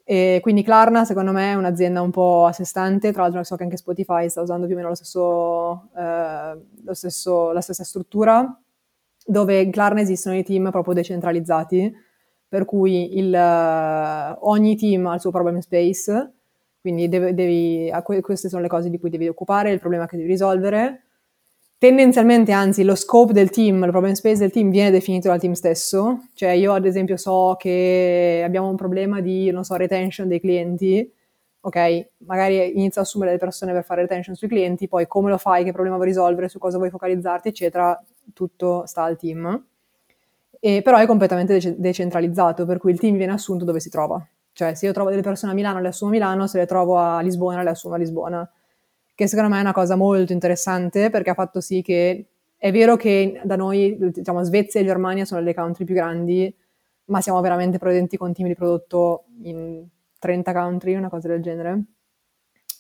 E 0.08 0.38
quindi 0.40 0.62
Klarna, 0.62 1.04
secondo 1.04 1.32
me, 1.32 1.50
è 1.50 1.54
un'azienda 1.54 2.00
un 2.00 2.12
po' 2.12 2.46
a 2.46 2.52
sé 2.52 2.64
stante. 2.64 3.12
Tra 3.12 3.22
l'altro, 3.22 3.42
so 3.42 3.56
che 3.56 3.64
anche 3.64 3.76
Spotify 3.76 4.28
sta 4.28 4.40
usando 4.40 4.66
più 4.66 4.74
o 4.74 4.78
meno 4.78 4.90
lo 4.90 4.94
stesso, 4.94 5.88
eh, 5.96 6.58
lo 6.84 6.94
stesso, 6.94 7.50
la 7.50 7.60
stessa 7.60 7.82
struttura 7.82 8.56
dove 9.26 9.60
in 9.60 9.72
Klarna 9.72 10.00
esistono 10.00 10.36
i 10.36 10.44
team 10.44 10.70
proprio 10.70 10.94
decentralizzati, 10.94 11.92
per 12.48 12.64
cui 12.64 13.18
il, 13.18 13.34
uh, 13.34 14.48
ogni 14.48 14.76
team 14.76 15.06
ha 15.06 15.14
il 15.14 15.20
suo 15.20 15.32
problem 15.32 15.58
space, 15.58 16.32
quindi 16.80 17.08
devi, 17.08 17.34
devi, 17.34 17.92
queste 18.20 18.48
sono 18.48 18.62
le 18.62 18.68
cose 18.68 18.88
di 18.88 18.98
cui 19.00 19.10
devi 19.10 19.26
occupare, 19.26 19.72
il 19.72 19.80
problema 19.80 20.06
che 20.06 20.16
devi 20.16 20.28
risolvere. 20.28 21.05
Tendenzialmente, 21.78 22.52
anzi, 22.52 22.84
lo 22.84 22.94
scope 22.94 23.34
del 23.34 23.50
team, 23.50 23.84
il 23.84 23.90
problem 23.90 24.14
space 24.14 24.38
del 24.38 24.50
team 24.50 24.70
viene 24.70 24.90
definito 24.90 25.28
dal 25.28 25.38
team 25.38 25.52
stesso. 25.52 26.28
Cioè, 26.32 26.50
io 26.50 26.72
ad 26.72 26.86
esempio 26.86 27.18
so 27.18 27.54
che 27.58 28.42
abbiamo 28.44 28.68
un 28.70 28.76
problema 28.76 29.20
di, 29.20 29.50
non 29.50 29.62
so, 29.62 29.74
retention 29.76 30.26
dei 30.26 30.40
clienti, 30.40 31.10
ok, 31.60 32.08
magari 32.18 32.70
inizio 32.78 33.02
a 33.02 33.04
assumere 33.04 33.32
le 33.32 33.38
persone 33.38 33.72
per 33.72 33.84
fare 33.84 34.00
retention 34.02 34.34
sui 34.34 34.48
clienti, 34.48 34.88
poi 34.88 35.06
come 35.06 35.28
lo 35.28 35.36
fai, 35.36 35.64
che 35.64 35.72
problema 35.72 35.96
vuoi 35.96 36.08
risolvere, 36.08 36.48
su 36.48 36.58
cosa 36.58 36.78
vuoi 36.78 36.88
focalizzarti, 36.90 37.48
eccetera, 37.48 38.02
tutto 38.32 38.86
sta 38.86 39.02
al 39.02 39.18
team. 39.18 39.62
E, 40.58 40.80
però 40.82 40.96
è 40.96 41.06
completamente 41.06 41.52
dece- 41.52 41.74
decentralizzato, 41.78 42.64
per 42.64 42.78
cui 42.78 42.92
il 42.92 42.98
team 42.98 43.16
viene 43.16 43.32
assunto 43.32 43.64
dove 43.66 43.80
si 43.80 43.90
trova. 43.90 44.24
Cioè, 44.52 44.74
se 44.74 44.86
io 44.86 44.92
trovo 44.92 45.10
delle 45.10 45.20
persone 45.22 45.52
a 45.52 45.54
Milano, 45.54 45.80
le 45.80 45.88
assumo 45.88 46.10
a 46.10 46.14
Milano, 46.14 46.46
se 46.46 46.58
le 46.58 46.66
trovo 46.66 46.96
a 46.96 47.20
Lisbona, 47.20 47.62
le 47.62 47.70
assumo 47.70 47.94
a 47.94 47.98
Lisbona. 47.98 48.50
Che 49.16 49.26
secondo 49.28 49.50
me 49.50 49.56
è 49.56 49.62
una 49.62 49.72
cosa 49.72 49.96
molto 49.96 50.34
interessante 50.34 51.08
perché 51.08 51.30
ha 51.30 51.34
fatto 51.34 51.62
sì 51.62 51.80
che 51.80 52.26
è 52.54 52.70
vero 52.70 52.96
che 52.96 53.40
da 53.44 53.56
noi, 53.56 53.96
diciamo, 53.98 54.42
Svezia 54.42 54.78
e 54.80 54.84
Germania 54.84 55.24
sono 55.24 55.40
le 55.40 55.54
country 55.54 55.86
più 55.86 55.94
grandi, 55.94 56.54
ma 57.06 57.22
siamo 57.22 57.40
veramente 57.40 57.78
presenti 57.78 58.18
con 58.18 58.34
team 58.34 58.48
di 58.48 58.54
prodotto 58.54 59.24
in 59.44 59.86
30 60.18 60.52
country, 60.52 60.96
una 60.96 61.08
cosa 61.08 61.28
del 61.28 61.40
genere. 61.40 61.84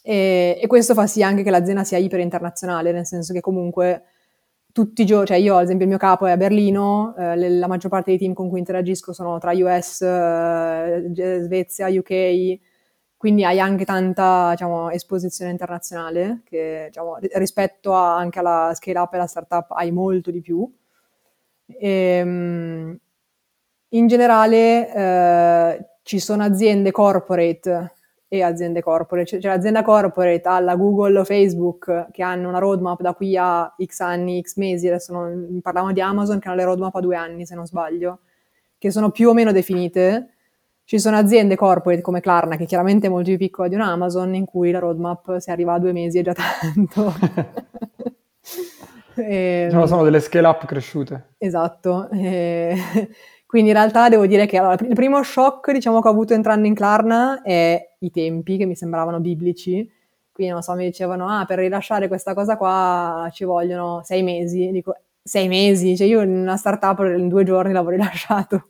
E, 0.02 0.58
e 0.60 0.66
questo 0.66 0.92
fa 0.92 1.06
sì 1.06 1.22
anche 1.22 1.42
che 1.42 1.48
l'azienda 1.48 1.84
sia 1.84 1.96
iper 1.96 2.20
internazionale, 2.20 2.92
nel 2.92 3.06
senso 3.06 3.32
che 3.32 3.40
comunque 3.40 4.02
tutti 4.72 5.00
i 5.02 5.06
giorni, 5.06 5.28
cioè 5.28 5.38
io 5.38 5.56
ad 5.56 5.64
esempio 5.64 5.84
il 5.86 5.90
mio 5.90 5.98
capo 5.98 6.26
è 6.26 6.32
a 6.32 6.36
Berlino, 6.36 7.14
eh, 7.16 7.48
la 7.48 7.66
maggior 7.66 7.90
parte 7.90 8.10
dei 8.10 8.18
team 8.18 8.34
con 8.34 8.50
cui 8.50 8.58
interagisco 8.58 9.14
sono 9.14 9.38
tra 9.38 9.52
US, 9.52 10.02
eh, 10.02 11.40
Svezia, 11.42 11.88
UK, 11.88 12.58
quindi 13.16 13.44
hai 13.44 13.60
anche 13.60 13.84
tanta 13.84 14.50
diciamo, 14.50 14.90
esposizione 14.90 15.50
internazionale 15.50 16.42
che 16.44 16.84
diciamo, 16.88 17.18
rispetto 17.34 17.94
a, 17.94 18.16
anche 18.16 18.38
alla 18.38 18.72
scale 18.74 18.98
up 18.98 19.12
e 19.14 19.16
alla 19.16 19.26
startup 19.26 19.70
hai 19.72 19.90
molto 19.90 20.30
di 20.30 20.40
più. 20.40 20.70
E, 21.66 21.88
ehm, 21.88 22.98
in 23.90 24.06
generale 24.06 24.92
eh, 24.94 25.86
ci 26.02 26.18
sono 26.18 26.42
aziende 26.42 26.90
corporate 26.90 27.92
e 28.28 28.42
aziende 28.42 28.82
corporate. 28.82 29.26
Cioè, 29.26 29.40
cioè 29.40 29.54
l'azienda 29.54 29.82
corporate 29.82 30.48
alla 30.48 30.76
Google 30.76 31.20
o 31.20 31.24
Facebook 31.24 32.08
che 32.10 32.22
hanno 32.22 32.48
una 32.48 32.58
roadmap 32.58 33.00
da 33.00 33.14
qui 33.14 33.36
a 33.36 33.72
X 33.82 34.00
anni, 34.00 34.42
X 34.42 34.56
mesi, 34.56 34.88
adesso 34.88 35.12
non, 35.12 35.60
parliamo 35.62 35.92
di 35.92 36.00
Amazon 36.00 36.38
che 36.38 36.48
hanno 36.48 36.56
le 36.56 36.64
roadmap 36.64 36.94
a 36.94 37.00
due 37.00 37.16
anni 37.16 37.46
se 37.46 37.54
non 37.54 37.66
sbaglio, 37.66 38.20
che 38.78 38.90
sono 38.90 39.10
più 39.10 39.28
o 39.28 39.34
meno 39.34 39.52
definite. 39.52 40.35
Ci 40.88 41.00
sono 41.00 41.16
aziende 41.16 41.56
corporate 41.56 42.00
come 42.00 42.20
Klarna, 42.20 42.54
che 42.54 42.64
chiaramente 42.64 43.08
è 43.08 43.10
molto 43.10 43.30
più 43.30 43.38
piccola 43.38 43.66
di 43.66 43.74
un 43.74 43.80
Amazon, 43.80 44.36
in 44.36 44.44
cui 44.44 44.70
la 44.70 44.78
roadmap 44.78 45.38
se 45.38 45.50
arriva 45.50 45.72
a 45.72 45.80
due 45.80 45.90
mesi 45.90 46.20
è 46.20 46.22
già 46.22 46.32
tanto. 46.32 47.12
e, 49.16 49.64
diciamo, 49.64 49.86
sono 49.86 50.04
delle 50.04 50.20
scale 50.20 50.46
up 50.46 50.64
cresciute. 50.64 51.34
Esatto. 51.38 52.08
E, 52.10 52.76
quindi 53.46 53.70
in 53.70 53.74
realtà 53.74 54.08
devo 54.08 54.26
dire 54.26 54.46
che 54.46 54.58
allora, 54.58 54.76
il 54.80 54.94
primo 54.94 55.20
shock 55.24 55.72
diciamo, 55.72 56.00
che 56.00 56.06
ho 56.06 56.12
avuto 56.12 56.34
entrando 56.34 56.68
in 56.68 56.74
Klarna 56.74 57.42
è 57.42 57.96
i 57.98 58.10
tempi 58.12 58.56
che 58.56 58.64
mi 58.64 58.76
sembravano 58.76 59.18
biblici. 59.18 59.90
Quindi 60.30 60.52
non 60.52 60.62
so, 60.62 60.72
mi 60.74 60.84
dicevano, 60.84 61.28
ah, 61.28 61.44
per 61.46 61.58
rilasciare 61.58 62.06
questa 62.06 62.32
cosa 62.32 62.56
qua 62.56 63.28
ci 63.32 63.42
vogliono 63.42 64.02
sei 64.04 64.22
mesi. 64.22 64.70
Dico, 64.70 64.94
sei 65.20 65.48
mesi? 65.48 65.96
Cioè 65.96 66.06
io 66.06 66.22
in 66.22 66.30
una 66.30 66.56
startup 66.56 67.00
in 67.00 67.26
due 67.26 67.42
giorni 67.42 67.72
l'avevo 67.72 67.90
rilasciato. 67.90 68.68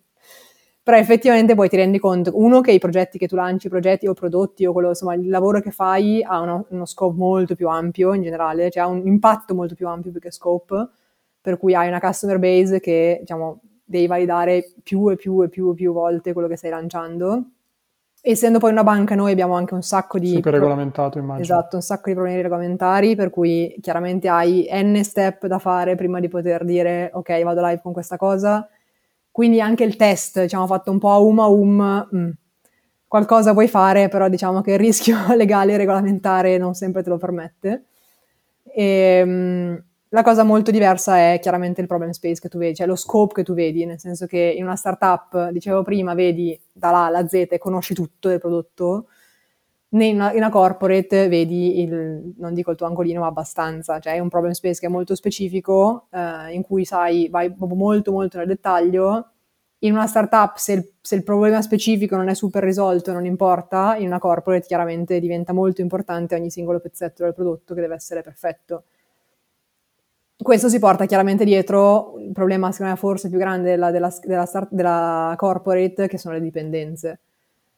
Però 0.86 0.96
effettivamente 0.96 1.56
poi 1.56 1.68
ti 1.68 1.74
rendi 1.74 1.98
conto, 1.98 2.30
uno, 2.34 2.60
che 2.60 2.70
i 2.70 2.78
progetti 2.78 3.18
che 3.18 3.26
tu 3.26 3.34
lanci, 3.34 3.68
progetti 3.68 4.06
o 4.06 4.14
prodotti 4.14 4.66
o 4.66 4.72
quello, 4.72 4.90
insomma, 4.90 5.14
il 5.14 5.28
lavoro 5.28 5.58
che 5.58 5.72
fai 5.72 6.22
ha 6.22 6.38
uno, 6.38 6.66
uno 6.68 6.84
scope 6.84 7.16
molto 7.18 7.56
più 7.56 7.68
ampio 7.68 8.14
in 8.14 8.22
generale, 8.22 8.70
cioè 8.70 8.84
ha 8.84 8.86
un 8.86 9.04
impatto 9.04 9.52
molto 9.52 9.74
più 9.74 9.88
ampio 9.88 10.12
più 10.12 10.20
che 10.20 10.30
scope, 10.30 10.88
per 11.40 11.58
cui 11.58 11.74
hai 11.74 11.88
una 11.88 11.98
customer 11.98 12.38
base 12.38 12.78
che, 12.78 13.16
diciamo, 13.18 13.62
devi 13.84 14.06
validare 14.06 14.74
più 14.80 15.10
e 15.10 15.16
più 15.16 15.42
e 15.42 15.48
più 15.48 15.72
e 15.72 15.74
più 15.74 15.92
volte 15.92 16.32
quello 16.32 16.46
che 16.46 16.56
stai 16.56 16.70
lanciando. 16.70 17.42
Essendo 18.20 18.60
poi 18.60 18.70
una 18.70 18.84
banca, 18.84 19.16
noi 19.16 19.32
abbiamo 19.32 19.56
anche 19.56 19.74
un 19.74 19.82
sacco 19.82 20.20
di. 20.20 20.34
Super 20.34 20.52
regolamentato, 20.52 21.18
immagino. 21.18 21.42
Esatto, 21.42 21.74
un 21.74 21.82
sacco 21.82 22.10
di 22.10 22.14
problemi 22.14 22.40
regolamentari, 22.40 23.16
per 23.16 23.30
cui 23.30 23.76
chiaramente 23.80 24.28
hai 24.28 24.68
N 24.70 25.02
step 25.02 25.46
da 25.46 25.58
fare 25.58 25.96
prima 25.96 26.20
di 26.20 26.28
poter 26.28 26.64
dire 26.64 27.10
ok, 27.12 27.42
vado 27.42 27.66
live 27.66 27.80
con 27.82 27.92
questa 27.92 28.16
cosa. 28.16 28.68
Quindi 29.36 29.60
anche 29.60 29.84
il 29.84 29.96
test, 29.96 30.40
diciamo, 30.40 30.66
fatto 30.66 30.90
un 30.90 30.98
po' 30.98 31.10
a 31.10 31.18
um 31.18 31.38
a 31.40 31.46
um. 31.48 32.08
Mm. 32.16 32.30
Qualcosa 33.06 33.52
vuoi 33.52 33.68
fare, 33.68 34.08
però 34.08 34.30
diciamo 34.30 34.62
che 34.62 34.72
il 34.72 34.78
rischio 34.78 35.14
legale 35.36 35.74
e 35.74 35.76
regolamentare 35.76 36.56
non 36.56 36.72
sempre 36.72 37.02
te 37.02 37.10
lo 37.10 37.18
permette. 37.18 37.84
E, 38.64 39.22
um, 39.22 39.84
la 40.08 40.22
cosa 40.22 40.42
molto 40.42 40.70
diversa 40.70 41.18
è 41.18 41.38
chiaramente 41.38 41.82
il 41.82 41.86
problem 41.86 42.12
space 42.12 42.40
che 42.40 42.48
tu 42.48 42.56
vedi, 42.56 42.76
cioè 42.76 42.86
lo 42.86 42.96
scope 42.96 43.34
che 43.34 43.42
tu 43.42 43.52
vedi, 43.52 43.84
nel 43.84 44.00
senso 44.00 44.24
che 44.24 44.54
in 44.56 44.64
una 44.64 44.74
startup, 44.74 45.50
dicevo 45.50 45.82
prima, 45.82 46.14
vedi 46.14 46.58
dalla 46.72 47.00
A 47.00 47.04
alla 47.04 47.28
Z 47.28 47.34
e 47.50 47.58
conosci 47.58 47.92
tutto 47.92 48.30
del 48.30 48.40
prodotto, 48.40 49.08
in 49.90 50.16
una, 50.16 50.32
in 50.32 50.38
una, 50.38 50.50
corporate 50.50 51.28
vedi 51.28 51.80
il, 51.80 52.34
non 52.38 52.54
dico 52.54 52.72
il 52.72 52.76
tuo 52.76 52.86
angolino, 52.86 53.20
ma 53.20 53.28
abbastanza, 53.28 53.98
cioè 54.00 54.14
è 54.14 54.18
un 54.18 54.28
problem 54.28 54.52
space 54.52 54.80
che 54.80 54.86
è 54.86 54.88
molto 54.90 55.14
specifico, 55.14 56.08
eh, 56.10 56.52
in 56.52 56.62
cui 56.62 56.84
sai, 56.84 57.28
vai 57.28 57.54
molto 57.56 58.10
molto 58.10 58.38
nel 58.38 58.48
dettaglio. 58.48 59.30
In 59.80 59.92
una 59.92 60.06
startup, 60.06 60.56
se 60.56 60.72
il, 60.72 60.92
se 61.00 61.14
il 61.14 61.22
problema 61.22 61.62
specifico 61.62 62.16
non 62.16 62.28
è 62.28 62.34
super 62.34 62.62
risolto, 62.64 63.12
non 63.12 63.26
importa, 63.26 63.96
in 63.96 64.06
una 64.06 64.18
corporate 64.18 64.66
chiaramente 64.66 65.20
diventa 65.20 65.52
molto 65.52 65.80
importante 65.82 66.34
ogni 66.34 66.50
singolo 66.50 66.80
pezzetto 66.80 67.22
del 67.22 67.34
prodotto 67.34 67.74
che 67.74 67.80
deve 67.80 67.94
essere 67.94 68.22
perfetto. 68.22 68.84
Questo 70.36 70.68
si 70.68 70.78
porta 70.78 71.06
chiaramente 71.06 71.44
dietro 71.44 72.16
il 72.18 72.32
problema, 72.32 72.70
secondo 72.72 72.92
me, 72.92 72.98
forse 72.98 73.28
più 73.28 73.38
grande 73.38 73.70
della, 73.70 73.90
della, 73.90 74.12
della, 74.22 74.46
start, 74.46 74.68
della 74.70 75.34
corporate, 75.36 76.08
che 76.08 76.18
sono 76.18 76.34
le 76.34 76.40
dipendenze. 76.40 77.20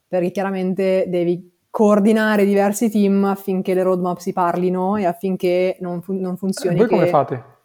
Perché 0.09 0.31
chiaramente 0.31 1.05
devi 1.09 1.58
coordinare 1.71 2.45
diversi 2.45 2.91
team 2.91 3.25
affinché 3.25 3.75
le 3.75 3.83
roadmap 3.83 4.19
si 4.19 4.33
parlino 4.33 4.97
e 4.97 5.05
affinché 5.05 5.77
non, 5.81 6.03
fu- 6.03 6.15
non 6.15 6.37
funzioni. 6.37 6.77
Voi 6.77 6.89
come 6.89 7.07
fate? 7.07 7.57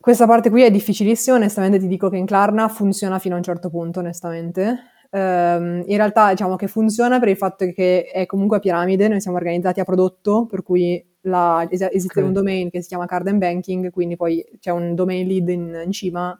Questa 0.00 0.26
parte 0.26 0.48
qui 0.48 0.62
è 0.62 0.70
difficilissima, 0.70 1.36
onestamente 1.36 1.78
ti 1.78 1.86
dico 1.86 2.08
che 2.08 2.16
in 2.16 2.24
Klarna 2.24 2.68
funziona 2.68 3.18
fino 3.18 3.34
a 3.34 3.36
un 3.36 3.42
certo 3.44 3.68
punto, 3.68 3.98
onestamente. 4.00 4.78
Um, 5.10 5.82
in 5.86 5.96
realtà 5.96 6.30
diciamo 6.30 6.56
che 6.56 6.68
funziona 6.68 7.18
per 7.18 7.28
il 7.28 7.36
fatto 7.36 7.66
che 7.66 8.04
è 8.04 8.24
comunque 8.26 8.56
a 8.56 8.60
piramide, 8.60 9.08
noi 9.08 9.20
siamo 9.20 9.36
organizzati 9.36 9.80
a 9.80 9.84
prodotto, 9.84 10.46
per 10.46 10.62
cui 10.62 11.04
la, 11.22 11.66
es- 11.68 11.82
esiste 11.82 12.20
okay. 12.20 12.24
un 12.24 12.32
domain 12.32 12.70
che 12.70 12.80
si 12.80 12.88
chiama 12.88 13.04
Card 13.04 13.26
and 13.26 13.38
Banking, 13.38 13.90
quindi 13.90 14.16
poi 14.16 14.42
c'è 14.58 14.70
un 14.70 14.94
domain 14.94 15.26
lead 15.26 15.48
in, 15.50 15.82
in 15.84 15.92
cima 15.92 16.38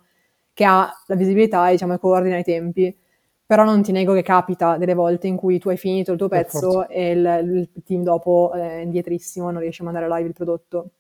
che 0.55 0.65
ha 0.65 0.91
la 1.07 1.15
visibilità 1.15 1.69
e 1.69 1.73
diciamo, 1.73 1.99
coordina 1.99 2.39
i 2.39 2.45
tempi 2.45 2.97
però 3.51 3.65
non 3.65 3.83
ti 3.83 3.91
nego 3.91 4.13
che 4.15 4.23
capita 4.23 4.77
delle 4.77 4.95
volte 4.95 5.27
in 5.27 5.35
cui 5.35 5.59
tu 5.59 5.71
hai 5.71 5.77
finito 5.77 6.13
il 6.13 6.19
tuo 6.19 6.29
pezzo 6.29 6.87
e 6.87 7.11
il, 7.11 7.69
il, 7.75 7.83
team 7.83 8.05
dopo 8.05 8.53
è 8.53 8.75
indietrissimo, 8.83 9.51
non 9.51 9.61
riesce 9.61 9.83
a 9.83 9.87
mandare 9.87 10.07
live 10.07 10.29
il 10.29 10.35
prodotto. 10.35 10.91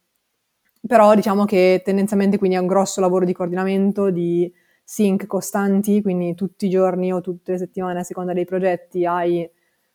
Però 0.84 1.14
diciamo 1.14 1.44
che 1.44 1.80
tendenzialmente 1.84 2.38
quindi 2.38 2.57
è 2.57 2.59
un 2.59 2.66
grosso 2.66 3.01
lavoro 3.01 3.24
di 3.24 3.32
coordinamento, 3.32 4.11
di 4.11 4.53
sync 4.82 5.26
costanti, 5.26 6.03
quindi 6.03 6.34
tutti 6.34 6.66
i 6.66 6.70
giorni 6.70 7.12
o 7.12 7.20
tutte 7.20 7.53
le 7.53 7.59
settimane 7.59 8.01
a 8.01 8.03
seconda 8.03 8.32
dei 8.32 8.46
progetti 8.46 9.07
hai 9.07 9.48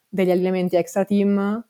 degli 0.08 0.32
allineamenti 0.32 0.78
extra 0.78 1.04
team, 1.04 1.62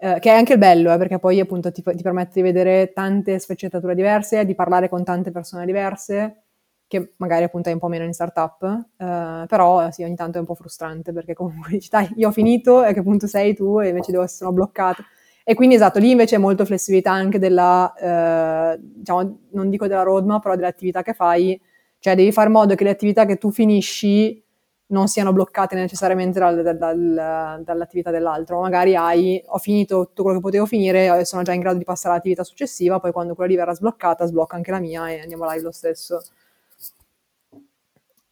eh, 0.00 0.18
che 0.18 0.28
è 0.28 0.34
anche 0.34 0.54
il 0.54 0.58
bello, 0.58 0.92
eh, 0.92 0.98
perché 0.98 1.20
poi 1.20 1.38
appunto 1.38 1.70
ti, 1.70 1.84
ti 1.84 2.02
permette 2.02 2.32
di 2.34 2.42
vedere 2.42 2.92
tante 2.92 3.38
sfaccettature 3.38 3.94
diverse, 3.94 4.44
di 4.44 4.56
parlare 4.56 4.88
con 4.88 5.04
tante 5.04 5.30
persone 5.30 5.64
diverse, 5.64 6.45
che 6.88 7.14
magari 7.16 7.44
appunto 7.44 7.68
è 7.68 7.72
un 7.72 7.78
po' 7.78 7.88
meno 7.88 8.04
in 8.04 8.12
startup, 8.12 8.62
eh, 8.96 9.44
però 9.48 9.90
sì, 9.90 10.04
ogni 10.04 10.14
tanto 10.14 10.36
è 10.38 10.40
un 10.40 10.46
po' 10.46 10.54
frustrante 10.54 11.12
perché 11.12 11.34
comunque 11.34 11.70
dici 11.70 11.88
dai, 11.90 12.08
io 12.16 12.28
ho 12.28 12.32
finito 12.32 12.84
e 12.84 12.88
a 12.88 12.92
che 12.92 13.02
punto 13.02 13.26
sei 13.26 13.54
tu 13.54 13.80
e 13.80 13.88
invece 13.88 14.12
devo 14.12 14.22
essere 14.22 14.50
bloccato. 14.52 15.02
E 15.44 15.54
quindi 15.54 15.76
esatto, 15.76 15.98
lì 16.00 16.10
invece 16.10 16.36
è 16.36 16.38
molto 16.38 16.64
flessibilità 16.64 17.12
anche 17.12 17.38
della, 17.38 17.94
eh, 17.94 18.80
diciamo, 18.80 19.38
non 19.50 19.70
dico 19.70 19.86
della 19.86 20.02
roadmap, 20.02 20.42
però 20.42 20.56
delle 20.56 20.66
attività 20.66 21.02
che 21.02 21.12
fai, 21.14 21.60
cioè 21.98 22.16
devi 22.16 22.32
fare 22.32 22.48
in 22.48 22.52
modo 22.52 22.74
che 22.74 22.84
le 22.84 22.90
attività 22.90 23.24
che 23.24 23.36
tu 23.36 23.50
finisci 23.52 24.42
non 24.88 25.08
siano 25.08 25.32
bloccate 25.32 25.74
necessariamente 25.74 26.38
dal, 26.38 26.62
dal, 26.62 26.76
dal, 26.76 27.62
dall'attività 27.64 28.10
dell'altro. 28.10 28.60
Magari 28.60 28.94
hai, 28.96 29.42
ho 29.46 29.58
finito 29.58 30.06
tutto 30.06 30.22
quello 30.22 30.38
che 30.38 30.44
potevo 30.44 30.66
finire 30.66 31.24
sono 31.24 31.42
già 31.42 31.52
in 31.52 31.60
grado 31.60 31.78
di 31.78 31.84
passare 31.84 32.14
all'attività 32.14 32.44
successiva, 32.44 33.00
poi 33.00 33.12
quando 33.12 33.34
quella 33.34 33.50
lì 33.50 33.56
verrà 33.56 33.74
sbloccata, 33.74 34.26
sblocca 34.26 34.56
anche 34.56 34.70
la 34.70 34.80
mia 34.80 35.08
e 35.10 35.20
andiamo 35.20 35.48
live 35.50 35.62
lo 35.62 35.72
stesso. 35.72 36.22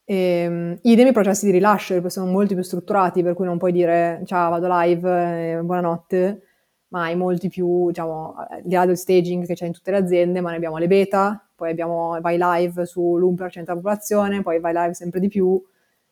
E, 0.05 0.79
idem 0.83 1.07
i 1.07 1.13
processi 1.13 1.47
di 1.47 1.53
rilascio, 1.53 2.01
che 2.01 2.11
sono 2.11 2.31
molti 2.31 2.55
più 2.55 2.63
strutturati, 2.63 3.23
per 3.23 3.35
cui 3.35 3.47
non 3.47 3.59
puoi 3.59 3.73
dire 3.73 4.23
ciao, 4.25 4.51
vado 4.51 4.67
live, 4.71 5.53
eh, 5.53 5.63
buonanotte, 5.63 6.43
ma 6.89 7.05
hai 7.05 7.17
molti 7.17 7.49
più, 7.49 7.89
diciamo, 7.89 8.35
di 8.63 8.75
là 8.75 8.87
del 8.87 8.97
staging 8.97 9.47
che 9.47 9.55
c'è 9.55 9.67
in 9.67 9.73
tutte 9.73 9.91
le 9.91 9.97
aziende, 9.97 10.41
ma 10.41 10.51
ne 10.51 10.57
abbiamo 10.57 10.79
le 10.79 10.87
beta, 10.87 11.45
poi 11.55 11.71
abbiamo, 11.71 12.19
vai 12.21 12.37
live 12.39 12.85
sull'1% 12.85 13.65
della 13.65 13.75
popolazione, 13.75 14.43
poi 14.43 14.61
vai 14.61 14.73
live 14.75 14.95
sempre 14.95 15.21
di 15.21 15.29
più 15.29 15.61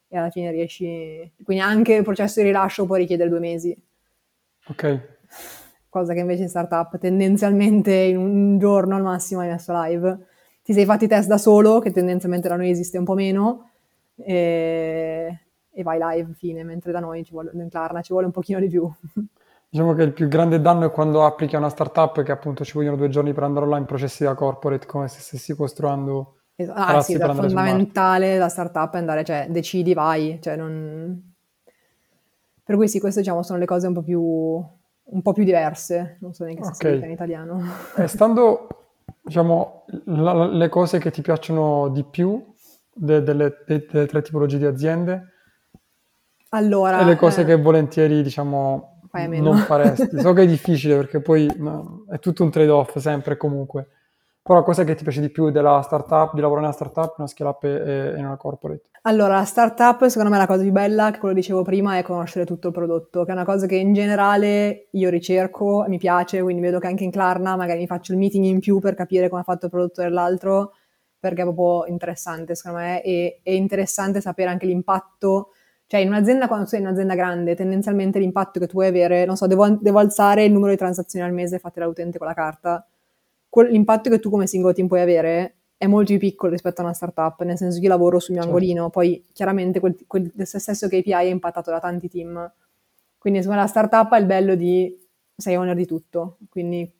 e 0.08 0.18
alla 0.18 0.30
fine 0.30 0.50
riesci... 0.50 1.32
Quindi 1.42 1.62
anche 1.62 1.94
il 1.94 2.02
processo 2.02 2.40
di 2.40 2.46
rilascio 2.46 2.84
può 2.84 2.96
richiedere 2.96 3.30
due 3.30 3.38
mesi. 3.38 3.76
Ok. 4.68 5.00
Cosa 5.88 6.12
che 6.12 6.20
invece 6.20 6.42
in 6.42 6.48
startup 6.48 6.98
tendenzialmente 6.98 7.92
in 7.92 8.16
un 8.16 8.58
giorno 8.58 8.94
al 8.94 9.02
massimo 9.02 9.40
hai 9.40 9.48
messo 9.48 9.72
live. 9.74 10.26
Ti 10.62 10.72
sei 10.72 10.84
fatti 10.84 11.06
test 11.06 11.28
da 11.28 11.38
solo, 11.38 11.78
che 11.78 11.92
tendenzialmente 11.92 12.48
da 12.48 12.56
noi 12.56 12.70
esiste 12.70 12.98
un 12.98 13.04
po' 13.04 13.14
meno, 13.14 13.71
e, 14.16 15.40
e 15.70 15.82
vai 15.82 15.98
live, 16.00 16.32
fine, 16.34 16.64
mentre 16.64 16.92
da 16.92 17.00
noi 17.00 17.24
ci 17.24 17.32
vuole, 17.32 17.50
in 17.54 17.68
Klarna 17.68 18.02
ci 18.02 18.12
vuole 18.12 18.26
un 18.26 18.32
pochino 18.32 18.60
di 18.60 18.68
più. 18.68 18.90
Diciamo 19.72 19.94
che 19.94 20.02
il 20.02 20.12
più 20.12 20.28
grande 20.28 20.60
danno 20.60 20.84
è 20.84 20.90
quando 20.90 21.24
applichi 21.24 21.54
a 21.54 21.58
una 21.58 21.70
startup 21.70 22.22
che 22.22 22.30
appunto 22.30 22.62
ci 22.62 22.74
vogliono 22.74 22.96
due 22.96 23.08
giorni 23.08 23.32
per 23.32 23.44
andare 23.44 23.64
online, 23.64 23.86
processi 23.86 24.22
da 24.22 24.34
corporate, 24.34 24.84
come 24.86 25.08
se 25.08 25.20
stessi 25.20 25.56
costruendo... 25.56 26.40
Esatto. 26.54 26.78
Ah 26.78 27.00
sì, 27.00 27.14
è 27.14 27.18
fondamentale 27.18 28.36
la 28.36 28.50
startup 28.50 28.92
è 28.92 28.98
andare, 28.98 29.24
cioè 29.24 29.46
decidi, 29.48 29.94
vai, 29.94 30.38
cioè 30.42 30.56
non... 30.56 31.32
Per 32.62 32.76
cui 32.76 32.86
sì, 32.86 33.00
queste 33.00 33.20
diciamo 33.20 33.42
sono 33.42 33.58
le 33.58 33.64
cose 33.64 33.86
un 33.86 33.94
po' 33.94 34.02
più, 34.02 34.20
un 34.20 35.22
po 35.22 35.32
più 35.32 35.42
diverse, 35.42 36.18
non 36.20 36.34
so 36.34 36.44
neanche 36.44 36.64
se 36.64 36.72
okay. 36.74 36.90
si 36.90 36.94
dica 36.96 37.06
in 37.06 37.12
italiano. 37.12 37.62
E 37.96 38.06
stando, 38.08 38.68
diciamo, 39.22 39.86
la, 40.04 40.48
le 40.48 40.68
cose 40.68 40.98
che 40.98 41.10
ti 41.10 41.22
piacciono 41.22 41.88
di 41.88 42.04
più 42.04 42.51
de, 42.94 43.22
delle, 43.22 43.62
de, 43.66 43.86
delle, 43.90 44.06
tre 44.06 44.22
tipologie 44.22 44.58
di 44.58 44.66
aziende? 44.66 45.30
Allora, 46.50 47.00
e 47.00 47.04
le 47.04 47.16
cose 47.16 47.42
eh, 47.42 47.44
che 47.44 47.56
volentieri, 47.56 48.22
diciamo, 48.22 49.00
non 49.12 49.56
faresti. 49.66 50.20
so 50.20 50.32
che 50.32 50.42
è 50.42 50.46
difficile 50.46 50.96
perché 50.96 51.20
poi 51.20 51.50
no, 51.56 52.04
è 52.08 52.18
tutto 52.18 52.42
un 52.42 52.50
trade-off 52.50 52.98
sempre 52.98 53.34
e 53.34 53.36
comunque. 53.36 53.88
Però 54.42 54.64
cosa 54.64 54.82
che 54.82 54.96
ti 54.96 55.04
piace 55.04 55.20
di 55.20 55.30
più 55.30 55.50
della 55.50 55.80
startup, 55.82 56.34
di 56.34 56.40
lavorare 56.40 56.66
in 56.66 56.72
una 56.72 56.72
startup, 56.72 57.10
in 57.10 57.14
una 57.18 57.28
scale 57.28 57.50
up 57.50 57.62
e, 57.62 58.14
in 58.16 58.24
una 58.24 58.36
corporate? 58.36 58.82
Allora, 59.02 59.36
la 59.36 59.44
startup, 59.44 60.04
secondo 60.06 60.30
me 60.30 60.38
la 60.38 60.48
cosa 60.48 60.62
più 60.62 60.72
bella, 60.72 61.12
che 61.12 61.20
quello 61.20 61.34
dicevo 61.34 61.62
prima, 61.62 61.96
è 61.96 62.02
conoscere 62.02 62.44
tutto 62.44 62.68
il 62.68 62.72
prodotto, 62.72 63.22
che 63.22 63.30
è 63.30 63.34
una 63.34 63.44
cosa 63.44 63.66
che 63.66 63.76
in 63.76 63.92
generale 63.92 64.88
io 64.90 65.10
ricerco 65.10 65.84
e 65.84 65.88
mi 65.88 65.98
piace, 65.98 66.42
quindi 66.42 66.60
vedo 66.60 66.80
che 66.80 66.88
anche 66.88 67.04
in 67.04 67.12
Klarna 67.12 67.54
magari 67.54 67.78
mi 67.78 67.86
faccio 67.86 68.12
il 68.12 68.18
meeting 68.18 68.44
in 68.44 68.58
più 68.58 68.80
per 68.80 68.94
capire 68.94 69.28
come 69.28 69.42
ha 69.42 69.44
fatto 69.44 69.66
il 69.66 69.70
prodotto 69.70 70.02
dell'altro 70.02 70.72
perché 71.22 71.42
è 71.42 71.44
proprio 71.44 71.86
interessante 71.86 72.56
secondo 72.56 72.78
me 72.78 73.00
e 73.04 73.38
è 73.44 73.52
interessante 73.52 74.20
sapere 74.20 74.50
anche 74.50 74.66
l'impatto, 74.66 75.50
cioè 75.86 76.00
in 76.00 76.08
un'azienda 76.08 76.48
quando 76.48 76.66
sei 76.66 76.80
in 76.80 76.86
un'azienda 76.86 77.14
grande 77.14 77.54
tendenzialmente 77.54 78.18
l'impatto 78.18 78.58
che 78.58 78.66
tu 78.66 78.72
vuoi 78.72 78.88
avere, 78.88 79.24
non 79.24 79.36
so, 79.36 79.46
devo, 79.46 79.68
devo 79.68 80.00
alzare 80.00 80.42
il 80.42 80.50
numero 80.50 80.72
di 80.72 80.78
transazioni 80.78 81.24
al 81.24 81.32
mese 81.32 81.60
fatte 81.60 81.78
dall'utente 81.78 82.18
con 82.18 82.26
la 82.26 82.34
carta, 82.34 82.84
l'impatto 83.68 84.10
che 84.10 84.18
tu 84.18 84.30
come 84.30 84.48
singolo 84.48 84.74
team 84.74 84.88
puoi 84.88 85.00
avere 85.00 85.58
è 85.76 85.86
molto 85.86 86.10
più 86.10 86.18
piccolo 86.18 86.50
rispetto 86.50 86.80
a 86.80 86.84
una 86.84 86.92
startup, 86.92 87.40
nel 87.42 87.56
senso 87.56 87.78
che 87.78 87.84
io 87.84 87.90
lavoro 87.90 88.18
sul 88.18 88.34
mio 88.34 88.42
certo. 88.42 88.56
angolino, 88.56 88.90
poi 88.90 89.24
chiaramente 89.32 89.78
quel, 89.78 89.96
quel 90.08 90.32
stesso 90.42 90.88
KPI 90.88 91.12
è 91.12 91.20
impattato 91.20 91.70
da 91.70 91.78
tanti 91.78 92.08
team, 92.08 92.52
quindi 93.16 93.42
secondo 93.42 93.60
me 93.60 93.66
la 93.66 93.70
startup 93.70 94.10
ha 94.10 94.18
il 94.18 94.26
bello 94.26 94.56
di 94.56 94.98
sei 95.36 95.54
owner 95.54 95.76
di 95.76 95.86
tutto, 95.86 96.38
quindi 96.50 96.92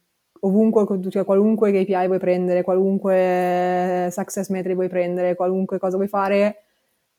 ovunque, 0.45 0.87
cioè 1.11 1.25
qualunque 1.25 1.71
KPI 1.73 2.07
vuoi 2.07 2.19
prendere, 2.19 2.63
qualunque 2.63 4.09
success 4.11 4.49
metric 4.49 4.75
vuoi 4.75 4.89
prendere, 4.89 5.35
qualunque 5.35 5.79
cosa 5.79 5.97
vuoi 5.97 6.09
fare, 6.09 6.63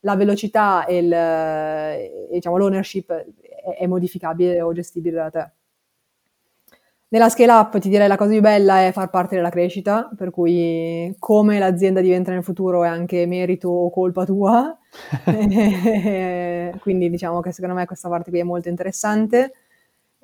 la 0.01 0.15
velocità 0.15 0.85
e, 0.85 0.97
il, 0.97 1.13
e 1.13 2.27
diciamo, 2.31 2.57
l'ownership 2.57 3.11
è, 3.11 3.25
è, 3.79 3.87
modificabile 3.87 4.61
o 4.61 4.73
gestibile 4.73 5.15
da 5.15 5.29
te. 5.29 5.51
Nella 7.09 7.29
scale 7.29 7.51
up 7.51 7.77
ti 7.77 7.89
direi 7.89 8.07
la 8.07 8.17
cosa 8.17 8.31
più 8.31 8.41
bella 8.41 8.85
è 8.87 8.91
far 8.91 9.09
parte 9.09 9.35
della 9.35 9.49
crescita, 9.51 10.09
per 10.17 10.31
cui 10.31 11.15
come 11.19 11.59
l'azienda 11.59 12.01
diventa 12.01 12.31
nel 12.31 12.43
futuro 12.43 12.83
è 12.83 12.87
anche 12.87 13.25
merito 13.27 13.69
o 13.69 13.89
colpa 13.91 14.25
tua. 14.25 14.77
Quindi 16.81 17.09
diciamo 17.09 17.39
che 17.39 17.51
secondo 17.51 17.75
me 17.75 17.85
questa 17.85 18.09
parte 18.09 18.31
qui 18.31 18.39
è 18.39 18.43
molto 18.43 18.67
interessante 18.67 19.53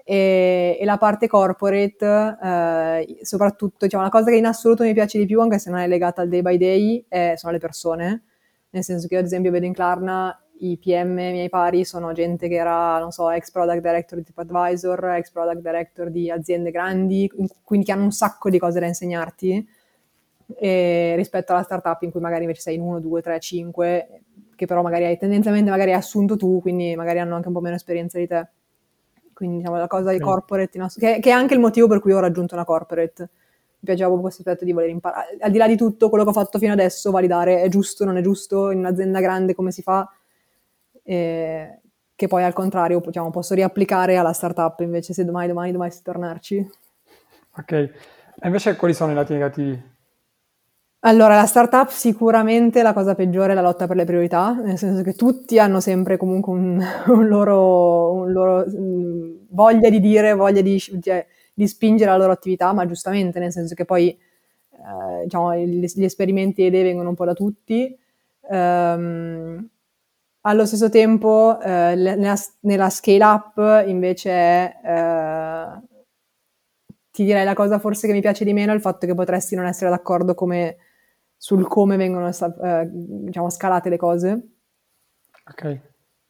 e, 0.10 0.76
e 0.82 0.86
la 0.86 0.98
parte 0.98 1.28
corporate, 1.28 2.38
eh, 2.42 3.20
soprattutto, 3.22 3.86
diciamo, 3.86 4.02
la 4.02 4.10
cosa 4.10 4.32
che 4.32 4.38
in 4.38 4.48
assoluto 4.48 4.82
mi 4.82 4.94
piace 4.94 5.20
di 5.20 5.28
più, 5.28 5.40
anche 5.40 5.60
se 5.60 5.70
non 5.70 5.82
è 5.82 5.88
legata 5.88 6.24
al 6.24 6.30
day 6.30 6.42
by 6.42 6.58
day, 6.58 7.06
è, 7.08 7.34
sono 7.36 7.54
le 7.54 7.60
persone. 7.60 8.24
Nel 8.72 8.84
senso 8.84 9.08
che 9.08 9.14
io, 9.14 9.20
ad 9.20 9.28
esempio, 9.28 9.52
vedo 9.52 9.68
in 9.68 9.74
Klarna 9.74 10.36
i 10.62 10.80
PM 10.80 11.14
miei 11.14 11.48
pari 11.48 11.86
sono 11.86 12.12
gente 12.12 12.48
che 12.48 12.56
era, 12.56 12.98
non 12.98 13.12
so, 13.12 13.30
ex 13.30 13.52
product 13.52 13.82
director 13.82 14.18
di 14.18 14.24
TripAdvisor, 14.24 15.10
ex 15.10 15.30
product 15.30 15.62
director 15.62 16.10
di 16.10 16.32
aziende 16.32 16.72
grandi, 16.72 17.32
quindi 17.64 17.86
che 17.86 17.92
hanno 17.92 18.06
un 18.06 18.12
sacco 18.12 18.50
di 18.50 18.58
cose 18.58 18.80
da 18.80 18.88
insegnarti 18.88 19.68
e 20.58 21.14
rispetto 21.18 21.54
alla 21.54 21.62
startup 21.62 22.02
in 22.02 22.10
cui 22.10 22.20
magari 22.20 22.42
invece 22.42 22.62
sei 22.62 22.76
in 22.76 22.82
1, 22.82 23.00
2, 23.00 23.22
3, 23.22 23.40
5, 23.40 24.22
che 24.56 24.66
però 24.66 24.82
magari 24.82 25.06
hai 25.06 25.20
tendenzialmente 25.20 25.70
magari 25.70 25.92
hai 25.92 25.98
assunto 25.98 26.36
tu, 26.36 26.62
quindi 26.62 26.96
magari 26.96 27.20
hanno 27.20 27.36
anche 27.36 27.48
un 27.48 27.54
po' 27.54 27.62
meno 27.62 27.76
esperienza 27.76 28.18
di 28.18 28.26
te 28.26 28.50
quindi 29.40 29.60
diciamo 29.60 29.78
la 29.78 29.88
cosa 29.88 30.12
di 30.12 30.20
corporate, 30.20 30.78
che, 30.98 31.20
che, 31.22 31.30
è 31.30 31.32
anche 31.32 31.54
il 31.54 31.62
motivo 31.62 31.88
per 31.88 32.02
cui 32.02 32.12
ho 32.12 32.20
raggiunto 32.20 32.56
una 32.56 32.66
corporate, 32.66 33.30
piaceva 33.80 34.08
proprio 34.08 34.24
questo 34.24 34.42
aspetto 34.42 34.66
di 34.66 34.74
voler 34.74 34.90
imparare. 34.90 35.38
Al 35.40 35.50
di 35.50 35.58
là 35.58 35.66
di 35.66 35.78
tutto, 35.78 36.10
quello 36.10 36.26
che 36.26 36.32
ho 36.32 36.34
fatto 36.34 36.60
fino 36.60 36.74
adesso, 36.74 37.10
validare 37.10 37.62
è 37.62 37.70
giusto, 37.70 38.04
non 38.04 38.18
è 38.18 38.22
giusto, 38.22 38.70
in 38.70 38.80
un'azienda 38.80 39.22
grande 39.22 39.56
come 39.56 39.72
si 39.72 39.82
fa, 39.82 40.12
eh, 41.04 41.80
che 42.14 42.28
poi 42.28 42.44
al 42.44 42.52
contrario 42.52 43.00
diciamo, 43.00 43.30
posso 43.30 43.54
riapplicare 43.54 44.18
alla 44.18 44.34
startup 44.34 44.78
invece 44.82 45.14
se 45.14 45.24
domani, 45.24 45.48
domani 45.48 45.72
dovessi 45.72 46.02
tornarci. 46.04 46.72
Ok, 47.56 47.72
e 47.72 47.92
invece 48.44 48.76
quali 48.76 48.94
sono 48.94 49.14
i 49.14 49.16
lati 49.16 49.32
negativi? 49.32 49.82
Allora, 51.04 51.38
la 51.38 51.46
startup 51.46 51.88
sicuramente 51.90 52.82
la 52.82 52.92
cosa 52.92 53.16
peggiore 53.16 53.54
è 53.54 53.56
la 53.56 53.62
lotta 53.62 53.88
per 53.88 53.96
le 53.96 54.04
priorità, 54.04 54.52
nel 54.52 54.78
senso 54.78 55.02
che 55.02 55.14
tutti 55.14 55.58
hanno 55.58 55.80
sempre 55.80 56.18
comunque 56.18 56.54
un, 56.54 56.84
un 57.08 57.28
loro, 57.28 58.12
un 58.12 58.32
loro 58.34 58.64
um, 58.68 59.38
voglia 59.50 59.90
di 59.90 60.02
dire, 60.02 60.34
voglia 60.34 60.60
di, 60.62 60.78
cioè, 60.78 61.26
di, 61.54 61.68
spingere 61.68 62.12
la 62.12 62.18
loro 62.18 62.34
attività, 62.34 62.74
ma 62.74 62.86
giustamente, 62.86 63.40
nel 63.40 63.54
senso 63.54 63.76
che 63.76 63.86
poi 63.86 64.10
eh, 64.10 65.24
diciamo, 65.24 65.56
gli, 65.56 65.86
gli, 65.86 66.04
esperimenti 66.04 66.64
e 66.64 66.66
idee 66.66 66.84
vengono 66.84 67.10
un 67.10 67.16
po' 67.16 67.26
da 67.26 67.34
tutti. 67.34 67.98
Um, 68.42 69.70
allo 70.42 70.66
stesso 70.66 70.90
tempo, 70.90 71.60
eh, 71.62 71.96
nella, 71.96 72.36
nella, 72.62 72.90
scale 72.90 73.24
up 73.24 73.88
invece 73.88 74.32
è, 74.32 74.76
eh, 74.84 75.82
ti 77.12 77.24
direi 77.24 77.46
la 77.46 77.54
cosa 77.54 77.80
forse 77.80 78.08
che 78.08 78.14
mi 78.14 78.22
piace 78.22 78.44
di 78.44 78.54
meno 78.54 78.72
è 78.72 78.76
il 78.76 78.82
fatto 78.82 79.06
che 79.06 79.14
potresti 79.14 79.56
non 79.56 79.66
essere 79.66 79.90
d'accordo 79.90 80.34
come 80.36 80.78
sul 81.42 81.66
come 81.70 81.96
vengono 81.96 82.28
eh, 82.28 82.90
diciamo, 82.92 83.50
scalate 83.50 83.88
le 83.88 83.96
cose. 83.96 84.48
Ok. 85.50 85.80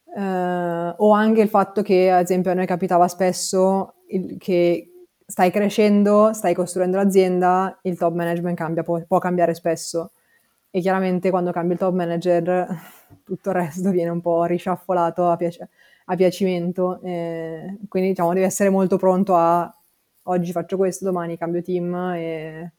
Uh, 0.06 0.94
o 0.98 1.12
anche 1.12 1.42
il 1.42 1.50
fatto 1.50 1.82
che, 1.82 2.12
ad 2.12 2.22
esempio, 2.22 2.52
a 2.52 2.54
noi 2.54 2.68
capitava 2.68 3.08
spesso 3.08 3.96
il, 4.10 4.38
che 4.38 5.08
stai 5.26 5.50
crescendo, 5.50 6.32
stai 6.34 6.54
costruendo 6.54 6.98
l'azienda, 6.98 7.80
il 7.84 7.98
top 7.98 8.14
management 8.14 8.56
cambia, 8.56 8.84
può, 8.84 9.02
può, 9.08 9.18
cambiare 9.18 9.56
spesso. 9.56 10.12
E 10.70 10.80
chiaramente 10.80 11.32
quando 11.32 11.52
cambia 11.52 11.74
il 11.74 11.80
top 11.80 11.94
manager, 11.96 12.68
tutto 13.26 13.50
il 13.50 13.56
resto 13.56 13.90
viene 13.90 14.12
un 14.12 14.22
po' 14.22 14.44
risciaffolato 14.44 15.28
a, 15.28 15.36
piace, 15.38 15.70
a 16.06 16.16
piacimento. 16.16 17.02
Eh, 17.02 17.80
quindi, 17.88 18.10
diciamo, 18.10 18.32
devi 18.34 18.46
essere 18.46 18.70
molto 18.70 18.98
pronto 18.98 19.36
a 19.36 19.74
oggi 20.24 20.52
faccio 20.52 20.78
questo, 20.78 21.06
domani 21.06 21.36
cambio 21.36 21.64
team 21.64 21.96
e 22.16 22.74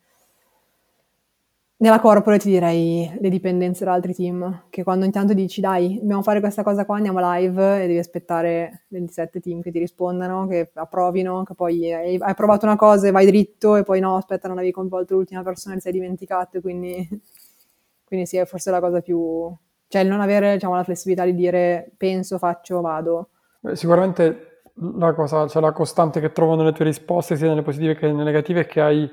nella 1.81 1.99
corporate 1.99 2.47
direi 2.47 3.11
le 3.21 3.29
dipendenze 3.31 3.87
da 3.87 3.95
altri 3.95 4.15
team, 4.15 4.65
che 4.69 4.83
quando 4.83 5.07
intanto 5.07 5.33
dici 5.33 5.63
dai, 5.63 5.99
dobbiamo 5.99 6.23
fare 6.23 6.41
questa 6.41 6.63
cosa 6.63 6.85
qua, 6.85 6.97
andiamo 6.97 7.21
live 7.23 7.83
e 7.83 7.87
devi 7.87 7.99
aspettare 7.99 8.85
27 8.89 9.41
team 9.41 9.63
che 9.63 9.71
ti 9.71 9.79
rispondano, 9.79 10.47
che 10.47 10.71
approvino, 10.75 11.43
che 11.43 11.55
poi 11.55 11.91
hai, 11.91 12.19
hai 12.21 12.35
provato 12.35 12.67
una 12.67 12.77
cosa 12.77 13.09
e 13.09 13.11
vai 13.13 13.25
dritto 13.25 13.77
e 13.77 13.83
poi 13.83 13.99
no, 14.01 14.17
aspetta, 14.17 14.47
non 14.47 14.59
avevi 14.59 14.73
coinvolto 14.73 15.15
l'ultima 15.15 15.43
persona, 15.43 15.75
ti 15.77 15.81
sei 15.81 15.93
dimenticato, 15.93 16.61
quindi, 16.61 17.09
quindi 18.05 18.27
sì, 18.27 18.37
è 18.37 18.45
forse 18.45 18.71
la 18.71 18.81
cosa 18.81 19.01
più... 19.01 19.51
cioè 19.89 20.03
il 20.03 20.09
non 20.09 20.21
avere 20.21 20.53
diciamo, 20.53 20.75
la 20.75 20.85
flessibilità 20.85 21.25
di 21.25 21.35
dire 21.35 21.93
penso, 21.97 22.37
faccio, 22.37 22.83
vado. 22.83 23.31
Beh, 23.61 23.75
sicuramente 23.75 24.65
la 24.99 25.15
cosa, 25.15 25.49
cioè 25.49 25.63
la 25.63 25.73
costante 25.73 26.21
che 26.21 26.33
trovo 26.33 26.57
nelle 26.57 26.73
tue 26.73 26.85
risposte, 26.85 27.37
sia 27.37 27.49
nelle 27.49 27.63
positive 27.63 27.97
che 27.97 28.07
nelle 28.07 28.25
negative, 28.25 28.61
è 28.61 28.67
che 28.67 28.81
hai 28.83 29.11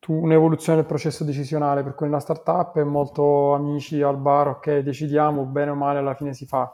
tu, 0.00 0.14
un'evoluzione 0.14 0.78
del 0.78 0.86
processo 0.88 1.24
decisionale, 1.24 1.82
per 1.82 1.94
cui 1.94 2.06
nella 2.06 2.20
startup 2.20 2.76
è 2.78 2.82
molto 2.82 3.52
amici 3.52 4.00
al 4.00 4.16
bar, 4.16 4.48
ok, 4.48 4.78
decidiamo, 4.78 5.44
bene 5.44 5.70
o 5.70 5.74
male 5.74 5.98
alla 5.98 6.14
fine 6.14 6.32
si 6.32 6.46
fa, 6.46 6.72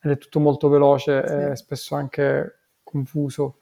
ed 0.00 0.10
è 0.10 0.18
tutto 0.18 0.40
molto 0.40 0.68
veloce 0.68 1.26
sì. 1.26 1.34
e 1.34 1.56
spesso 1.56 1.94
anche 1.94 2.58
confuso. 2.82 3.60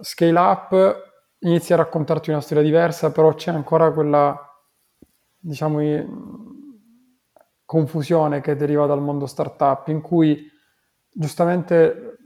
Scale 0.00 0.38
up 0.38 1.08
inizia 1.40 1.76
a 1.76 1.78
raccontarti 1.78 2.30
una 2.30 2.40
storia 2.40 2.64
diversa, 2.64 3.12
però 3.12 3.32
c'è 3.34 3.52
ancora 3.52 3.92
quella, 3.92 4.36
diciamo, 5.38 5.78
confusione 7.64 8.40
che 8.40 8.56
deriva 8.56 8.86
dal 8.86 9.00
mondo 9.00 9.26
startup, 9.26 9.86
in 9.86 10.00
cui 10.00 10.50
giustamente 11.12 12.16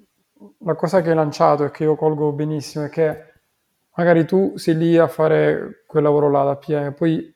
la 0.60 0.74
cosa 0.74 1.02
che 1.02 1.10
hai 1.10 1.14
lanciato 1.14 1.64
e 1.64 1.70
che 1.70 1.84
io 1.84 1.94
colgo 1.94 2.32
benissimo 2.32 2.86
è 2.86 2.88
che 2.88 3.33
magari 3.96 4.24
tu 4.26 4.56
sei 4.56 4.76
lì 4.76 4.98
a 4.98 5.06
fare 5.06 5.84
quel 5.86 6.02
lavoro 6.02 6.30
là 6.30 6.44
da 6.44 6.56
PM, 6.56 6.94
poi 6.94 7.34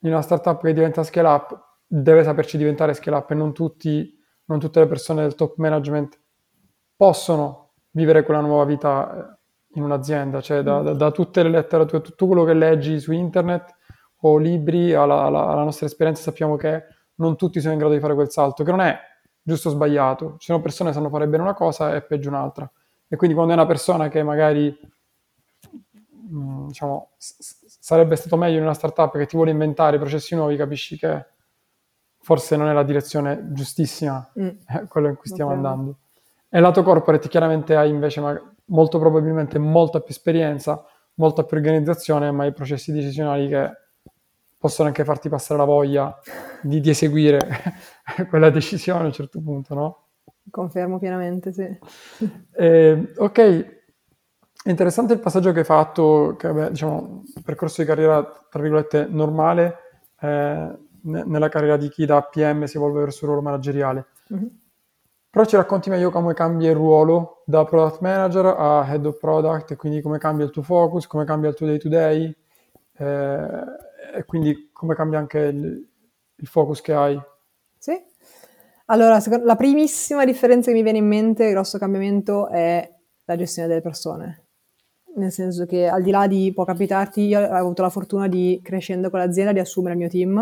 in 0.00 0.10
una 0.10 0.22
startup 0.22 0.62
che 0.62 0.72
diventa 0.72 1.02
scale 1.02 1.28
up 1.28 1.64
deve 1.86 2.24
saperci 2.24 2.56
diventare 2.56 2.94
scale 2.94 3.16
up 3.16 3.30
e 3.30 3.34
non, 3.34 3.52
tutti, 3.52 4.12
non 4.46 4.58
tutte 4.58 4.80
le 4.80 4.86
persone 4.86 5.22
del 5.22 5.34
top 5.34 5.56
management 5.56 6.20
possono 6.96 7.72
vivere 7.90 8.22
quella 8.24 8.40
nuova 8.40 8.64
vita 8.64 9.38
in 9.74 9.82
un'azienda, 9.82 10.40
cioè 10.40 10.62
da, 10.62 10.80
da, 10.80 10.94
da 10.94 11.10
tutte 11.10 11.42
le 11.42 11.50
letterature, 11.50 12.02
tutto 12.02 12.26
quello 12.26 12.44
che 12.44 12.54
leggi 12.54 12.98
su 12.98 13.12
internet 13.12 13.74
o 14.20 14.38
libri 14.38 14.94
alla, 14.94 15.22
alla, 15.22 15.46
alla, 15.46 15.64
nostra 15.64 15.86
esperienza 15.86 16.22
sappiamo 16.22 16.56
che 16.56 16.84
non 17.16 17.36
tutti 17.36 17.60
sono 17.60 17.74
in 17.74 17.78
grado 17.78 17.94
di 17.94 18.00
fare 18.00 18.14
quel 18.14 18.30
salto, 18.30 18.64
che 18.64 18.70
non 18.70 18.80
è 18.80 18.98
giusto 19.42 19.68
o 19.68 19.72
sbagliato, 19.72 20.36
ci 20.38 20.46
sono 20.46 20.60
persone 20.60 20.90
che 20.90 20.96
sanno 20.96 21.08
fare 21.08 21.28
bene 21.28 21.42
una 21.42 21.54
cosa 21.54 21.94
e 21.94 22.02
peggio 22.02 22.28
un'altra. 22.28 22.70
E 23.08 23.16
quindi 23.16 23.36
quando 23.36 23.52
è 23.52 23.56
una 23.56 23.66
persona 23.66 24.08
che 24.08 24.22
magari 24.22 24.76
Mm, 26.28 26.66
diciamo, 26.66 27.10
s- 27.16 27.78
sarebbe 27.80 28.16
stato 28.16 28.36
meglio 28.36 28.56
in 28.56 28.64
una 28.64 28.74
startup 28.74 29.16
che 29.16 29.26
ti 29.26 29.36
vuole 29.36 29.52
inventare 29.52 29.98
processi 29.98 30.34
nuovi, 30.34 30.56
capisci 30.56 30.96
che 30.96 31.24
forse 32.18 32.56
non 32.56 32.68
è 32.68 32.72
la 32.72 32.82
direzione 32.82 33.52
giustissima, 33.52 34.28
mm. 34.38 34.48
eh, 34.68 34.86
quello 34.88 35.08
in 35.08 35.16
cui 35.16 35.30
stiamo 35.30 35.52
okay. 35.52 35.64
andando. 35.64 35.98
E 36.48 36.60
lato 36.60 36.82
corporate 36.82 37.28
chiaramente 37.28 37.76
hai 37.76 37.90
invece 37.90 38.20
ma- 38.20 38.54
molto 38.66 38.98
probabilmente 38.98 39.58
molta 39.58 40.00
più 40.00 40.12
esperienza, 40.12 40.84
molta 41.14 41.44
più 41.44 41.56
organizzazione, 41.56 42.30
ma 42.32 42.44
i 42.44 42.52
processi 42.52 42.92
decisionali 42.92 43.48
che 43.48 43.70
possono 44.58 44.88
anche 44.88 45.04
farti 45.04 45.28
passare 45.28 45.60
la 45.60 45.66
voglia 45.66 46.18
di, 46.62 46.80
di 46.80 46.90
eseguire 46.90 47.38
quella 48.28 48.50
decisione 48.50 49.02
a 49.02 49.06
un 49.06 49.12
certo 49.12 49.40
punto, 49.40 49.74
no? 49.74 50.00
Confermo 50.50 50.98
pienamente, 50.98 51.52
sì. 51.52 51.78
Eh, 52.52 53.12
ok, 53.16 53.75
è 54.66 54.70
interessante 54.70 55.12
il 55.12 55.20
passaggio 55.20 55.52
che 55.52 55.60
hai 55.60 55.64
fatto, 55.64 56.34
che 56.36 56.50
è 56.50 56.70
diciamo, 56.70 57.22
percorso 57.44 57.82
di 57.82 57.86
carriera, 57.86 58.24
tra 58.50 58.60
virgolette, 58.60 59.06
normale, 59.08 59.76
eh, 60.20 60.76
nella 61.02 61.48
carriera 61.48 61.76
di 61.76 61.88
chi 61.88 62.04
da 62.04 62.20
PM 62.22 62.64
si 62.64 62.76
evolve 62.76 62.98
verso 62.98 63.18
il 63.20 63.30
ruolo 63.30 63.42
manageriale. 63.42 64.06
Mm-hmm. 64.34 64.46
Però 65.30 65.44
ci 65.44 65.54
racconti 65.54 65.88
meglio 65.88 66.10
come 66.10 66.34
cambia 66.34 66.70
il 66.70 66.74
ruolo 66.74 67.44
da 67.46 67.64
product 67.64 68.00
manager 68.00 68.46
a 68.58 68.84
head 68.88 69.06
of 69.06 69.20
product, 69.20 69.70
e 69.70 69.76
quindi 69.76 70.02
come 70.02 70.18
cambia 70.18 70.44
il 70.44 70.50
tuo 70.50 70.62
focus, 70.62 71.06
come 71.06 71.24
cambia 71.24 71.50
il 71.50 71.54
tuo 71.54 71.66
day 71.66 71.78
to 71.78 71.88
day, 71.88 72.36
e 72.96 74.24
quindi 74.26 74.70
come 74.72 74.96
cambia 74.96 75.20
anche 75.20 75.38
il, 75.38 75.88
il 76.34 76.46
focus 76.48 76.80
che 76.80 76.92
hai. 76.92 77.22
Sì. 77.78 77.96
Allora, 78.86 79.22
la 79.44 79.54
primissima 79.54 80.24
differenza 80.24 80.72
che 80.72 80.76
mi 80.76 80.82
viene 80.82 80.98
in 80.98 81.06
mente, 81.06 81.44
il 81.44 81.52
grosso 81.52 81.78
cambiamento, 81.78 82.48
è 82.48 82.92
la 83.26 83.36
gestione 83.36 83.68
delle 83.68 83.80
persone 83.80 84.40
nel 85.16 85.32
senso 85.32 85.66
che 85.66 85.86
al 85.86 86.02
di 86.02 86.10
là 86.10 86.26
di 86.26 86.52
può 86.54 86.64
capitarti, 86.64 87.22
io 87.22 87.40
ho 87.40 87.52
avuto 87.52 87.82
la 87.82 87.90
fortuna 87.90 88.28
di 88.28 88.60
crescendo 88.62 89.10
con 89.10 89.18
l'azienda 89.18 89.52
di 89.52 89.58
assumere 89.58 89.94
il 89.94 90.00
mio 90.00 90.08
team, 90.08 90.34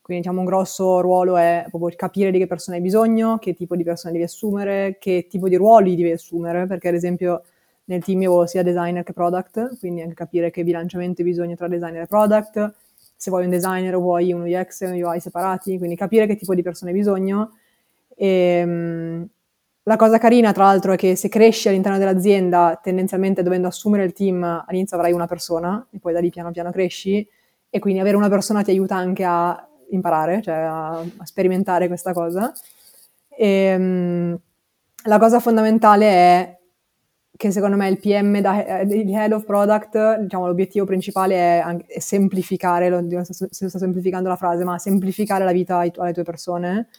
quindi 0.00 0.22
diciamo 0.22 0.40
un 0.40 0.46
grosso 0.46 1.00
ruolo 1.00 1.36
è 1.36 1.66
proprio 1.70 1.94
capire 1.96 2.30
di 2.30 2.38
che 2.38 2.46
persone 2.46 2.78
hai 2.78 2.82
bisogno, 2.82 3.38
che 3.38 3.54
tipo 3.54 3.76
di 3.76 3.84
persone 3.84 4.12
devi 4.12 4.24
assumere, 4.24 4.96
che 4.98 5.26
tipo 5.28 5.48
di 5.48 5.56
ruoli 5.56 5.94
devi 5.94 6.10
assumere, 6.10 6.66
perché 6.66 6.88
ad 6.88 6.94
esempio 6.94 7.42
nel 7.84 8.02
team 8.02 8.22
io 8.22 8.30
avevo 8.30 8.46
sia 8.46 8.62
designer 8.62 9.04
che 9.04 9.12
product, 9.12 9.78
quindi 9.78 10.02
anche 10.02 10.14
capire 10.14 10.50
che 10.50 10.64
bilanciamento 10.64 11.22
hai 11.22 11.28
bisogno 11.28 11.54
tra 11.54 11.68
designer 11.68 12.02
e 12.02 12.06
product, 12.06 12.74
se 13.16 13.30
vuoi 13.30 13.44
un 13.44 13.50
designer 13.50 13.94
o 13.96 14.00
vuoi 14.00 14.32
un 14.32 14.42
UX 14.42 14.82
e 14.82 14.86
un 14.86 15.02
UI 15.02 15.20
separati, 15.20 15.76
quindi 15.78 15.94
capire 15.96 16.26
che 16.26 16.36
tipo 16.36 16.54
di 16.54 16.62
persone 16.62 16.90
hai 16.90 16.96
bisogno. 16.96 17.52
E, 18.16 18.26
ehm, 18.26 19.28
la 19.90 19.96
cosa 19.96 20.18
carina, 20.18 20.52
tra 20.52 20.66
l'altro, 20.66 20.92
è 20.92 20.96
che 20.96 21.16
se 21.16 21.28
cresci 21.28 21.66
all'interno 21.66 21.98
dell'azienda, 21.98 22.78
tendenzialmente 22.80 23.42
dovendo 23.42 23.66
assumere 23.66 24.04
il 24.04 24.12
team, 24.12 24.44
all'inizio 24.44 24.96
avrai 24.96 25.10
una 25.10 25.26
persona 25.26 25.84
e 25.90 25.98
poi 25.98 26.12
da 26.12 26.20
lì 26.20 26.30
piano 26.30 26.52
piano 26.52 26.70
cresci 26.70 27.28
e 27.68 27.78
quindi 27.80 27.98
avere 27.98 28.16
una 28.16 28.28
persona 28.28 28.62
ti 28.62 28.70
aiuta 28.70 28.94
anche 28.94 29.24
a 29.24 29.68
imparare, 29.90 30.42
cioè 30.42 30.54
a, 30.54 30.90
a 31.00 31.24
sperimentare 31.26 31.88
questa 31.88 32.12
cosa. 32.12 32.52
E, 33.28 33.74
um, 33.76 34.38
la 35.06 35.18
cosa 35.18 35.40
fondamentale 35.40 36.06
è 36.06 36.58
che 37.36 37.50
secondo 37.50 37.76
me 37.76 37.88
il 37.88 37.98
PM, 37.98 38.40
da, 38.40 38.82
il 38.82 39.12
Head 39.12 39.32
of 39.32 39.44
Product, 39.44 40.20
diciamo, 40.20 40.46
l'obiettivo 40.46 40.84
principale 40.84 41.34
è, 41.34 41.64
è 41.88 41.98
semplificare, 41.98 42.88
lo, 42.90 43.24
sto, 43.24 43.48
sto 43.50 43.78
semplificando 43.78 44.28
la 44.28 44.36
frase, 44.36 44.62
ma 44.62 44.78
semplificare 44.78 45.42
la 45.42 45.52
vita 45.52 45.78
alle 45.78 46.12
tue 46.12 46.22
persone 46.22 46.90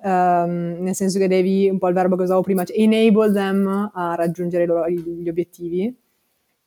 Um, 0.00 0.78
nel 0.80 0.94
senso 0.94 1.18
che 1.18 1.28
devi, 1.28 1.68
un 1.68 1.78
po' 1.78 1.88
il 1.88 1.94
verbo 1.94 2.16
che 2.16 2.22
usavo 2.22 2.40
prima, 2.40 2.64
cioè 2.64 2.78
enable 2.78 3.32
them 3.32 3.90
a 3.92 4.14
raggiungere 4.14 4.66
loro, 4.66 4.88
gli 4.88 5.28
obiettivi. 5.28 5.94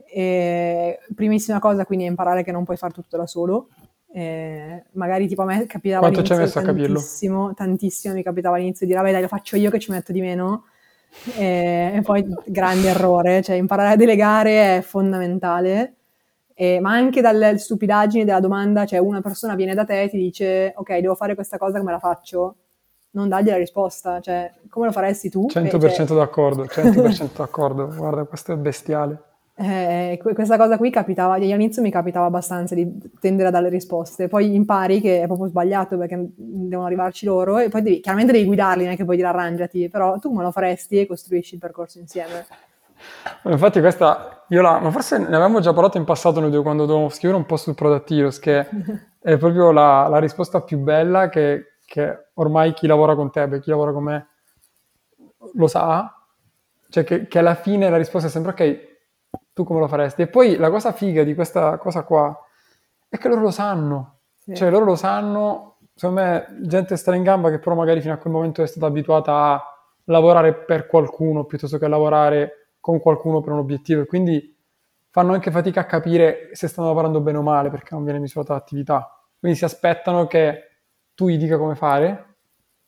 E, 0.08 1.00
primissima 1.14 1.60
cosa 1.60 1.86
quindi 1.86 2.06
è 2.06 2.08
imparare 2.08 2.44
che 2.44 2.52
non 2.52 2.64
puoi 2.64 2.78
fare 2.78 2.94
tutto 2.94 3.18
da 3.18 3.26
solo. 3.26 3.70
E 4.12 4.86
magari 4.94 5.28
tipo 5.28 5.42
a 5.42 5.46
me 5.46 5.66
capitava 5.66 6.00
Quanto 6.00 6.24
ci 6.24 6.32
hai 6.32 6.38
messo 6.40 6.60
a 6.60 6.62
capirlo? 6.62 6.96
Tantissimo, 6.96 7.54
tantissimo 7.54 8.14
mi 8.14 8.24
capitava 8.24 8.56
all'inizio 8.56 8.86
di 8.86 8.94
dire 8.94 9.04
vabbè 9.04 9.14
dai 9.14 9.24
lo 9.24 9.28
faccio 9.28 9.58
io 9.58 9.70
che 9.70 9.80
ci 9.80 9.92
metto 9.92 10.14
di 10.14 10.22
meno. 10.22 10.66
E, 11.36 11.92
e 11.96 12.02
poi 12.02 12.26
grande 12.46 12.88
errore, 12.90 13.42
cioè 13.42 13.56
imparare 13.58 13.94
a 13.94 13.96
delegare 13.98 14.78
è 14.78 14.82
fondamentale. 14.82 15.96
E, 16.54 16.80
ma 16.80 16.92
anche 16.92 17.20
dalle 17.20 17.58
stupidaggini 17.58 18.24
della 18.24 18.40
domanda, 18.40 18.86
cioè 18.86 19.00
una 19.00 19.20
persona 19.20 19.56
viene 19.56 19.74
da 19.74 19.84
te 19.84 20.04
e 20.04 20.10
ti 20.10 20.18
dice 20.18 20.72
ok, 20.74 21.00
devo 21.00 21.16
fare 21.16 21.36
questa 21.36 21.58
cosa, 21.58 21.80
come 21.80 21.92
la 21.92 22.00
faccio? 22.00 22.56
Non 23.16 23.30
dargli 23.30 23.49
la 23.49 23.57
risposta, 23.57 24.20
cioè 24.20 24.51
come 24.70 24.88
lo 24.88 24.91
faresti 24.91 25.30
tu? 25.30 25.47
100% 25.49 25.80
cioè... 25.80 26.05
d'accordo, 26.05 26.63
100% 26.70 27.30
d'accordo, 27.36 27.88
guarda 27.95 28.24
questo 28.26 28.53
è 28.53 28.55
bestiale. 28.55 29.22
Eh, 29.57 30.20
questa 30.22 30.57
cosa 30.57 30.76
qui 30.78 30.89
capitava, 30.89 31.36
all'inizio 31.36 31.82
mi 31.82 31.89
capitava 31.89 32.26
abbastanza 32.26 32.76
di 32.76 32.91
tendere 33.22 33.47
a 33.47 33.51
dare 33.51 33.70
risposte, 33.70 34.28
poi 34.28 34.53
impari 34.53 34.99
che 34.99 35.22
è 35.22 35.26
proprio 35.28 35.47
sbagliato 35.47 35.97
perché 35.97 36.30
devono 36.36 36.86
arrivarci 36.86 37.26
loro 37.26 37.59
e 37.59 37.70
poi 37.70 37.82
devi, 37.82 37.99
chiaramente 38.01 38.34
devi 38.34 38.43
guidarli, 38.43 38.84
non 38.84 38.93
è 38.93 38.95
che 38.97 39.05
puoi 39.05 39.16
dire 39.16 39.30
arrangiati, 39.30 39.88
però 39.88 40.20
tu 40.20 40.28
come 40.28 40.43
lo 40.43 40.51
faresti 40.51 40.99
e 40.99 41.07
costruisci 41.07 41.53
il 41.53 41.61
percorso 41.61 41.99
insieme. 41.99 42.45
Infatti 43.43 43.80
questa, 43.80 44.43
io 44.49 44.61
la, 44.61 44.80
ma 44.80 44.91
forse 44.91 45.20
ne 45.20 45.28
avevamo 45.28 45.61
già 45.61 45.72
parlato 45.72 45.97
in 45.97 46.03
passato 46.03 46.41
noi 46.41 46.51
due 46.51 46.61
quando 46.61 46.86
dovevamo 46.86 47.09
scrivere 47.09 47.39
un 47.39 47.45
po' 47.45 47.55
sul 47.55 47.76
Product 47.76 48.11
Heroes, 48.11 48.39
che 48.39 48.59
è 49.22 49.38
proprio 49.38 49.72
la, 49.72 50.07
la 50.09 50.20
risposta 50.20 50.59
più 50.59 50.80
bella 50.80 51.30
che, 51.30 51.75
che, 51.86 52.30
ormai 52.34 52.74
chi 52.74 52.88
lavora 52.88 53.16
con 53.16 53.32
te, 53.32 53.60
chi 53.60 53.70
lavora 53.70 53.92
con 53.92 54.04
me, 54.04 54.28
lo 55.54 55.68
sa, 55.68 56.14
cioè 56.90 57.04
che, 57.04 57.28
che 57.28 57.40
alla 57.40 57.56
fine 57.56 57.90
la 57.90 57.98
risposta 57.98 58.28
è 58.28 58.32
sempre 58.32 58.52
ok, 58.52 58.94
tu 59.54 59.64
come 59.64 59.80
lo 59.80 59.88
faresti? 59.88 60.24
E 60.24 60.28
poi 60.28 60.58
la 60.58 60.70
cosa 60.70 60.92
figa 60.92 61.24
di 61.24 61.36
questa 61.36 61.78
cosa 61.78 62.04
qua 62.04 62.38
è 63.08 63.18
che 63.18 63.28
loro 63.28 63.42
lo 63.42 63.52
sanno, 63.52 64.20
sì. 64.38 64.56
cioè 64.56 64.70
loro 64.70 64.86
lo 64.86 64.96
sanno, 64.96 65.78
secondo 65.94 66.22
me 66.22 66.58
gente 66.62 66.98
sta 66.98 67.16
in 67.16 67.24
gamba 67.24 67.50
che 67.50 67.60
però 67.60 67.76
magari 67.76 68.02
fino 68.02 68.14
a 68.14 68.18
quel 68.18 68.34
momento 68.34 68.62
è 68.62 68.68
stata 68.68 68.88
abituata 68.88 69.34
a 69.34 69.64
lavorare 70.06 70.54
per 70.54 70.88
qualcuno 70.88 71.46
piuttosto 71.46 71.78
che 71.78 71.88
lavorare 71.88 72.70
con 72.80 73.00
qualcuno 73.00 73.42
per 73.42 73.54
un 73.54 73.60
obiettivo 73.60 74.02
e 74.02 74.06
quindi 74.06 74.56
fanno 75.10 75.34
anche 75.34 75.50
fatica 75.50 75.82
a 75.82 75.86
capire 75.86 76.50
se 76.52 76.68
stanno 76.68 76.88
lavorando 76.88 77.22
bene 77.22 77.38
o 77.38 77.42
male 77.42 77.70
perché 77.70 77.96
non 77.96 78.04
viene 78.04 78.20
misurata 78.20 78.54
l'attività. 78.54 79.10
Quindi 79.40 79.58
si 79.58 79.64
aspettano 79.64 80.28
che 80.28 80.75
tu 81.16 81.28
gli 81.28 81.38
dica 81.38 81.57
come 81.57 81.76
fare 81.76 82.36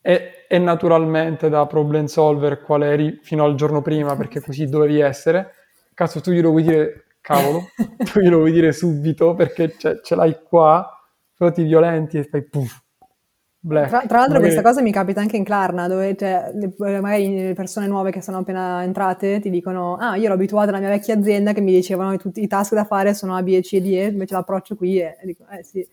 e, 0.01 0.45
e 0.47 0.59
naturalmente 0.59 1.49
da 1.49 1.65
problem 1.65 2.05
solver 2.05 2.61
qual 2.61 2.83
eri 2.83 3.19
fino 3.23 3.43
al 3.43 3.55
giorno 3.55 3.81
prima 3.81 4.15
perché 4.15 4.41
così 4.41 4.67
dovevi 4.67 4.99
essere 4.99 5.53
cazzo 5.97 6.21
tu 6.21 6.29
glielo 6.29 6.51
vuoi 6.51 6.61
dire, 6.61 7.05
cavolo, 7.21 7.61
tu 8.13 8.19
glielo 8.19 8.37
vuoi 8.37 8.51
dire 8.51 8.71
subito 8.71 9.33
perché 9.33 9.73
ce, 9.75 9.99
ce 10.03 10.13
l'hai 10.13 10.37
qua, 10.43 10.87
però 11.35 11.51
ti 11.51 11.63
violenti 11.63 12.19
e 12.19 12.23
fai 12.23 12.47
puff. 12.47 12.85
Black. 13.59 13.89
Tra, 13.89 14.01
tra, 14.01 14.17
l'altro 14.19 14.35
magari... 14.35 14.53
questa 14.53 14.61
cosa 14.61 14.81
mi 14.83 14.91
capita 14.91 15.19
anche 15.19 15.35
in 15.35 15.43
Klarna, 15.43 15.87
dove 15.87 16.15
cioè, 16.15 16.51
magari 16.77 17.47
le 17.47 17.53
persone 17.53 17.87
nuove 17.87 18.11
che 18.11 18.21
sono 18.21 18.37
appena 18.37 18.83
entrate 18.83 19.39
ti 19.39 19.49
dicono 19.49 19.95
ah 19.95 20.15
io 20.15 20.25
ero 20.25 20.35
abituata 20.35 20.69
alla 20.69 20.79
mia 20.79 20.89
vecchia 20.89 21.15
azienda 21.15 21.53
che 21.53 21.61
mi 21.61 21.73
dicevano 21.73 22.11
che 22.11 22.17
tutti 22.17 22.41
i 22.41 22.47
task 22.47 22.75
da 22.75 22.85
fare 22.85 23.15
sono 23.15 23.35
A, 23.35 23.41
B, 23.41 23.59
C 23.61 23.73
e 23.73 23.81
D, 23.81 24.11
invece 24.11 24.35
l'approccio 24.35 24.75
qui 24.75 24.99
è, 24.99 25.17
dico, 25.23 25.43
eh 25.49 25.63
sì. 25.63 25.85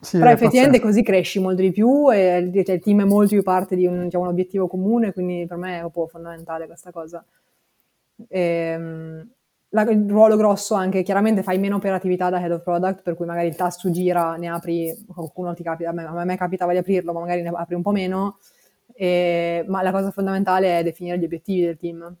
Sì 0.00 0.18
Però 0.18 0.30
effettivamente 0.30 0.78
pazzesco. 0.78 0.86
così 0.86 1.02
cresci 1.02 1.40
molto 1.40 1.62
di 1.62 1.70
più 1.72 2.12
e 2.12 2.50
cioè, 2.64 2.74
il 2.76 2.82
team 2.82 3.02
è 3.02 3.04
molto 3.04 3.30
più 3.30 3.42
parte 3.42 3.76
di 3.76 3.86
un, 3.86 4.04
diciamo, 4.04 4.24
un 4.24 4.30
obiettivo 4.30 4.66
comune, 4.68 5.12
quindi 5.12 5.46
per 5.46 5.56
me 5.56 5.78
è 5.78 5.82
un 5.82 5.90
po' 5.90 6.06
fondamentale 6.06 6.66
questa 6.66 6.90
cosa. 6.90 7.24
E, 8.28 8.40
ehm, 8.40 9.30
la, 9.70 9.82
il 9.90 10.08
ruolo 10.08 10.36
grosso 10.36 10.74
anche, 10.74 11.02
chiaramente 11.02 11.42
fai 11.42 11.58
meno 11.58 11.76
operatività 11.76 12.30
da 12.30 12.40
head 12.40 12.52
of 12.52 12.62
product, 12.62 13.02
per 13.02 13.14
cui 13.14 13.26
magari 13.26 13.48
il 13.48 13.56
tasto 13.56 13.90
gira, 13.90 14.36
ne 14.36 14.48
apri, 14.48 14.94
qualcuno 15.12 15.54
ti 15.54 15.62
capita, 15.62 15.90
a 15.90 15.92
me, 15.92 16.04
a 16.04 16.24
me 16.24 16.36
capitava 16.36 16.72
di 16.72 16.78
aprirlo, 16.78 17.12
ma 17.12 17.20
magari 17.20 17.42
ne 17.42 17.50
apri 17.52 17.74
un 17.74 17.82
po' 17.82 17.90
meno, 17.92 18.38
e, 18.94 19.64
ma 19.66 19.82
la 19.82 19.90
cosa 19.92 20.10
fondamentale 20.10 20.78
è 20.78 20.82
definire 20.82 21.18
gli 21.18 21.24
obiettivi 21.24 21.62
del 21.66 21.76
team. 21.76 22.16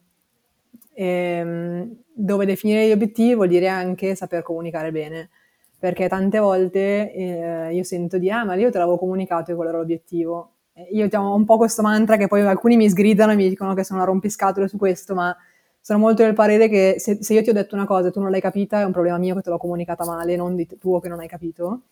E, 0.92 1.04
ehm, 1.04 1.96
dove 2.12 2.46
definire 2.46 2.88
gli 2.88 2.92
obiettivi 2.92 3.34
vuol 3.34 3.48
dire 3.48 3.68
anche 3.68 4.14
saper 4.14 4.42
comunicare 4.42 4.90
bene, 4.90 5.30
perché 5.78 6.08
tante 6.08 6.38
volte 6.38 7.12
eh, 7.12 7.74
io 7.74 7.84
sento 7.84 8.18
di, 8.18 8.30
ah 8.30 8.44
ma 8.44 8.54
io 8.54 8.70
te 8.70 8.78
l'avevo 8.78 8.98
comunicato 8.98 9.50
e 9.50 9.54
quello 9.54 9.70
era 9.70 9.78
l'obiettivo. 9.78 10.52
io 10.92 11.08
ho 11.12 11.34
un 11.34 11.44
po' 11.44 11.56
questo 11.56 11.82
mantra 11.82 12.16
che 12.16 12.28
poi 12.28 12.42
alcuni 12.42 12.76
mi 12.76 12.88
sgridano 12.88 13.32
e 13.32 13.36
mi 13.36 13.48
dicono 13.48 13.74
che 13.74 13.84
sono 13.84 14.00
una 14.00 14.08
rompiscatole 14.08 14.68
su 14.68 14.76
questo, 14.78 15.14
ma 15.14 15.36
sono 15.80 15.98
molto 16.00 16.24
del 16.24 16.34
parere 16.34 16.68
che 16.68 16.96
se, 16.98 17.22
se, 17.22 17.34
io 17.34 17.42
ti 17.42 17.50
ho 17.50 17.52
detto 17.52 17.76
una 17.76 17.86
cosa 17.86 18.08
e 18.08 18.10
tu 18.10 18.20
non 18.20 18.30
l'hai 18.30 18.40
capita, 18.40 18.80
è 18.80 18.84
un 18.84 18.92
problema 18.92 19.18
mio 19.18 19.36
che 19.36 19.42
te 19.42 19.50
l'ho 19.50 19.58
comunicata 19.58 20.04
male, 20.04 20.34
non 20.34 20.56
di 20.56 20.66
tuo 20.78 20.98
che 20.98 21.08
non 21.08 21.20
hai 21.20 21.28
capito. 21.28 21.82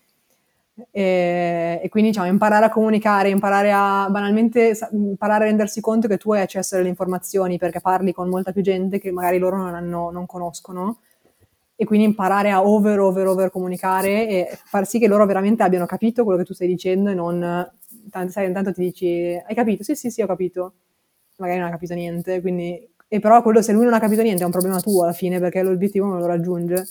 E, 0.90 1.80
e 1.80 1.88
quindi 1.88 2.10
diciamo, 2.10 2.26
imparare 2.28 2.64
a 2.64 2.70
comunicare, 2.70 3.28
imparare 3.28 3.70
a 3.72 4.08
banalmente 4.10 4.76
imparare 4.90 5.44
a 5.44 5.46
rendersi 5.46 5.80
conto 5.80 6.08
che 6.08 6.16
tu 6.16 6.32
hai 6.32 6.40
accesso 6.42 6.76
alle 6.76 6.88
informazioni 6.88 7.58
perché 7.58 7.80
parli 7.80 8.12
con 8.12 8.28
molta 8.28 8.50
più 8.50 8.62
gente 8.62 8.98
che 8.98 9.12
magari 9.12 9.38
loro 9.38 9.58
non, 9.58 9.74
hanno, 9.74 10.10
non 10.10 10.26
conoscono 10.26 10.98
e 11.76 11.84
quindi 11.84 12.06
imparare 12.06 12.50
a 12.50 12.64
over, 12.64 13.00
over, 13.00 13.26
over 13.26 13.50
comunicare 13.50 14.28
e 14.28 14.58
far 14.64 14.86
sì 14.86 14.98
che 14.98 15.08
loro 15.08 15.26
veramente 15.26 15.62
abbiano 15.62 15.86
capito 15.86 16.22
quello 16.22 16.38
che 16.38 16.44
tu 16.44 16.54
stai 16.54 16.68
dicendo 16.68 17.10
e 17.10 17.14
non, 17.14 17.68
sai, 18.28 18.46
intanto 18.46 18.72
ti 18.72 18.80
dici, 18.82 19.06
hai 19.44 19.54
capito? 19.54 19.82
Sì, 19.82 19.94
sì, 19.94 20.10
sì, 20.10 20.22
ho 20.22 20.26
capito. 20.26 20.74
Magari 21.36 21.58
non 21.58 21.68
ha 21.68 21.72
capito 21.72 21.94
niente, 21.94 22.40
quindi 22.40 22.88
e 23.08 23.20
però 23.20 23.42
quello 23.42 23.62
se 23.62 23.72
lui 23.72 23.84
non 23.84 23.94
ha 23.94 24.00
capito 24.00 24.22
niente 24.22 24.42
è 24.42 24.46
un 24.46 24.50
problema 24.50 24.80
tuo 24.80 25.04
alla 25.04 25.12
fine 25.12 25.38
perché 25.38 25.62
l'obiettivo 25.62 26.06
non 26.06 26.18
lo 26.18 26.26
raggiunge. 26.26 26.84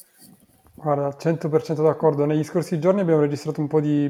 Guarda, 0.73 1.15
100% 1.17 1.81
d'accordo. 1.81 2.25
Negli 2.25 2.43
scorsi 2.43 2.79
giorni 2.79 3.01
abbiamo 3.01 3.21
registrato 3.21 3.61
un 3.61 3.67
po' 3.67 3.81
di 3.81 4.09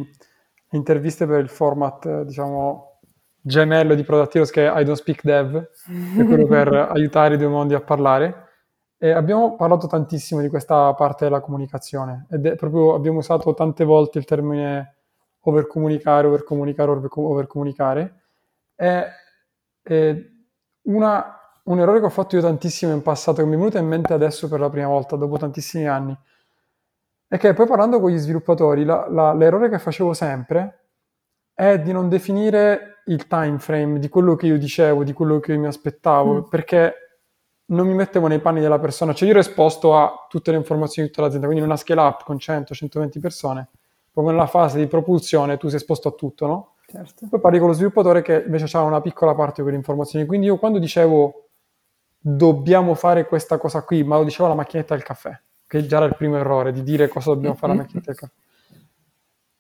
interviste 0.71 1.25
per 1.25 1.39
il 1.39 1.49
format, 1.49 2.23
diciamo, 2.23 2.99
gemello 3.41 3.95
di 3.95 4.03
Product 4.03 4.35
Heroes 4.35 4.51
che 4.51 4.65
è 4.67 4.79
I 4.79 4.83
Don't 4.83 4.97
Speak 4.97 5.23
Dev, 5.23 5.57
è 5.57 6.23
quello 6.23 6.45
per 6.45 6.71
aiutare 6.93 7.35
i 7.35 7.37
due 7.37 7.47
mondi 7.47 7.73
a 7.73 7.81
parlare. 7.81 8.42
E 9.03 9.11
abbiamo 9.11 9.57
parlato 9.57 9.85
tantissimo 9.87 10.39
di 10.39 10.47
questa 10.47 10.93
parte 10.93 11.25
della 11.25 11.41
comunicazione 11.41 12.25
ed 12.29 12.45
è 12.45 12.55
proprio, 12.55 12.93
abbiamo 12.93 13.17
usato 13.17 13.53
tante 13.53 13.83
volte 13.83 14.17
il 14.17 14.23
termine 14.23 14.95
overcomunicare, 15.41 16.27
overcomunicare, 16.27 16.89
overcomunicare. 17.11 18.21
E, 18.73 19.05
e 19.83 20.31
una 20.83 21.37
un 21.63 21.79
errore 21.79 21.99
che 21.99 22.05
ho 22.05 22.09
fatto 22.09 22.37
io 22.37 22.41
tantissimo 22.41 22.93
in 22.93 23.01
passato, 23.01 23.41
che 23.41 23.47
mi 23.47 23.55
è 23.55 23.57
venuto 23.57 23.77
in 23.77 23.87
mente 23.87 24.13
adesso 24.13 24.47
per 24.47 24.61
la 24.61 24.69
prima 24.69 24.87
volta, 24.87 25.17
dopo 25.17 25.37
tantissimi 25.37 25.85
anni, 25.85 26.17
è 27.27 27.37
che 27.37 27.53
poi 27.53 27.67
parlando 27.67 27.99
con 27.99 28.09
gli 28.09 28.17
sviluppatori, 28.17 28.85
la, 28.85 29.07
la, 29.09 29.33
l'errore 29.33 29.67
che 29.67 29.79
facevo 29.79 30.13
sempre 30.13 30.79
è 31.53 31.77
di 31.77 31.91
non 31.91 32.07
definire 32.07 33.01
il 33.07 33.27
time 33.27 33.59
frame 33.59 33.99
di 33.99 34.07
quello 34.07 34.35
che 34.35 34.47
io 34.47 34.57
dicevo, 34.57 35.03
di 35.03 35.11
quello 35.11 35.41
che 35.41 35.51
io 35.51 35.59
mi 35.59 35.67
aspettavo, 35.67 36.35
mm. 36.35 36.49
perché 36.49 37.02
non 37.65 37.87
mi 37.87 37.93
mettevo 37.93 38.27
nei 38.27 38.39
panni 38.39 38.59
della 38.59 38.79
persona. 38.79 39.13
Cioè 39.13 39.27
io 39.27 39.33
ero 39.33 39.41
esposto 39.41 39.97
a 39.97 40.25
tutte 40.29 40.51
le 40.51 40.57
informazioni 40.57 41.07
di 41.07 41.13
tutta 41.13 41.25
l'azienda, 41.25 41.47
quindi 41.47 41.63
in 41.63 41.69
una 41.69 41.79
scale 41.79 42.01
up 42.01 42.23
con 42.23 42.35
100-120 42.35 43.19
persone, 43.19 43.69
proprio 44.11 44.33
nella 44.33 44.47
fase 44.47 44.77
di 44.77 44.87
propulsione 44.87 45.57
tu 45.57 45.67
sei 45.67 45.77
esposto 45.77 46.09
a 46.09 46.11
tutto, 46.11 46.45
no? 46.45 46.73
Certo. 46.85 47.27
Poi 47.29 47.39
parli 47.39 47.59
con 47.59 47.69
lo 47.69 47.73
sviluppatore 47.73 48.21
che 48.21 48.43
invece 48.45 48.65
aveva 48.65 48.83
una 48.83 49.01
piccola 49.01 49.33
parte 49.33 49.55
di 49.57 49.61
quelle 49.63 49.77
informazioni. 49.77 50.25
Quindi 50.25 50.47
io 50.47 50.57
quando 50.57 50.79
dicevo 50.79 51.47
dobbiamo 52.19 52.93
fare 52.93 53.25
questa 53.25 53.57
cosa 53.57 53.83
qui, 53.83 54.03
ma 54.03 54.17
lo 54.17 54.23
diceva 54.23 54.49
la 54.49 54.55
macchinetta 54.55 54.93
del 54.93 55.03
caffè, 55.03 55.39
che 55.67 55.85
già 55.85 55.97
era 55.97 56.05
il 56.05 56.15
primo 56.15 56.37
errore 56.37 56.71
di 56.71 56.83
dire 56.83 57.07
cosa 57.07 57.33
dobbiamo 57.33 57.55
fare 57.55 57.71
alla 57.71 57.81
macchinetta 57.81 58.11
del 58.11 58.19
caffè. 58.19 58.33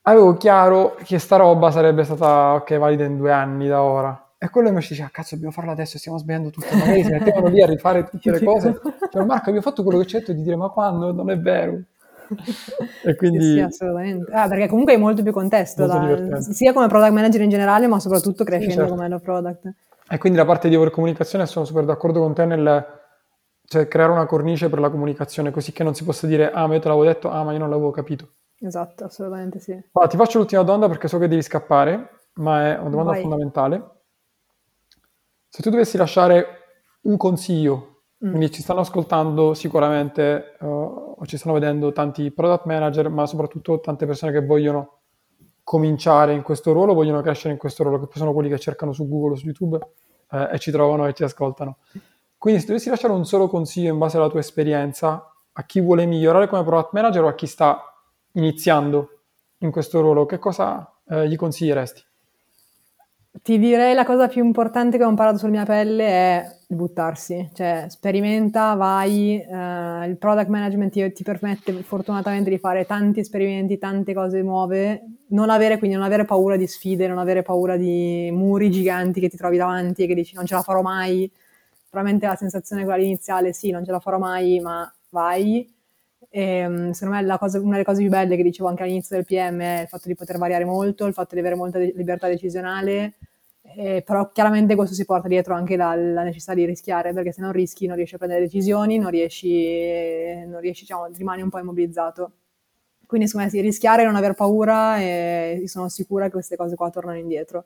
Avevo 0.05 0.35
chiaro 0.35 0.95
che 1.03 1.17
sta 1.17 1.37
roba 1.37 1.71
sarebbe 1.71 2.03
stata 2.03 2.55
ok, 2.55 2.77
valida 2.77 3.05
in 3.05 3.17
due 3.17 3.31
anni 3.31 3.67
da 3.67 3.81
ora. 3.81 4.22
E 4.43 4.49
quello 4.49 4.67
invece 4.67 4.89
diceva, 4.89 5.07
cazzo, 5.09 5.35
dobbiamo 5.35 5.53
farlo 5.53 5.71
adesso, 5.71 5.97
stiamo 5.97 6.17
sbagliando 6.17 6.49
tutto. 6.49 6.67
Magari 6.75 7.01
si 7.05 7.11
mettevano 7.11 7.47
lì 7.47 7.61
a 7.61 7.65
rifare 7.65 8.03
tutte 8.03 8.29
le 8.29 8.43
cose. 8.43 8.77
Cioè, 9.09 9.23
Marco, 9.23 9.49
abbiamo 9.49 9.61
fatto 9.61 9.83
quello 9.83 9.99
che 9.99 10.05
c'è 10.05 10.19
detto 10.19 10.33
di 10.33 10.43
dire, 10.43 10.57
ma 10.57 10.67
quando? 10.67 11.13
Non 11.13 11.31
è 11.31 11.39
vero. 11.39 11.79
e 13.05 13.15
quindi... 13.15 13.41
Sì, 13.41 13.51
sì, 13.53 13.59
assolutamente. 13.61 14.29
Ah, 14.33 14.49
perché 14.49 14.67
comunque 14.67 14.95
hai 14.95 14.99
molto 14.99 15.23
più 15.23 15.31
contesto, 15.31 15.87
molto 15.87 16.27
da, 16.27 16.41
sia 16.41 16.73
come 16.73 16.87
product 16.87 17.13
manager 17.13 17.39
in 17.39 17.49
generale, 17.51 17.87
ma 17.87 18.01
soprattutto 18.01 18.43
crescendo 18.43 18.73
sì, 18.73 18.79
certo. 18.79 18.95
come 18.95 19.13
of 19.13 19.21
product. 19.21 19.73
E 20.09 20.17
quindi 20.17 20.37
la 20.37 20.45
parte 20.45 20.67
di 20.67 20.75
overcomunicazione 20.75 21.45
sono 21.45 21.63
super 21.63 21.85
d'accordo 21.85 22.19
con 22.19 22.33
te 22.33 22.43
nel 22.43 22.85
cioè, 23.65 23.87
creare 23.87 24.11
una 24.11 24.25
cornice 24.25 24.67
per 24.67 24.79
la 24.79 24.89
comunicazione, 24.89 25.51
così 25.51 25.71
che 25.71 25.83
non 25.83 25.95
si 25.95 26.03
possa 26.03 26.27
dire 26.27 26.51
ah 26.51 26.67
ma 26.67 26.73
io 26.73 26.81
te 26.81 26.89
l'avevo 26.89 27.05
detto, 27.05 27.29
ah 27.29 27.45
ma 27.45 27.53
io 27.53 27.59
non 27.59 27.69
l'avevo 27.69 27.91
capito. 27.91 28.27
Esatto, 28.59 29.05
assolutamente 29.05 29.59
sì. 29.59 29.71
Allora, 29.71 30.11
ti 30.11 30.17
faccio 30.17 30.39
l'ultima 30.39 30.63
domanda 30.63 30.89
perché 30.89 31.07
so 31.07 31.17
che 31.17 31.29
devi 31.29 31.41
scappare, 31.41 32.09
ma 32.33 32.73
è 32.73 32.79
una 32.79 32.89
domanda 32.89 33.11
Vai. 33.11 33.21
fondamentale. 33.21 33.91
Se 35.55 35.61
tu 35.61 35.69
dovessi 35.69 35.97
lasciare 35.97 36.45
un 37.01 37.15
consiglio, 37.15 38.05
mm. 38.25 38.29
quindi 38.29 38.49
ci 38.49 38.63
stanno 38.63 38.79
ascoltando 38.79 39.53
sicuramente 39.53 40.55
uh, 40.59 40.65
o 40.65 41.25
ci 41.27 41.37
stanno 41.37 41.53
vedendo 41.53 41.91
tanti 41.91 42.31
product 42.31 42.65
manager, 42.65 43.07
ma 43.09 43.27
soprattutto 43.27 43.79
tante 43.79 44.07
persone 44.07 44.31
che 44.31 44.43
vogliono 44.43 45.01
cominciare 45.63 46.33
in 46.33 46.41
questo 46.41 46.71
ruolo, 46.71 46.95
vogliono 46.95 47.21
crescere 47.21 47.53
in 47.53 47.59
questo 47.59 47.83
ruolo, 47.83 47.99
che 47.99 48.07
poi 48.07 48.17
sono 48.17 48.33
quelli 48.33 48.49
che 48.49 48.57
cercano 48.57 48.93
su 48.93 49.07
Google 49.07 49.33
o 49.33 49.35
su 49.35 49.45
YouTube 49.45 49.77
eh, 50.31 50.49
e 50.53 50.57
ci 50.57 50.71
trovano 50.71 51.05
e 51.05 51.13
ci 51.13 51.23
ascoltano. 51.23 51.77
Quindi 52.35 52.59
se 52.59 52.65
dovessi 52.65 52.89
lasciare 52.89 53.13
un 53.13 53.23
solo 53.23 53.47
consiglio 53.47 53.93
in 53.93 53.99
base 53.99 54.17
alla 54.17 54.29
tua 54.29 54.39
esperienza 54.39 55.31
a 55.51 55.65
chi 55.67 55.81
vuole 55.81 56.07
migliorare 56.07 56.47
come 56.47 56.63
product 56.63 56.93
manager 56.93 57.25
o 57.25 57.27
a 57.27 57.35
chi 57.35 57.45
sta 57.45 57.93
iniziando 58.31 59.19
in 59.59 59.69
questo 59.69 60.01
ruolo, 60.01 60.25
che 60.25 60.39
cosa 60.39 60.99
eh, 61.07 61.27
gli 61.27 61.35
consiglieresti? 61.35 62.03
Ti 63.41 63.57
direi 63.57 63.95
la 63.95 64.05
cosa 64.05 64.27
più 64.27 64.45
importante 64.45 64.97
che 64.97 65.03
ho 65.03 65.09
imparato 65.09 65.37
sulla 65.39 65.51
mia 65.51 65.65
pelle 65.65 66.05
è 66.05 66.57
buttarsi, 66.67 67.49
cioè 67.53 67.87
sperimenta, 67.89 68.75
vai, 68.75 69.41
eh, 69.41 70.07
il 70.07 70.17
product 70.17 70.49
management 70.49 70.91
ti, 70.91 71.11
ti, 71.11 71.23
permette 71.23 71.73
fortunatamente 71.81 72.51
di 72.51 72.59
fare 72.59 72.85
tanti 72.85 73.21
esperimenti, 73.21 73.79
tante 73.79 74.13
cose 74.13 74.43
nuove, 74.43 75.01
non 75.29 75.49
avere, 75.49 75.79
quindi 75.79 75.95
non 75.97 76.05
avere 76.05 76.25
paura 76.25 76.55
di 76.57 76.67
sfide, 76.67 77.07
non 77.07 77.17
avere 77.17 77.41
paura 77.41 77.75
di 77.75 78.29
muri 78.31 78.69
giganti 78.69 79.19
che 79.19 79.29
ti 79.29 79.37
trovi 79.37 79.57
davanti 79.57 80.03
e 80.03 80.07
che 80.07 80.13
dici 80.13 80.35
non 80.35 80.45
ce 80.45 80.53
la 80.53 80.61
farò 80.61 80.83
mai, 80.83 81.29
probabilmente 81.89 82.27
la 82.27 82.35
sensazione 82.35 82.83
quella 82.83 83.01
iniziale, 83.01 83.51
sì, 83.51 83.71
non 83.71 83.83
ce 83.83 83.91
la 83.91 83.99
farò 83.99 84.19
mai, 84.19 84.59
ma 84.59 84.89
vai. 85.09 85.72
E, 86.35 86.41
ehm, 86.41 86.91
secondo 86.93 87.21
me 87.21 87.37
cosa, 87.37 87.59
una 87.59 87.73
delle 87.73 87.83
cose 87.83 88.01
più 88.01 88.09
belle 88.09 88.35
che 88.35 88.41
dicevo 88.41 88.67
anche 88.67 88.81
all'inizio 88.81 89.15
del 89.15 89.23
PM 89.23 89.61
è 89.61 89.81
il 89.81 89.87
fatto 89.87 90.07
di 90.07 90.15
poter 90.15 90.39
variare 90.39 90.65
molto, 90.65 91.05
il 91.05 91.13
fatto 91.13 91.35
di 91.35 91.41
avere 91.41 91.53
molta 91.53 91.77
libertà 91.77 92.27
decisionale, 92.27 93.13
eh, 93.61 94.01
però 94.03 94.31
chiaramente 94.31 94.73
questo 94.73 94.95
si 94.95 95.05
porta 95.05 95.27
dietro 95.27 95.53
anche 95.53 95.75
la, 95.75 95.93
la, 95.95 96.23
necessità 96.23 96.55
di 96.55 96.65
rischiare, 96.65 97.13
perché 97.13 97.31
se 97.31 97.41
non 97.41 97.51
rischi 97.51 97.85
non 97.85 97.97
riesci 97.97 98.15
a 98.15 98.17
prendere 98.17 98.41
decisioni, 98.41 98.97
non 98.97 99.11
riesci, 99.11 100.43
non 100.47 100.59
riesci 100.59 100.81
diciamo, 100.81 101.05
rimani 101.15 101.43
un 101.43 101.49
po' 101.49 101.59
immobilizzato. 101.59 102.31
Quindi 103.05 103.27
secondo 103.27 103.51
me 103.51 103.53
sì, 103.53 103.61
rischiare, 103.61 104.03
non 104.03 104.15
aver 104.15 104.33
paura 104.33 104.99
e 104.99 105.63
sono 105.67 105.87
sicura 105.89 106.25
che 106.25 106.31
queste 106.31 106.55
cose 106.55 106.75
qua 106.75 106.89
tornano 106.89 107.19
indietro. 107.19 107.65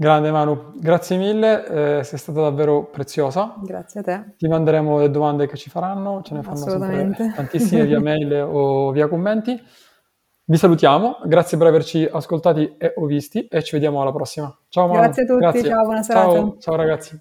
Grande 0.00 0.30
Manu, 0.30 0.74
grazie 0.76 1.16
mille, 1.16 1.98
eh, 1.98 2.04
sei 2.04 2.18
stata 2.20 2.42
davvero 2.42 2.84
preziosa. 2.84 3.56
Grazie 3.60 3.98
a 3.98 4.02
te. 4.04 4.34
Ti 4.36 4.46
manderemo 4.46 5.00
le 5.00 5.10
domande 5.10 5.48
che 5.48 5.56
ci 5.56 5.70
faranno, 5.70 6.22
ce 6.22 6.34
ne 6.34 6.42
fanno 6.44 6.78
tantissime 7.34 7.84
via 7.84 7.98
mail 8.00 8.32
o 8.48 8.92
via 8.92 9.08
commenti. 9.08 9.60
Vi 10.44 10.56
salutiamo, 10.56 11.18
grazie 11.24 11.58
per 11.58 11.66
averci 11.66 12.08
ascoltati 12.08 12.76
e 12.78 12.94
o 12.94 13.06
visti 13.06 13.48
e 13.48 13.60
ci 13.64 13.74
vediamo 13.74 14.00
alla 14.00 14.12
prossima. 14.12 14.56
Ciao 14.68 14.86
Manu. 14.86 15.00
Grazie 15.00 15.22
a 15.24 15.26
tutti, 15.26 15.40
grazie. 15.40 15.64
ciao, 15.64 15.82
buona 15.82 16.02
serata. 16.04 16.32
Ciao, 16.32 16.56
ciao 16.60 16.76
ragazzi. 16.76 17.16